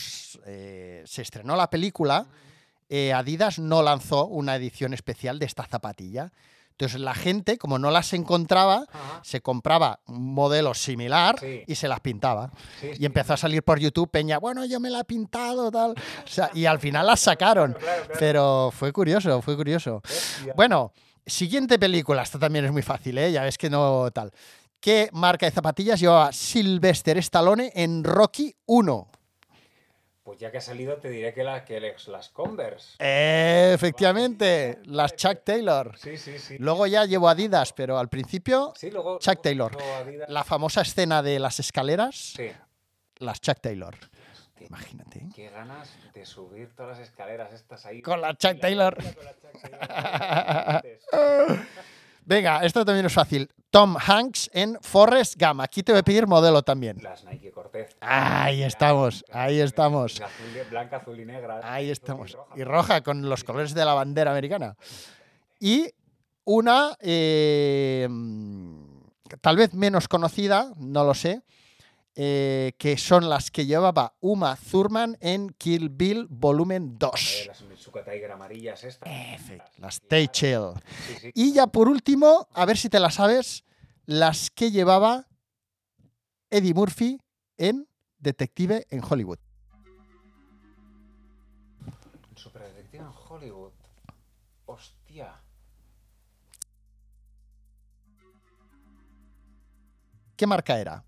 eh, 0.46 1.02
se 1.06 1.22
estrenó 1.22 1.56
la 1.56 1.70
película, 1.70 2.28
eh, 2.90 3.14
Adidas 3.14 3.60
no 3.60 3.82
lanzó 3.82 4.26
una 4.26 4.58
edición 4.58 4.94
especial 4.94 5.40
de 5.40 5.46
esta 5.46 5.64
zapatilla. 5.66 6.34
Entonces 6.84 7.02
la 7.02 7.14
gente, 7.14 7.58
como 7.58 7.80
no 7.80 7.92
las 7.92 8.14
encontraba, 8.14 8.86
Ajá. 8.92 9.20
se 9.24 9.42
compraba 9.42 10.00
un 10.08 10.34
modelo 10.34 10.74
similar 10.74 11.38
Sí. 11.40 11.64
y 11.68 11.76
se 11.76 11.88
las 11.88 12.00
pintaba. 12.02 12.52
Sí, 12.82 12.92
Y 13.00 13.06
empezó 13.06 13.34
a 13.34 13.38
salir 13.38 13.64
por 13.64 13.80
YouTube 13.80 14.10
Peña, 14.10 14.38
bueno, 14.40 14.66
yo 14.66 14.80
me 14.80 14.90
la 14.90 15.00
he 15.00 15.04
pintado, 15.06 15.72
tal. 15.72 15.92
O 15.92 16.28
sea, 16.28 16.50
y 16.54 16.66
al 16.66 16.80
final 16.80 17.08
las 17.08 17.22
sacaron. 17.22 17.74
Claro, 17.74 18.04
claro. 18.04 18.20
Pero 18.20 18.72
fue 18.76 18.92
curioso, 18.92 19.42
fue 19.42 19.56
curioso. 19.56 20.02
Hostia. 20.04 20.54
Bueno, 20.56 20.92
siguiente 21.26 21.80
película, 21.80 22.22
esta 22.24 22.38
también 22.38 22.66
es 22.66 22.72
muy 22.72 22.82
fácil, 22.82 23.18
¿eh? 23.18 23.32
Ya 23.32 23.44
ves 23.44 23.58
que 23.58 23.70
no 23.70 24.10
tal. 24.12 24.32
¿Qué 24.80 25.10
marca 25.14 25.46
de 25.46 25.52
zapatillas 25.54 26.00
llevaba 26.00 26.34
Sylvester 26.34 27.18
Stallone 27.20 27.72
en 27.74 28.04
Rocky 28.04 28.54
1? 28.66 29.08
Pues 30.24 30.40
ya 30.40 30.52
que 30.52 30.58
ha 30.60 30.62
salido, 30.62 30.98
te 30.98 31.10
diré 31.10 31.34
que, 31.34 31.44
la, 31.44 31.66
que 31.66 31.82
les- 31.82 32.08
las 32.08 32.30
Converse. 32.30 32.96
Eh, 33.00 33.72
efectivamente, 33.76 34.80
las 34.86 35.16
Chuck 35.18 35.44
Taylor. 35.44 35.98
Sí, 35.98 36.18
sí, 36.18 36.40
sí. 36.40 36.56
Luego 36.60 36.88
ya 36.88 37.04
llevo 37.06 37.28
Adidas, 37.28 37.74
pero 37.74 37.98
al 38.00 38.08
principio 38.08 38.72
Sí, 38.78 38.90
luego. 38.90 39.20
Chuck 39.20 39.42
Taylor. 39.42 39.76
la 40.30 40.44
famosa 40.46 40.82
escena 40.82 41.22
de 41.22 41.40
las 41.40 41.60
escaleras, 41.60 42.16
Sí. 42.38 42.50
las 43.18 43.42
Chuck 43.42 43.60
Taylor. 43.60 43.96
Imagínate. 44.62 45.28
qué 45.36 45.50
ganas 45.50 45.90
de 46.14 46.26
subir 46.26 46.74
todas 46.74 46.98
las 46.98 47.10
escaleras 47.10 47.52
estas 47.52 47.86
ahí. 47.86 48.02
Con 48.02 48.22
la 48.22 48.32
Y 48.32 48.36
Chuck 48.38 48.62
Taylor. 48.62 48.96
con 48.96 49.26
la 49.26 49.34
Chuck 49.34 49.62
Taylor. 51.12 51.68
Venga, 52.26 52.64
esto 52.64 52.86
también 52.86 53.06
es 53.06 53.14
fácil. 53.14 53.50
Tom 53.70 53.96
Hanks 54.00 54.50
en 54.54 54.78
Forrest 54.82 55.36
Gump. 55.42 55.62
Aquí 55.62 55.82
te 55.84 55.92
voy 55.92 56.00
a 56.00 56.04
pedir 56.04 56.28
modelo 56.28 56.62
también. 56.62 56.98
Las 57.02 57.24
Nike 57.26 57.52
Cortez. 57.52 57.96
Ahí 58.02 58.62
estamos, 58.64 59.26
ahí 59.32 59.60
estamos. 59.60 60.22
Azul, 60.22 60.46
blanca, 60.70 60.98
azul 60.98 61.20
y 61.20 61.26
negra. 61.26 61.60
Ahí 61.64 61.90
estamos. 61.90 62.38
Y 62.56 62.64
roja 62.64 63.02
con 63.02 63.28
los 63.28 63.44
colores 63.44 63.74
de 63.74 63.84
la 63.84 63.94
bandera 63.94 64.32
americana. 64.32 64.76
Y 65.60 65.90
una, 66.46 66.96
eh, 67.00 68.08
tal 69.42 69.58
vez 69.58 69.74
menos 69.74 70.08
conocida, 70.08 70.72
no 70.78 71.04
lo 71.04 71.14
sé, 71.14 71.42
eh, 72.16 72.74
que 72.78 72.98
son 72.98 73.28
las 73.28 73.50
que 73.50 73.66
llevaba 73.66 74.14
Uma 74.20 74.56
Thurman 74.70 75.18
en 75.20 75.50
Kill 75.58 75.90
Bill 75.90 76.28
Volumen 76.30 76.92
Eh, 76.94 76.96
2. 77.00 77.50
Mitsuka 77.94 78.12
Tiger 78.12 78.32
amarillas 78.32 78.84
estas. 78.84 79.10
Las 79.78 80.02
Teichel. 80.02 80.74
Sí, 81.08 81.16
sí. 81.22 81.32
Y 81.36 81.54
ya 81.54 81.68
por 81.68 81.88
último, 81.88 82.48
a 82.54 82.66
ver 82.66 82.78
si 82.78 82.90
te 82.90 83.00
las 83.00 83.16
sabes, 83.16 83.64
las 84.06 84.50
que 84.50 84.72
llevaba 84.72 85.28
Eddie 86.50 86.74
Murphy 86.74 87.20
en 87.58 87.88
Detective 88.18 88.88
en 88.90 89.02
Hollywood. 89.08 89.40
Superdetective 92.36 93.04
en 93.04 93.12
Hollywood. 93.30 93.74
Hostia. 94.66 95.42
¿Qué 100.36 100.48
marca 100.48 100.80
era? 100.80 101.06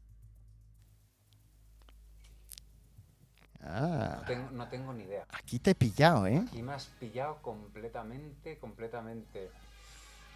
No 3.65 3.71
Ah, 3.71 4.23
tengo, 4.27 4.51
no 4.51 4.67
tengo 4.67 4.93
ni 4.93 5.03
idea. 5.03 5.25
aquí 5.31 5.57
te 5.59 5.71
he 5.71 5.75
pillado, 5.75 6.27
¿eh? 6.27 6.43
Aquí 6.47 6.61
me 6.61 6.73
has 6.73 6.85
pillado 6.99 7.37
completamente, 7.41 8.57
completamente. 8.59 9.49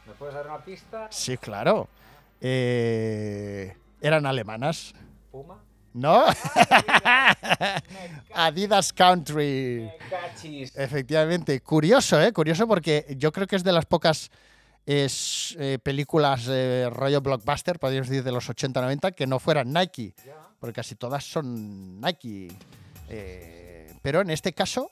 ¿Me 0.08 0.14
puedes 0.14 0.34
dar 0.34 0.48
una 0.48 0.58
pista? 0.64 1.08
Sí, 1.12 1.38
claro. 1.38 1.88
Eh, 2.42 3.76
eran 4.02 4.26
alemanas. 4.26 4.94
Puma. 5.32 5.60
¿No? 5.94 6.26
Me 7.06 8.36
Adidas 8.36 8.94
Country. 8.94 9.90
Efectivamente. 10.76 11.62
Curioso, 11.62 12.22
¿eh? 12.22 12.32
Curioso 12.32 12.68
porque 12.68 13.06
yo 13.18 13.32
creo 13.32 13.48
que 13.48 13.56
es 13.56 13.64
de 13.64 13.72
las 13.72 13.86
pocas 13.86 14.30
es, 14.86 15.56
eh, 15.60 15.78
películas 15.82 16.46
eh, 16.50 16.90
rollo 16.92 17.22
blockbuster, 17.22 17.80
podríamos 17.80 18.08
decir, 18.10 18.24
de 18.24 18.32
los 18.32 18.50
80-90, 18.50 19.14
que 19.14 19.28
no 19.28 19.40
fueran 19.40 19.72
Nike. 19.74 20.14
Porque 20.60 20.74
casi 20.74 20.96
todas 20.96 21.24
son 21.24 22.00
Nike. 22.02 22.50
Eh, 23.10 23.92
pero 24.02 24.22
en 24.22 24.30
este 24.30 24.54
caso, 24.54 24.90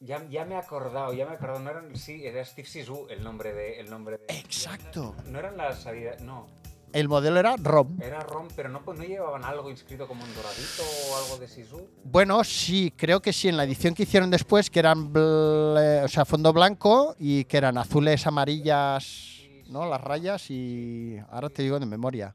Ya, 0.00 0.26
ya 0.28 0.44
me 0.44 0.54
he 0.54 0.58
acordado, 0.58 1.12
ya 1.12 1.26
me 1.26 1.32
he 1.32 1.34
acordado. 1.36 1.60
No 1.60 1.70
eran, 1.70 1.96
sí, 1.96 2.24
era 2.26 2.44
Steve 2.44 2.66
Sisu 2.66 3.06
el 3.08 3.22
nombre 3.22 3.52
de. 3.52 3.78
El 3.80 3.88
nombre 3.90 4.18
de 4.18 4.24
exacto. 4.38 5.14
No 5.26 5.38
eran 5.38 5.56
las 5.56 5.86
Adidas. 5.86 6.20
No, 6.22 6.46
El 6.92 7.08
modelo 7.08 7.38
era 7.38 7.56
ROM. 7.56 8.00
era 8.02 8.20
Rom, 8.20 8.48
pero 8.56 8.68
no, 8.68 8.82
pues 8.84 8.98
no 8.98 9.04
llevaban 9.04 9.44
algo 9.44 9.70
inscrito 9.70 10.06
como 10.08 10.24
en 10.24 10.34
doradito 10.34 10.82
o 11.10 11.16
algo 11.16 11.38
de 11.38 11.46
Sisu. 11.48 11.88
Bueno, 12.04 12.42
sí, 12.44 12.92
creo 12.96 13.20
que 13.22 13.32
sí, 13.32 13.48
en 13.48 13.56
la 13.56 13.64
edición 13.64 13.94
que 13.94 14.02
hicieron 14.02 14.30
después, 14.30 14.68
que 14.70 14.80
eran 14.80 15.12
o 15.16 16.08
sea, 16.08 16.24
fondo 16.24 16.52
blanco 16.52 17.14
y 17.18 17.44
que 17.44 17.56
eran 17.58 17.78
azules, 17.78 18.26
amarillas, 18.26 19.38
¿no? 19.68 19.86
Las 19.88 20.00
rayas 20.00 20.50
y 20.50 21.16
ahora 21.30 21.48
te 21.48 21.62
digo 21.62 21.78
de 21.78 21.86
memoria. 21.86 22.34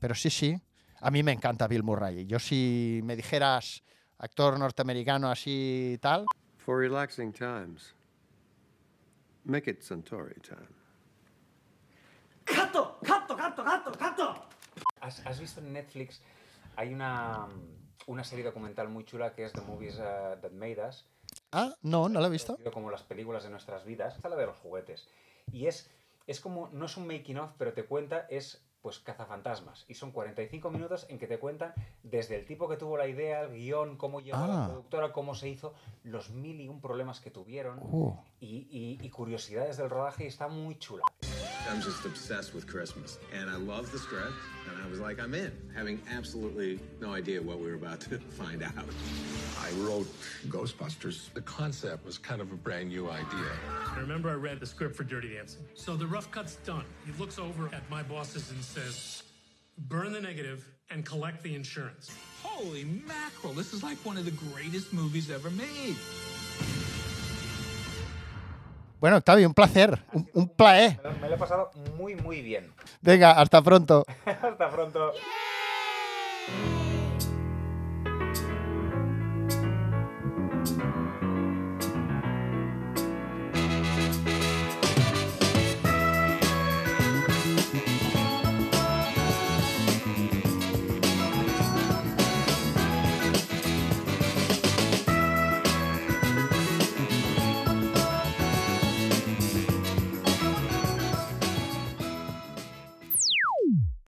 Pero 0.00 0.14
sí, 0.14 0.30
sí, 0.30 0.58
a 1.00 1.10
mí 1.10 1.22
me 1.22 1.32
encanta 1.32 1.68
Bill 1.68 1.82
Murray. 1.84 2.26
Yo 2.26 2.38
si 2.40 3.00
me 3.04 3.14
dijeras 3.16 3.82
actor 4.22 4.58
norteamericano 4.58 5.30
así 5.30 5.92
y 5.94 5.98
tal, 5.98 6.24
For 6.56 6.78
relaxing 6.78 7.32
times, 7.32 7.94
make 9.44 9.68
it 9.68 9.82
Centauri 9.82 10.40
time. 10.40 10.68
¿Has, 15.00 15.26
has 15.26 15.40
visto 15.40 15.60
en 15.60 15.72
Netflix? 15.72 16.22
Hay 16.76 16.94
una, 16.94 17.48
una 18.06 18.22
serie 18.22 18.44
documental 18.44 18.88
muy 18.88 19.04
chula 19.04 19.34
que 19.34 19.44
es 19.44 19.52
The 19.52 19.60
Movies 19.62 19.98
uh, 19.98 20.40
That 20.40 20.52
Made 20.52 20.78
Us. 20.88 21.04
ah, 21.50 21.74
no, 21.82 22.08
no 22.08 22.20
lo 22.20 22.26
he 22.26 22.30
visto. 22.30 22.56
como 22.72 22.90
las 22.90 23.02
películas 23.02 23.42
de 23.42 23.50
nuestras 23.50 23.84
vidas, 23.84 24.14
está 24.14 24.28
la 24.28 24.36
de 24.36 24.46
los 24.46 24.56
juguetes. 24.58 25.08
Y 25.50 25.66
es, 25.66 25.90
es 26.28 26.40
como, 26.40 26.68
no 26.68 26.86
es 26.86 26.96
un 26.96 27.08
making 27.08 27.38
of, 27.38 27.52
pero 27.58 27.72
te 27.72 27.84
cuenta, 27.84 28.26
es 28.30 28.64
pues 28.82 28.98
cazafantasmas. 28.98 29.84
Y 29.88 29.94
son 29.94 30.10
45 30.10 30.70
minutos 30.70 31.06
en 31.08 31.18
que 31.18 31.26
te 31.28 31.38
cuentan 31.38 31.72
desde 32.02 32.36
el 32.40 32.44
tipo 32.44 32.68
que 32.68 32.76
tuvo 32.76 32.96
la 32.96 33.06
idea, 33.06 33.42
el 33.42 33.52
guion, 33.52 33.96
cómo 33.96 34.20
llegó 34.20 34.36
a 34.38 34.44
Ah. 34.44 34.48
la 34.48 34.66
productora, 34.66 35.12
cómo 35.12 35.34
se 35.36 35.48
hizo, 35.48 35.72
los 36.02 36.30
mil 36.30 36.60
y 36.60 36.68
un 36.68 36.80
problemas 36.80 37.20
que 37.20 37.30
tuvieron 37.30 37.78
Uh. 37.80 38.16
y, 38.40 38.66
y- 38.70 38.98
y 39.00 39.10
curiosidades 39.10 39.76
del 39.76 39.88
rodaje 39.88 40.24
y 40.24 40.26
está 40.26 40.48
muy 40.48 40.76
chula. 40.78 41.04
I'm 41.70 41.80
just 41.80 42.04
obsessed 42.04 42.54
with 42.54 42.66
Christmas. 42.66 43.20
And 43.32 43.48
I 43.48 43.56
love 43.56 43.88
the 43.92 43.98
script. 43.98 44.32
And 44.68 44.84
I 44.84 44.90
was 44.90 44.98
like, 44.98 45.22
I'm 45.22 45.32
in, 45.32 45.52
having 45.76 46.00
absolutely 46.10 46.80
no 47.00 47.14
idea 47.14 47.40
what 47.40 47.58
we 47.60 47.66
were 47.66 47.76
about 47.76 48.00
to 48.10 48.18
find 48.36 48.64
out. 48.64 48.72
I 49.62 49.70
wrote 49.86 50.08
Ghostbusters. 50.48 51.32
The 51.34 51.42
concept 51.42 52.04
was 52.04 52.18
kind 52.18 52.40
of 52.40 52.50
a 52.50 52.56
brand 52.56 52.88
new 52.88 53.08
idea. 53.08 53.52
I 53.94 54.00
remember 54.00 54.30
I 54.30 54.34
read 54.34 54.58
the 54.60 54.66
script 54.66 54.96
for 54.96 55.04
Dirty 55.04 55.34
Dancing. 55.34 55.62
So 55.74 55.96
the 55.96 56.06
rough 56.06 56.30
cut's 56.30 56.56
done. 56.64 56.84
He 57.06 57.12
looks 57.20 57.38
over 57.38 57.66
at 57.74 57.88
my 57.90 58.02
bosses 58.02 58.50
and 58.50 58.62
says, 58.62 59.22
burn 59.88 60.12
the 60.12 60.20
negative 60.20 60.66
and 60.90 61.04
collect 61.04 61.42
the 61.42 61.54
insurance. 61.54 62.10
Holy 62.42 62.84
mackerel, 62.84 63.52
this 63.52 63.72
is 63.72 63.82
like 63.82 63.98
one 64.04 64.16
of 64.16 64.24
the 64.24 64.30
greatest 64.52 64.92
movies 64.92 65.30
ever 65.30 65.50
made. 65.50 65.96
Bueno, 69.00 69.16
Octavio, 69.16 69.46
un 69.48 69.54
placer, 69.54 69.98
un, 70.12 70.28
un 70.34 70.48
placer. 70.48 70.96
Me 71.02 71.10
lo- 71.10 71.16
me 71.20 71.28
lo 71.28 71.34
he 71.34 71.38
pasado 71.38 71.70
muy, 71.98 72.14
muy 72.14 72.40
bien. 72.40 72.72
Venga, 73.02 73.32
hasta 73.32 73.60
pronto. 73.62 74.04
Hasta 74.26 74.70
pronto. 74.70 75.12